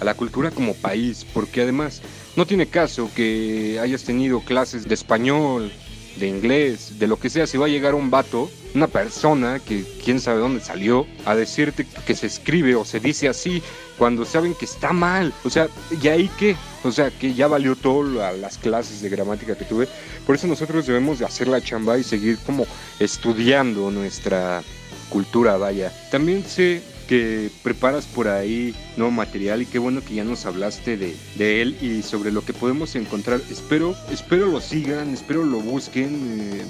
a 0.00 0.04
la 0.04 0.14
cultura 0.14 0.50
como 0.50 0.74
país, 0.74 1.26
porque 1.32 1.62
además 1.62 2.02
no 2.36 2.46
tiene 2.46 2.66
caso 2.66 3.10
que 3.14 3.78
hayas 3.80 4.04
tenido 4.04 4.40
clases 4.40 4.88
de 4.88 4.94
español, 4.94 5.70
de 6.18 6.28
inglés, 6.28 6.98
de 6.98 7.06
lo 7.06 7.18
que 7.18 7.30
sea, 7.30 7.46
si 7.46 7.56
va 7.58 7.66
a 7.66 7.70
llegar 7.70 7.94
un 7.94 8.10
vato, 8.10 8.50
una 8.74 8.86
persona 8.86 9.60
que 9.60 9.84
quién 10.04 10.20
sabe 10.20 10.40
dónde 10.40 10.60
salió, 10.60 11.06
a 11.24 11.34
decirte 11.34 11.86
que 12.06 12.14
se 12.14 12.26
escribe 12.26 12.74
o 12.74 12.84
se 12.84 13.00
dice 13.00 13.28
así 13.28 13.62
cuando 13.96 14.24
saben 14.24 14.54
que 14.54 14.64
está 14.64 14.92
mal. 14.92 15.32
O 15.44 15.50
sea, 15.50 15.68
¿y 16.00 16.08
ahí 16.08 16.30
qué? 16.38 16.56
O 16.84 16.92
sea, 16.92 17.10
que 17.10 17.34
ya 17.34 17.48
valió 17.48 17.76
todo 17.76 18.02
las 18.02 18.58
clases 18.58 19.00
de 19.02 19.08
gramática 19.08 19.56
que 19.56 19.64
tuve. 19.64 19.88
Por 20.26 20.36
eso 20.36 20.46
nosotros 20.46 20.86
debemos 20.86 21.18
de 21.18 21.24
hacer 21.24 21.48
la 21.48 21.60
chamba 21.60 21.98
y 21.98 22.04
seguir 22.04 22.38
como 22.46 22.66
estudiando 23.00 23.90
nuestra 23.90 24.62
cultura, 25.08 25.56
vaya. 25.56 25.92
También 26.10 26.44
sé 26.44 26.82
que 27.08 27.50
preparas 27.62 28.06
por 28.06 28.28
ahí 28.28 28.74
nuevo 28.96 29.10
material 29.10 29.62
y 29.62 29.66
qué 29.66 29.78
bueno 29.78 30.02
que 30.02 30.14
ya 30.14 30.24
nos 30.24 30.46
hablaste 30.46 30.96
de, 30.96 31.16
de 31.36 31.62
él 31.62 31.76
y 31.80 32.02
sobre 32.02 32.30
lo 32.30 32.44
que 32.44 32.52
podemos 32.52 32.94
encontrar. 32.94 33.40
Espero, 33.50 33.96
espero 34.10 34.46
lo 34.46 34.60
sigan, 34.60 35.14
espero 35.14 35.42
lo 35.42 35.58
busquen. 35.60 36.38
Eh, 36.40 36.64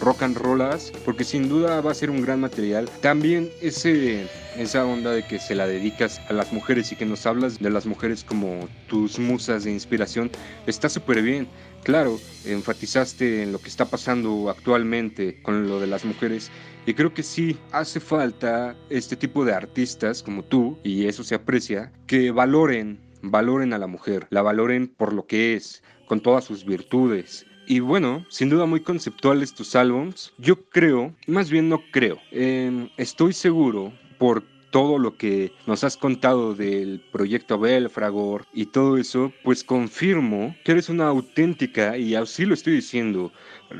rock 0.00 0.22
and 0.22 0.36
rollas, 0.36 0.92
porque 1.04 1.24
sin 1.24 1.48
duda 1.48 1.80
va 1.80 1.92
a 1.92 1.94
ser 1.94 2.10
un 2.10 2.22
gran 2.22 2.40
material. 2.40 2.88
También 3.00 3.50
ese, 3.60 4.26
esa 4.56 4.84
onda 4.84 5.12
de 5.12 5.26
que 5.26 5.38
se 5.38 5.54
la 5.54 5.66
dedicas 5.66 6.20
a 6.28 6.32
las 6.32 6.52
mujeres 6.52 6.90
y 6.92 6.96
que 6.96 7.06
nos 7.06 7.26
hablas 7.26 7.58
de 7.58 7.70
las 7.70 7.86
mujeres 7.86 8.24
como 8.24 8.68
tus 8.88 9.18
musas 9.18 9.64
de 9.64 9.72
inspiración, 9.72 10.30
está 10.66 10.88
súper 10.88 11.22
bien. 11.22 11.48
Claro, 11.84 12.18
enfatizaste 12.44 13.42
en 13.42 13.52
lo 13.52 13.58
que 13.58 13.68
está 13.68 13.86
pasando 13.86 14.50
actualmente 14.50 15.40
con 15.42 15.68
lo 15.68 15.80
de 15.80 15.86
las 15.86 16.04
mujeres 16.04 16.50
y 16.86 16.94
creo 16.94 17.12
que 17.12 17.22
sí 17.22 17.58
hace 17.72 18.00
falta 18.00 18.74
este 18.88 19.16
tipo 19.16 19.44
de 19.44 19.52
artistas 19.52 20.22
como 20.22 20.42
tú, 20.42 20.78
y 20.82 21.06
eso 21.06 21.22
se 21.22 21.34
aprecia, 21.34 21.92
que 22.06 22.30
valoren, 22.30 22.98
valoren 23.22 23.72
a 23.72 23.78
la 23.78 23.86
mujer, 23.86 24.26
la 24.30 24.42
valoren 24.42 24.88
por 24.88 25.12
lo 25.12 25.26
que 25.26 25.54
es, 25.54 25.82
con 26.06 26.20
todas 26.20 26.44
sus 26.44 26.64
virtudes. 26.64 27.46
Y 27.70 27.78
bueno, 27.78 28.26
sin 28.28 28.48
duda 28.50 28.66
muy 28.66 28.80
conceptuales 28.80 29.54
tus 29.54 29.76
álbums. 29.76 30.32
Yo 30.38 30.60
creo, 30.70 31.14
más 31.28 31.52
bien 31.52 31.68
no 31.68 31.80
creo, 31.92 32.18
em, 32.32 32.88
estoy 32.96 33.32
seguro 33.32 33.92
por 34.18 34.42
todo 34.70 34.98
lo 34.98 35.16
que 35.16 35.52
nos 35.66 35.84
has 35.84 35.96
contado 35.96 36.54
del 36.54 37.00
proyecto 37.12 37.58
Belfragor 37.58 38.46
y 38.52 38.66
todo 38.66 38.96
eso, 38.96 39.32
pues 39.44 39.64
confirmo 39.64 40.54
que 40.64 40.72
eres 40.72 40.88
una 40.88 41.08
auténtica, 41.08 41.96
y 41.96 42.14
así 42.14 42.46
lo 42.46 42.54
estoy 42.54 42.74
diciendo, 42.74 43.32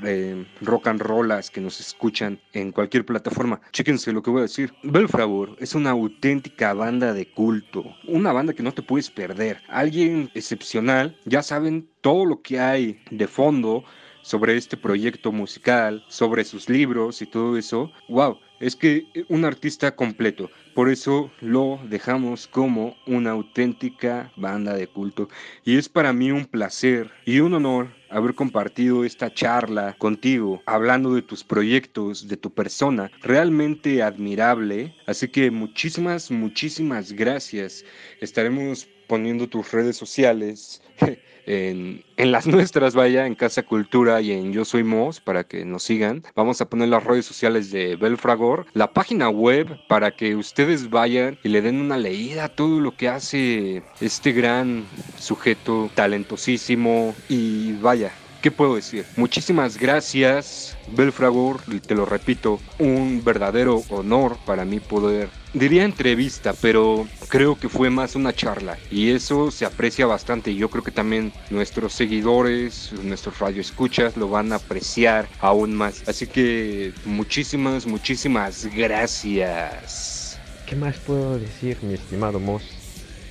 eh, 0.05 0.45
rock 0.61 0.89
and 0.89 1.01
rollas 1.01 1.51
que 1.51 1.61
nos 1.61 1.81
escuchan 1.81 2.41
en 2.53 2.73
cualquier 2.73 3.05
plataforma. 3.05 3.61
Chéquense 3.73 4.13
lo 4.13 4.23
que 4.23 4.31
voy 4.31 4.41
a 4.41 4.43
decir. 4.43 4.73
Belfragor 4.83 5.57
es 5.59 5.75
una 5.75 5.91
auténtica 5.91 6.75
banda 6.75 7.13
de 7.13 7.27
culto, 7.31 7.85
una 8.07 8.33
banda 8.33 8.53
que 8.53 8.63
no 8.63 8.73
te 8.73 8.83
puedes 8.83 9.11
perder. 9.11 9.61
Alguien 9.69 10.31
excepcional, 10.35 11.17
ya 11.25 11.43
saben 11.43 11.89
todo 12.01 12.25
lo 12.25 12.43
que 12.43 12.61
hay 12.61 13.01
de 13.11 13.27
fondo 13.27 13.85
sobre 14.23 14.57
este 14.57 14.77
proyecto 14.77 15.33
musical, 15.33 16.05
sobre 16.09 16.45
sus 16.45 16.69
libros 16.69 17.23
y 17.23 17.27
todo 17.27 17.57
eso. 17.57 17.93
¡Wow! 18.09 18.39
Es 18.61 18.77
que 18.77 19.07
un 19.29 19.47
artista 19.47 19.97
completo. 19.97 20.51
Por 20.75 20.91
eso 20.91 21.31
lo 21.41 21.81
dejamos 21.89 22.47
como 22.47 22.95
una 23.07 23.31
auténtica 23.31 24.33
banda 24.37 24.75
de 24.75 24.87
culto. 24.87 25.29
Y 25.65 25.79
es 25.79 25.89
para 25.89 26.13
mí 26.13 26.31
un 26.31 26.45
placer 26.45 27.11
y 27.25 27.41
un 27.41 27.55
honor 27.55 27.89
haber 28.11 28.35
compartido 28.35 29.05
esta 29.05 29.33
charla 29.33 29.95
contigo, 29.99 30.63
hablando 30.67 31.15
de 31.15 31.23
tus 31.23 31.43
proyectos, 31.43 32.29
de 32.29 32.37
tu 32.37 32.53
persona, 32.53 33.11
realmente 33.23 34.03
admirable. 34.03 34.95
Así 35.07 35.29
que 35.29 35.51
muchísimas, 35.51 36.31
muchísimas 36.31 37.13
gracias. 37.13 37.85
Estaremos 38.21 38.89
poniendo 39.11 39.49
tus 39.49 39.73
redes 39.73 39.97
sociales 39.97 40.83
en, 41.47 42.05
las 42.17 42.47
nuestras, 42.47 42.95
vaya, 42.95 43.27
en 43.27 43.35
Casa 43.35 43.65
Cultura 43.65 44.21
y 44.21 44.31
en 44.31 44.53
Yo 44.53 44.65
Soy 44.65 44.85
Mos, 44.85 45.19
para 45.21 45.43
que 45.43 45.65
nos 45.65 45.83
sigan. 45.83 46.23
Vamos 46.37 46.61
a 46.61 46.67
poner 46.67 46.91
las 46.91 47.03
redes 47.03 47.27
sociales 47.27 47.73
de 47.73 47.97
Belfragor, 47.97 48.67
la 48.73 48.93
página 48.93 49.29
web 49.29 49.67
para 49.89 50.13
que 50.13 50.37
ustedes 50.37 50.91
vayan 50.91 51.37
y 51.43 51.49
le 51.49 51.61
den 51.61 51.81
una 51.81 51.99
leída 51.99 52.45
a 52.45 52.49
todo 52.51 52.79
lo 52.79 52.97
que 52.97 53.09
hace 53.09 53.83
este 54.01 54.31
gran 54.31 54.85
sujeto 55.19 55.91
talentosísimo 55.97 57.13
y 57.29 57.73
vaya, 57.81 58.13
¿qué 58.43 58.53
puedo 58.53 58.77
decir? 58.77 59.05
Muchísimas 59.17 59.77
gracias, 59.77 60.79
Belfragor, 60.93 61.63
te 61.85 61.97
lo 61.97 62.07
repito, 62.07 62.61
un 62.79 63.25
verdadero 63.25 63.83
honor 63.91 64.37
para 64.47 64.65
mí 64.65 64.79
poder 64.79 65.40
diría 65.53 65.85
entrevista, 65.85 66.55
pero 66.61 67.07
creo 67.29 67.59
que 67.59 67.69
fue 67.69 67.91
más 67.91 68.15
una 68.15 68.33
charla 68.33 68.79
y 68.91 69.11
eso 69.11 69.51
se 69.51 69.65
aprecia 69.65 70.07
bastante 70.07 70.55
yo 70.55 70.69
creo 70.69 70.85
que 70.85 70.91
también 70.91 71.33
nuestros 71.51 71.93
seguidores, 71.93 72.93
nuestros 73.03 73.39
radioescuchas 73.39 74.17
lo 74.17 74.29
van 74.29 74.53
a 74.53 74.57
apreciar 74.57 75.29
aún 75.41 75.75
más. 75.75 76.07
Así 76.09 76.27
que 76.27 76.93
muchísimas, 77.05 77.87
muchísimas 77.87 78.67
gracias. 78.75 80.39
¿Qué 80.67 80.77
más 80.77 80.97
puedo 80.99 81.39
decir, 81.39 81.79
mi 81.83 81.95
estimado 81.95 82.39
Moss? 82.39 82.63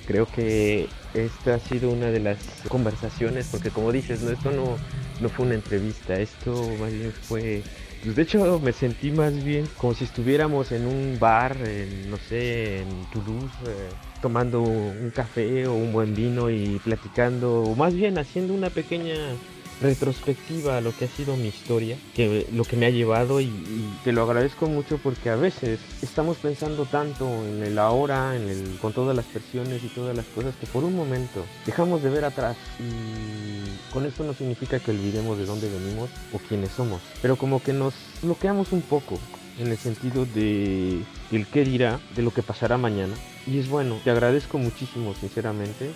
Creo 0.07 0.25
que 0.25 0.89
esta 1.13 1.55
ha 1.55 1.59
sido 1.59 1.91
una 1.91 2.07
de 2.07 2.19
las 2.19 2.37
conversaciones, 2.67 3.47
porque 3.51 3.69
como 3.69 3.91
dices, 3.91 4.21
no, 4.21 4.31
esto 4.31 4.51
no, 4.51 4.77
no 5.21 5.29
fue 5.29 5.45
una 5.45 5.55
entrevista, 5.55 6.19
esto 6.19 6.51
más 6.79 6.91
bien 6.91 7.13
fue 7.13 7.63
pues 8.03 8.15
de 8.15 8.21
hecho 8.21 8.59
me 8.59 8.71
sentí 8.71 9.11
más 9.11 9.43
bien 9.43 9.67
como 9.77 9.93
si 9.93 10.05
estuviéramos 10.05 10.71
en 10.71 10.85
un 10.85 11.17
bar, 11.19 11.57
no 12.09 12.17
sé, 12.17 12.81
en 12.81 13.05
Toulouse, 13.11 13.53
eh, 13.67 13.89
tomando 14.21 14.61
un 14.61 15.11
café 15.13 15.67
o 15.67 15.73
un 15.73 15.91
buen 15.91 16.15
vino 16.15 16.49
y 16.49 16.79
platicando, 16.83 17.63
o 17.63 17.75
más 17.75 17.93
bien 17.93 18.17
haciendo 18.17 18.53
una 18.53 18.69
pequeña 18.69 19.15
retrospectiva 19.81 20.77
a 20.77 20.81
lo 20.81 20.95
que 20.95 21.05
ha 21.05 21.07
sido 21.07 21.35
mi 21.35 21.47
historia, 21.47 21.97
que 22.15 22.47
lo 22.53 22.63
que 22.63 22.75
me 22.75 22.85
ha 22.85 22.89
llevado 22.89 23.41
y, 23.41 23.49
te 24.03 24.11
lo 24.11 24.23
agradezco 24.23 24.67
mucho 24.67 24.97
porque 24.97 25.29
a 25.29 25.35
veces 25.35 25.79
estamos 26.01 26.37
pensando 26.37 26.85
tanto 26.85 27.25
en 27.45 27.63
el 27.63 27.77
ahora, 27.79 28.35
en 28.35 28.47
el, 28.49 28.77
con 28.81 28.93
todas 28.93 29.15
las 29.15 29.25
presiones 29.25 29.83
y 29.83 29.87
todas 29.87 30.15
las 30.15 30.25
cosas 30.27 30.53
que 30.59 30.67
por 30.67 30.83
un 30.83 30.95
momento 30.95 31.45
dejamos 31.65 32.03
de 32.03 32.09
ver 32.09 32.25
atrás 32.25 32.55
y 32.79 33.93
con 33.93 34.05
esto 34.05 34.23
no 34.23 34.33
significa 34.33 34.79
que 34.79 34.91
olvidemos 34.91 35.37
de 35.37 35.45
dónde 35.45 35.69
venimos 35.69 36.09
o 36.33 36.37
quiénes 36.39 36.71
somos, 36.71 37.01
pero 37.21 37.35
como 37.35 37.61
que 37.61 37.73
nos 37.73 37.93
bloqueamos 38.21 38.71
un 38.71 38.81
poco 38.81 39.19
en 39.59 39.67
el 39.67 39.77
sentido 39.77 40.25
de 40.25 41.01
el 41.31 41.47
qué 41.47 41.63
dirá, 41.63 41.99
de 42.15 42.23
lo 42.23 42.31
que 42.31 42.41
pasará 42.41 42.77
mañana. 42.77 43.13
Y 43.45 43.59
es 43.59 43.69
bueno, 43.69 43.99
te 44.03 44.09
agradezco 44.09 44.57
muchísimo 44.57 45.13
sinceramente 45.13 45.91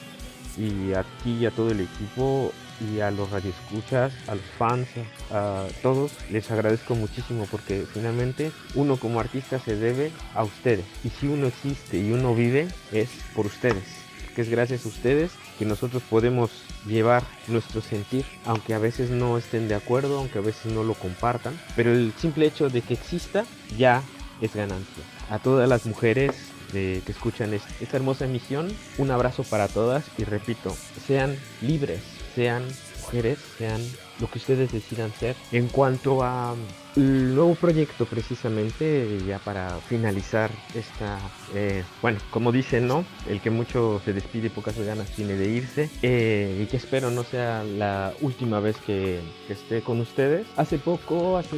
y 0.58 0.94
a 0.94 1.04
ti 1.24 1.38
y 1.40 1.46
a 1.46 1.52
todo 1.52 1.72
el 1.72 1.82
equipo 1.82 2.52
y 2.92 3.00
a 3.00 3.12
los 3.12 3.30
radioescuchas, 3.30 4.14
a 4.28 4.36
los 4.36 4.46
fans, 4.58 4.88
a 5.32 5.66
todos, 5.82 6.12
les 6.30 6.50
agradezco 6.52 6.96
muchísimo 6.96 7.48
porque 7.50 7.86
finalmente 7.94 8.52
uno 8.76 8.98
como 8.98 9.20
artista 9.20 9.60
se 9.60 9.76
debe 9.76 10.12
a 10.36 10.44
ustedes. 10.44 10.86
Y 11.04 11.10
si 11.10 11.28
uno 11.28 11.48
existe 11.48 11.98
y 12.00 12.12
uno 12.12 12.36
vive, 12.36 12.68
es 12.92 13.10
por 13.36 13.46
ustedes. 13.46 13.84
Que 14.36 14.42
es 14.42 14.50
gracias 14.50 14.86
a 14.86 14.90
ustedes 14.90 15.32
que 15.60 15.66
nosotros 15.66 16.02
podemos 16.10 16.50
llevar 16.88 17.24
nuestro 17.48 17.82
sentir, 17.82 18.26
aunque 18.46 18.74
a 18.74 18.80
veces 18.80 19.12
no 19.12 19.38
estén 19.38 19.68
de 19.68 19.76
acuerdo, 19.76 20.18
aunque 20.18 20.40
a 20.40 20.42
veces 20.42 20.72
no 20.72 20.84
lo 20.84 20.96
compartan, 20.96 21.60
pero 21.76 21.92
el 21.92 22.12
simple 22.18 22.48
hecho 22.48 22.70
de 22.70 22.82
que 22.82 22.96
exista 22.96 23.46
ya 23.78 24.02
es 24.42 24.56
ganancia. 24.56 25.04
A 25.30 25.40
todas 25.40 25.70
las 25.70 25.86
mujeres 25.86 26.32
que 26.72 27.04
escuchan 27.08 27.54
esta 27.54 27.98
hermosa 27.98 28.26
emisión, 28.26 28.76
un 28.98 29.12
abrazo 29.12 29.44
para 29.44 29.68
todas 29.68 30.06
y 30.18 30.24
repito, 30.24 30.76
sean 31.06 31.38
libres, 31.62 32.02
sean 32.36 32.64
mujeres, 33.02 33.40
sean 33.58 33.82
lo 34.20 34.30
que 34.30 34.40
ustedes 34.40 34.72
decidan 34.72 35.12
ser. 35.14 35.36
En 35.52 35.68
cuanto 35.68 36.24
a 36.24 36.56
el 36.96 37.34
nuevo 37.34 37.56
proyecto 37.56 38.06
precisamente, 38.06 39.20
ya 39.26 39.40
para 39.40 39.70
finalizar 39.80 40.52
esta, 40.76 41.18
eh, 41.56 41.84
bueno, 42.02 42.20
como 42.30 42.52
dicen, 42.52 42.88
¿no? 42.88 43.04
El 43.28 43.42
que 43.42 43.50
mucho 43.50 44.02
se 44.06 44.14
despide, 44.14 44.50
pocas 44.50 44.78
ganas 44.78 45.10
tiene 45.10 45.34
de 45.34 45.50
irse, 45.50 45.90
eh, 46.02 46.62
y 46.62 46.66
que 46.68 46.78
espero 46.78 47.10
no 47.10 47.24
sea 47.24 47.64
la 47.64 48.14
última 48.22 48.60
vez 48.60 48.78
que, 48.86 49.22
esté 49.50 49.82
con 49.82 50.00
ustedes. 50.00 50.48
Hace 50.58 50.78
poco, 50.78 51.38
hace 51.38 51.58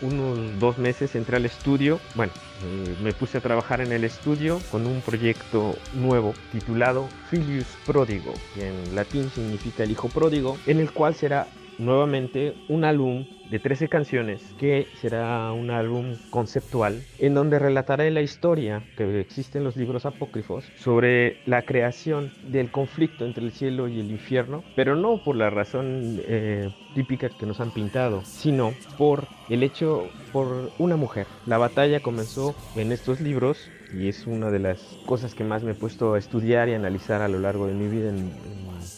unos 0.00 0.58
dos 0.58 0.78
meses, 0.78 1.14
entré 1.14 1.36
al 1.36 1.44
estudio, 1.44 2.00
bueno, 2.14 2.32
eh, 2.64 2.96
me 3.02 3.12
puse 3.12 3.38
a 3.38 3.40
trabajar 3.40 3.80
en 3.80 3.92
el 3.92 4.04
estudio 4.04 4.60
con 4.70 4.86
un 4.86 5.00
proyecto 5.02 5.76
nuevo 5.94 6.32
titulado 6.52 7.08
Filius 7.30 7.66
Pródigo, 7.84 8.32
que 8.54 8.68
en 8.68 8.94
latín 8.94 9.30
significa 9.30 9.82
el 9.82 9.90
hijo 9.90 10.08
pródigo, 10.08 10.58
en 10.66 10.78
el 10.78 10.90
cual 10.92 11.14
será 11.14 11.48
nuevamente 11.78 12.54
un 12.68 12.84
álbum 12.84 13.26
de 13.50 13.58
13 13.58 13.88
canciones 13.88 14.42
que 14.58 14.86
será 15.00 15.52
un 15.52 15.70
álbum 15.70 16.16
conceptual 16.30 17.02
en 17.18 17.34
donde 17.34 17.58
relataré 17.58 18.10
la 18.10 18.22
historia 18.22 18.82
que 18.96 19.20
existe 19.20 19.58
en 19.58 19.64
los 19.64 19.76
libros 19.76 20.06
apócrifos 20.06 20.64
sobre 20.76 21.38
la 21.46 21.62
creación 21.62 22.32
del 22.48 22.70
conflicto 22.70 23.24
entre 23.24 23.44
el 23.44 23.52
cielo 23.52 23.88
y 23.88 24.00
el 24.00 24.10
infierno, 24.10 24.64
pero 24.74 24.96
no 24.96 25.22
por 25.22 25.36
la 25.36 25.50
razón 25.50 26.20
eh, 26.26 26.70
típica 26.94 27.28
que 27.28 27.46
nos 27.46 27.60
han 27.60 27.70
pintado, 27.70 28.24
sino 28.24 28.72
por 28.96 29.26
el 29.48 29.62
hecho 29.62 30.08
por 30.32 30.72
una 30.78 30.96
mujer. 30.96 31.26
La 31.46 31.58
batalla 31.58 32.00
comenzó 32.00 32.54
en 32.76 32.92
estos 32.92 33.20
libros 33.20 33.70
y 33.92 34.08
es 34.08 34.26
una 34.26 34.50
de 34.50 34.58
las 34.58 34.80
cosas 35.06 35.34
que 35.34 35.44
más 35.44 35.62
me 35.62 35.72
he 35.72 35.74
puesto 35.74 36.14
a 36.14 36.18
estudiar 36.18 36.68
y 36.68 36.74
analizar 36.74 37.20
a 37.22 37.28
lo 37.28 37.38
largo 37.38 37.66
de 37.66 37.74
mi 37.74 37.88
vida 37.88 38.08
en, 38.08 38.32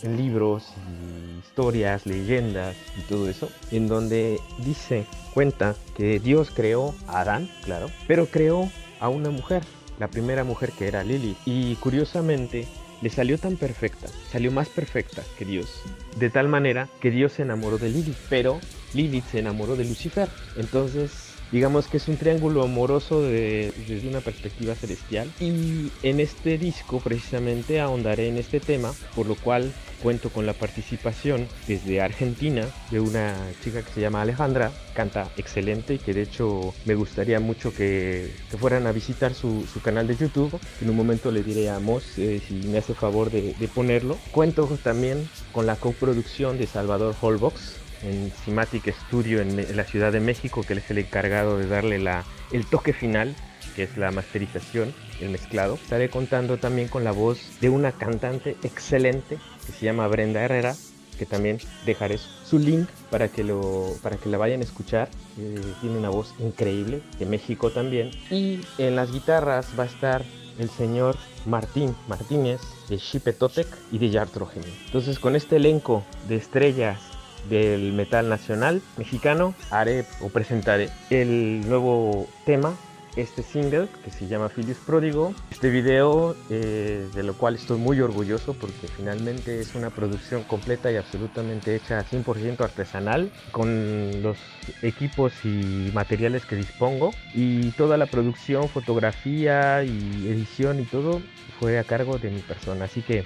en 0.02 0.16
libros 0.16 0.72
y 0.88 1.25
historias, 1.46 2.06
leyendas 2.06 2.76
y 2.98 3.02
todo 3.02 3.28
eso, 3.28 3.50
en 3.70 3.88
donde 3.88 4.38
dice, 4.58 5.06
cuenta 5.32 5.74
que 5.96 6.20
Dios 6.20 6.50
creó 6.54 6.94
a 7.06 7.20
Adán, 7.20 7.50
claro, 7.64 7.90
pero 8.06 8.26
creó 8.26 8.70
a 9.00 9.08
una 9.08 9.30
mujer, 9.30 9.62
la 9.98 10.08
primera 10.08 10.44
mujer 10.44 10.72
que 10.72 10.88
era 10.88 11.04
Lili, 11.04 11.36
y 11.44 11.76
curiosamente 11.76 12.66
le 13.00 13.10
salió 13.10 13.38
tan 13.38 13.56
perfecta, 13.56 14.08
salió 14.30 14.50
más 14.50 14.68
perfecta 14.68 15.22
que 15.38 15.44
Dios, 15.44 15.82
de 16.18 16.30
tal 16.30 16.48
manera 16.48 16.88
que 17.00 17.10
Dios 17.10 17.32
se 17.32 17.42
enamoró 17.42 17.78
de 17.78 17.90
Lili, 17.90 18.14
pero 18.28 18.60
Lilith 18.94 19.26
se 19.30 19.38
enamoró 19.38 19.76
de 19.76 19.84
Lucifer, 19.84 20.28
entonces 20.56 21.25
digamos 21.52 21.86
que 21.86 21.96
es 21.98 22.08
un 22.08 22.16
triángulo 22.16 22.62
amoroso 22.62 23.22
desde 23.22 24.08
una 24.08 24.20
perspectiva 24.20 24.74
celestial. 24.74 25.30
Y 25.40 25.90
en 26.02 26.20
este 26.20 26.58
disco 26.58 27.00
precisamente 27.00 27.80
ahondaré 27.80 28.28
en 28.28 28.38
este 28.38 28.60
tema 28.60 28.92
por 29.14 29.26
lo 29.26 29.34
cual 29.34 29.72
cuento 30.02 30.30
con 30.30 30.46
la 30.46 30.52
participación 30.52 31.48
desde 31.66 32.00
Argentina 32.00 32.66
de 32.90 33.00
una 33.00 33.34
chica 33.62 33.82
que 33.82 33.92
se 33.92 34.00
llama 34.00 34.22
Alejandra. 34.22 34.70
Canta 34.94 35.28
excelente 35.36 35.94
y 35.94 35.98
que 35.98 36.14
de 36.14 36.22
hecho 36.22 36.74
me 36.84 36.94
gustaría 36.94 37.40
mucho 37.40 37.72
que, 37.74 38.30
fueran 38.58 38.86
a 38.86 38.92
visitar 38.92 39.34
su, 39.34 39.66
canal 39.82 40.06
de 40.06 40.16
YouTube. 40.16 40.58
En 40.80 40.90
un 40.90 40.96
momento 40.96 41.30
le 41.30 41.42
diré 41.42 41.70
a 41.70 41.78
Moss 41.78 42.18
eh, 42.18 42.40
si 42.46 42.54
me 42.68 42.78
hace 42.78 42.94
favor 42.94 43.30
de, 43.30 43.54
ponerlo. 43.74 44.16
Cuento 44.30 44.66
también 44.82 45.28
con 45.52 45.66
la 45.66 45.76
coproducción 45.76 46.58
de 46.58 46.66
Salvador 46.66 47.14
Holbox 47.20 47.85
en 48.02 48.30
Cimatic 48.44 48.94
Studio 49.06 49.40
en, 49.40 49.76
la 49.76 49.84
Ciudad 49.84 50.12
de 50.12 50.20
México, 50.20 50.62
que 50.62 50.74
él 50.74 50.80
es 50.80 50.90
el 50.90 50.98
encargado 50.98 51.58
de 51.58 51.66
darle 51.66 51.98
la, 51.98 52.24
el 52.52 52.66
toque 52.66 52.92
final, 52.92 53.34
que 53.74 53.84
es 53.84 53.96
la 53.96 54.10
masterización, 54.10 54.94
el 55.20 55.30
mezclado. 55.30 55.74
Estaré 55.74 56.08
contando 56.08 56.58
también 56.58 56.88
con 56.88 57.04
la 57.04 57.12
voz 57.12 57.38
de 57.60 57.68
una 57.68 57.92
cantante 57.92 58.56
excelente 58.62 59.38
que 59.66 59.72
se 59.72 59.84
llama 59.84 60.06
Brenda 60.08 60.42
Herrera, 60.42 60.74
que 61.18 61.26
también 61.26 61.58
dejaré 61.86 62.18
su 62.18 62.58
link 62.58 62.88
para 63.10 63.28
que, 63.28 63.42
lo, 63.42 63.94
para 64.02 64.16
que 64.16 64.28
la 64.28 64.38
vayan 64.38 64.60
a 64.60 64.64
escuchar. 64.64 65.08
Eh, 65.38 65.60
tiene 65.80 65.98
una 65.98 66.10
voz 66.10 66.34
increíble, 66.38 67.00
de 67.18 67.26
México 67.26 67.70
también. 67.70 68.10
Y 68.30 68.60
en 68.78 68.96
las 68.96 69.12
guitarras 69.12 69.68
va 69.78 69.84
a 69.84 69.86
estar 69.86 70.24
el 70.58 70.70
señor 70.70 71.16
Martín 71.44 71.94
Martínez 72.08 72.60
de 72.88 73.32
Totec 73.32 73.68
y 73.92 73.98
de 73.98 74.10
Yartrogeny. 74.10 74.66
Entonces 74.86 75.18
con 75.18 75.36
este 75.36 75.56
elenco 75.56 76.04
de 76.28 76.36
estrellas 76.36 76.98
del 77.48 77.92
metal 77.92 78.28
nacional 78.28 78.82
mexicano, 78.96 79.54
haré 79.70 80.04
o 80.20 80.28
presentaré 80.28 80.90
el 81.10 81.66
nuevo 81.68 82.28
tema 82.44 82.74
este 83.16 83.42
single 83.42 83.88
que 84.04 84.10
se 84.10 84.28
llama 84.28 84.48
Filius 84.48 84.76
Pródigo. 84.78 85.34
Este 85.50 85.70
video 85.70 86.36
eh, 86.50 87.08
de 87.14 87.22
lo 87.22 87.34
cual 87.34 87.54
estoy 87.54 87.78
muy 87.78 88.00
orgulloso 88.00 88.54
porque 88.54 88.88
finalmente 88.88 89.60
es 89.60 89.74
una 89.74 89.90
producción 89.90 90.42
completa 90.44 90.92
y 90.92 90.96
absolutamente 90.96 91.74
hecha 91.74 92.04
100% 92.04 92.60
artesanal 92.60 93.30
con 93.50 94.22
los 94.22 94.36
equipos 94.82 95.32
y 95.44 95.90
materiales 95.94 96.44
que 96.44 96.56
dispongo 96.56 97.12
y 97.34 97.70
toda 97.72 97.96
la 97.96 98.06
producción, 98.06 98.68
fotografía 98.68 99.82
y 99.82 100.28
edición 100.28 100.80
y 100.80 100.84
todo 100.84 101.22
fue 101.58 101.78
a 101.78 101.84
cargo 101.84 102.18
de 102.18 102.30
mi 102.30 102.40
persona. 102.40 102.84
Así 102.84 103.00
que 103.00 103.24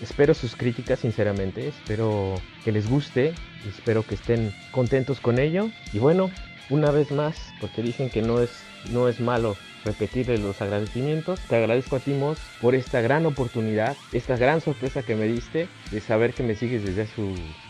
Espero 0.00 0.34
sus 0.34 0.56
críticas, 0.56 1.00
sinceramente. 1.00 1.68
Espero 1.68 2.34
que 2.64 2.72
les 2.72 2.88
guste. 2.88 3.34
Espero 3.68 4.02
que 4.02 4.14
estén 4.14 4.52
contentos 4.70 5.20
con 5.20 5.38
ello. 5.38 5.70
Y 5.92 5.98
bueno, 5.98 6.30
una 6.70 6.90
vez 6.90 7.10
más, 7.10 7.36
porque 7.60 7.82
dicen 7.82 8.10
que 8.10 8.22
no 8.22 8.40
es, 8.40 8.50
no 8.90 9.08
es 9.08 9.20
malo 9.20 9.56
repetir 9.84 10.28
los 10.38 10.60
agradecimientos. 10.62 11.40
Te 11.40 11.56
agradezco 11.56 11.96
a 11.96 12.00
ti, 12.00 12.12
Mos, 12.12 12.38
por 12.60 12.74
esta 12.74 13.00
gran 13.00 13.26
oportunidad, 13.26 13.96
esta 14.12 14.36
gran 14.36 14.60
sorpresa 14.60 15.02
que 15.02 15.16
me 15.16 15.26
diste 15.26 15.68
de 15.90 16.00
saber 16.00 16.34
que 16.34 16.42
me 16.42 16.54
sigues 16.54 16.84
desde 16.84 17.02
hace 17.02 17.20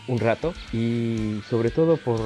un 0.07 0.19
rato 0.19 0.53
y 0.73 1.41
sobre 1.49 1.69
todo 1.69 1.97
por 1.97 2.19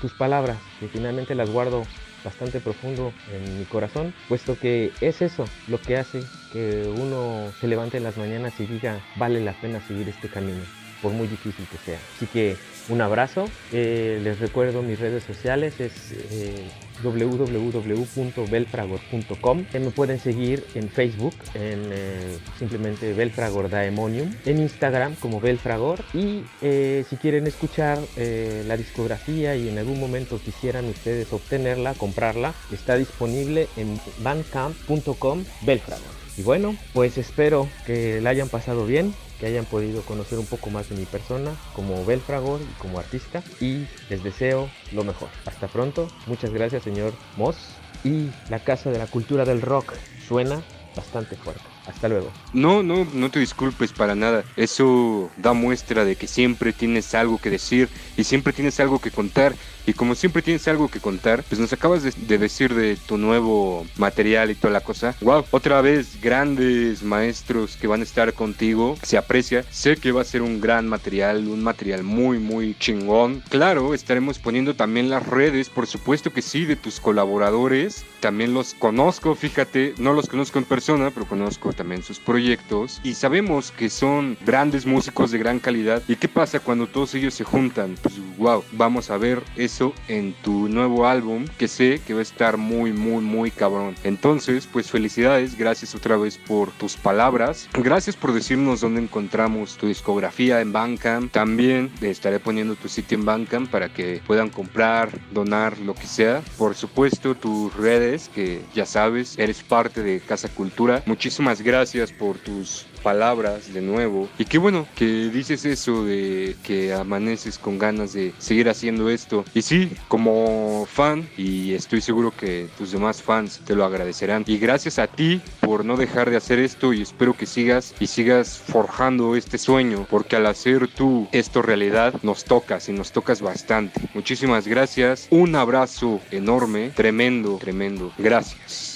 tus 0.00 0.12
palabras, 0.12 0.58
que 0.78 0.88
finalmente 0.88 1.34
las 1.34 1.50
guardo 1.50 1.84
bastante 2.24 2.60
profundo 2.60 3.12
en 3.32 3.58
mi 3.58 3.64
corazón, 3.64 4.12
puesto 4.28 4.58
que 4.58 4.92
es 5.00 5.22
eso 5.22 5.44
lo 5.68 5.80
que 5.80 5.96
hace 5.96 6.22
que 6.52 6.82
uno 6.96 7.52
se 7.60 7.68
levante 7.68 7.96
en 7.96 8.04
las 8.04 8.16
mañanas 8.16 8.58
y 8.58 8.66
diga, 8.66 9.00
vale 9.16 9.40
la 9.40 9.52
pena 9.52 9.80
seguir 9.80 10.08
este 10.08 10.28
camino. 10.28 10.79
Por 11.02 11.12
muy 11.12 11.28
difícil 11.28 11.66
que 11.70 11.78
sea. 11.78 11.98
Así 12.16 12.26
que 12.26 12.56
un 12.90 13.00
abrazo. 13.00 13.48
Eh, 13.72 14.20
les 14.22 14.38
recuerdo 14.40 14.82
mis 14.82 14.98
redes 14.98 15.24
sociales, 15.24 15.80
es 15.80 15.92
eh, 16.32 16.66
www.belfragor.com. 17.02 19.64
Me 19.72 19.90
pueden 19.90 20.18
seguir 20.18 20.64
en 20.74 20.88
Facebook, 20.88 21.34
en 21.54 21.90
eh, 21.92 22.38
simplemente 22.58 23.12
Belfragor 23.12 23.70
Daemonium, 23.70 24.34
en 24.44 24.58
Instagram 24.58 25.14
como 25.16 25.40
Belfragor 25.40 26.00
y 26.12 26.44
si 26.60 27.16
quieren 27.16 27.46
escuchar 27.46 27.98
la 28.16 28.76
discografía 28.76 29.54
y 29.56 29.68
en 29.68 29.78
algún 29.78 30.00
momento 30.00 30.40
quisieran 30.40 30.86
ustedes 30.86 31.32
obtenerla, 31.32 31.94
comprarla, 31.94 32.54
está 32.72 32.96
disponible 32.96 33.68
en 33.76 34.00
bandcamp.com 34.18 35.44
Belfragor. 35.62 36.20
Y 36.36 36.42
bueno, 36.42 36.76
pues 36.92 37.18
espero 37.18 37.68
que 37.86 38.20
la 38.20 38.30
hayan 38.30 38.48
pasado 38.48 38.84
bien 38.86 39.14
que 39.40 39.46
hayan 39.46 39.64
podido 39.64 40.02
conocer 40.02 40.38
un 40.38 40.46
poco 40.46 40.70
más 40.70 40.90
de 40.90 40.96
mi 40.96 41.06
persona 41.06 41.52
como 41.74 42.04
Belfragor 42.04 42.60
y 42.60 42.78
como 42.78 42.98
artista 42.98 43.42
y 43.58 43.86
les 44.10 44.22
deseo 44.22 44.68
lo 44.92 45.02
mejor. 45.02 45.30
Hasta 45.46 45.66
pronto, 45.66 46.08
muchas 46.26 46.52
gracias 46.52 46.82
señor 46.82 47.14
Moss 47.36 47.56
y 48.04 48.28
la 48.50 48.60
Casa 48.60 48.90
de 48.90 48.98
la 48.98 49.06
Cultura 49.06 49.44
del 49.44 49.62
Rock 49.62 49.94
suena 50.28 50.62
bastante 50.94 51.36
fuerte. 51.36 51.62
Hasta 51.86 52.08
luego. 52.08 52.30
No, 52.52 52.82
no, 52.82 53.06
no 53.14 53.30
te 53.30 53.40
disculpes 53.40 53.92
para 53.92 54.14
nada. 54.14 54.44
Eso 54.56 55.30
da 55.36 55.52
muestra 55.52 56.04
de 56.04 56.16
que 56.16 56.26
siempre 56.26 56.72
tienes 56.72 57.14
algo 57.14 57.38
que 57.38 57.50
decir 57.50 57.88
y 58.16 58.24
siempre 58.24 58.52
tienes 58.52 58.78
algo 58.80 59.00
que 59.00 59.10
contar. 59.10 59.54
Y 59.86 59.92
como 59.92 60.14
siempre 60.14 60.42
tienes 60.42 60.66
algo 60.68 60.88
que 60.88 61.00
contar, 61.00 61.42
pues 61.44 61.60
nos 61.60 61.72
acabas 61.72 62.02
de, 62.02 62.38
decir 62.38 62.74
de 62.74 62.96
tu 63.06 63.18
nuevo 63.18 63.86
material 63.96 64.50
y 64.50 64.54
toda 64.54 64.72
la 64.72 64.80
cosa. 64.80 65.14
Wow, 65.20 65.44
otra 65.50 65.80
vez 65.80 66.20
grandes 66.20 67.02
maestros 67.02 67.76
que 67.76 67.86
van 67.86 68.00
a 68.00 68.04
estar 68.04 68.32
contigo. 68.34 68.96
Se 69.02 69.18
aprecia. 69.18 69.64
Sé 69.70 69.96
que 69.96 70.12
va 70.12 70.22
a 70.22 70.24
ser 70.24 70.42
un 70.42 70.60
gran 70.60 70.88
material, 70.88 71.48
un 71.48 71.62
material 71.62 72.02
muy, 72.02 72.38
muy 72.38 72.76
chingón. 72.78 73.42
Claro, 73.48 73.94
estaremos 73.94 74.38
poniendo 74.38 74.74
también 74.74 75.10
las 75.10 75.26
redes, 75.26 75.68
por 75.68 75.86
supuesto 75.86 76.32
que 76.32 76.42
sí, 76.42 76.64
de 76.64 76.76
tus 76.76 77.00
colaboradores. 77.00 78.04
También 78.20 78.54
los 78.54 78.74
conozco, 78.74 79.34
fíjate, 79.34 79.94
no 79.98 80.12
los 80.12 80.28
conozco 80.28 80.58
en 80.58 80.64
persona, 80.64 81.10
pero 81.10 81.26
conozco 81.26 81.72
también 81.72 82.02
sus 82.02 82.18
proyectos 82.18 83.00
y 83.02 83.14
sabemos 83.14 83.70
que 83.70 83.88
son 83.88 84.36
grandes 84.44 84.86
músicos 84.86 85.30
de 85.30 85.38
gran 85.38 85.58
calidad. 85.58 86.02
¿Y 86.08 86.16
qué 86.16 86.28
pasa 86.28 86.60
cuando 86.60 86.86
todos 86.86 87.14
ellos 87.14 87.34
se 87.34 87.44
juntan? 87.44 87.96
Pues 88.02 88.14
wow, 88.40 88.64
vamos 88.72 89.10
a 89.10 89.18
ver 89.18 89.42
eso 89.56 89.94
en 90.08 90.32
tu 90.42 90.68
nuevo 90.68 91.06
álbum 91.06 91.44
que 91.58 91.68
sé 91.68 92.00
que 92.06 92.14
va 92.14 92.20
a 92.20 92.22
estar 92.22 92.56
muy, 92.56 92.92
muy, 92.92 93.22
muy 93.22 93.50
cabrón. 93.50 93.94
Entonces, 94.02 94.66
pues 94.66 94.90
felicidades, 94.90 95.56
gracias 95.56 95.94
otra 95.94 96.16
vez 96.16 96.38
por 96.38 96.72
tus 96.72 96.96
palabras. 96.96 97.68
Gracias 97.74 98.16
por 98.16 98.32
decirnos 98.32 98.80
dónde 98.80 99.02
encontramos 99.02 99.76
tu 99.76 99.86
discografía 99.86 100.60
en 100.60 100.72
Bandcamp. 100.72 101.30
También 101.30 101.92
estaré 102.00 102.40
poniendo 102.40 102.74
tu 102.76 102.88
sitio 102.88 103.18
en 103.18 103.26
Bandcamp 103.26 103.70
para 103.70 103.92
que 103.92 104.22
puedan 104.26 104.48
comprar, 104.48 105.10
donar, 105.32 105.78
lo 105.78 105.94
que 105.94 106.06
sea. 106.06 106.42
Por 106.56 106.74
supuesto, 106.74 107.34
tus 107.34 107.74
redes, 107.76 108.30
que 108.34 108.62
ya 108.74 108.86
sabes, 108.86 109.38
eres 109.38 109.62
parte 109.62 110.02
de 110.02 110.20
Casa 110.20 110.48
Cultura. 110.48 111.02
Muchísimas 111.04 111.60
gracias 111.60 112.10
por 112.10 112.38
tus 112.38 112.86
palabras 113.02 113.72
de 113.72 113.80
nuevo. 113.80 114.28
Y 114.38 114.44
qué 114.44 114.58
bueno 114.58 114.86
que 114.94 115.30
dices 115.30 115.64
eso 115.64 116.04
de 116.04 116.56
que 116.62 116.92
amaneces 116.92 117.58
con 117.58 117.78
ganas 117.78 118.12
de 118.12 118.32
seguir 118.38 118.68
haciendo 118.68 119.10
esto. 119.10 119.44
Y 119.54 119.62
sí, 119.62 119.92
como 120.08 120.86
fan, 120.86 121.28
y 121.36 121.74
estoy 121.74 122.00
seguro 122.00 122.32
que 122.36 122.68
tus 122.78 122.92
demás 122.92 123.22
fans 123.22 123.60
te 123.64 123.74
lo 123.74 123.84
agradecerán. 123.84 124.44
Y 124.46 124.58
gracias 124.58 124.98
a 124.98 125.06
ti 125.06 125.40
por 125.60 125.84
no 125.84 125.96
dejar 125.96 126.30
de 126.30 126.36
hacer 126.36 126.58
esto 126.58 126.92
y 126.92 127.02
espero 127.02 127.36
que 127.36 127.46
sigas 127.46 127.94
y 128.00 128.06
sigas 128.06 128.58
forjando 128.58 129.36
este 129.36 129.58
sueño, 129.58 130.06
porque 130.10 130.36
al 130.36 130.46
hacer 130.46 130.88
tú 130.88 131.28
esto 131.32 131.62
realidad 131.62 132.14
nos 132.22 132.44
tocas 132.44 132.88
y 132.88 132.92
nos 132.92 133.12
tocas 133.12 133.42
bastante. 133.42 134.00
Muchísimas 134.14 134.66
gracias. 134.66 135.26
Un 135.30 135.54
abrazo 135.54 136.20
enorme, 136.30 136.90
tremendo, 136.90 137.58
tremendo. 137.58 138.12
Gracias. 138.18 138.89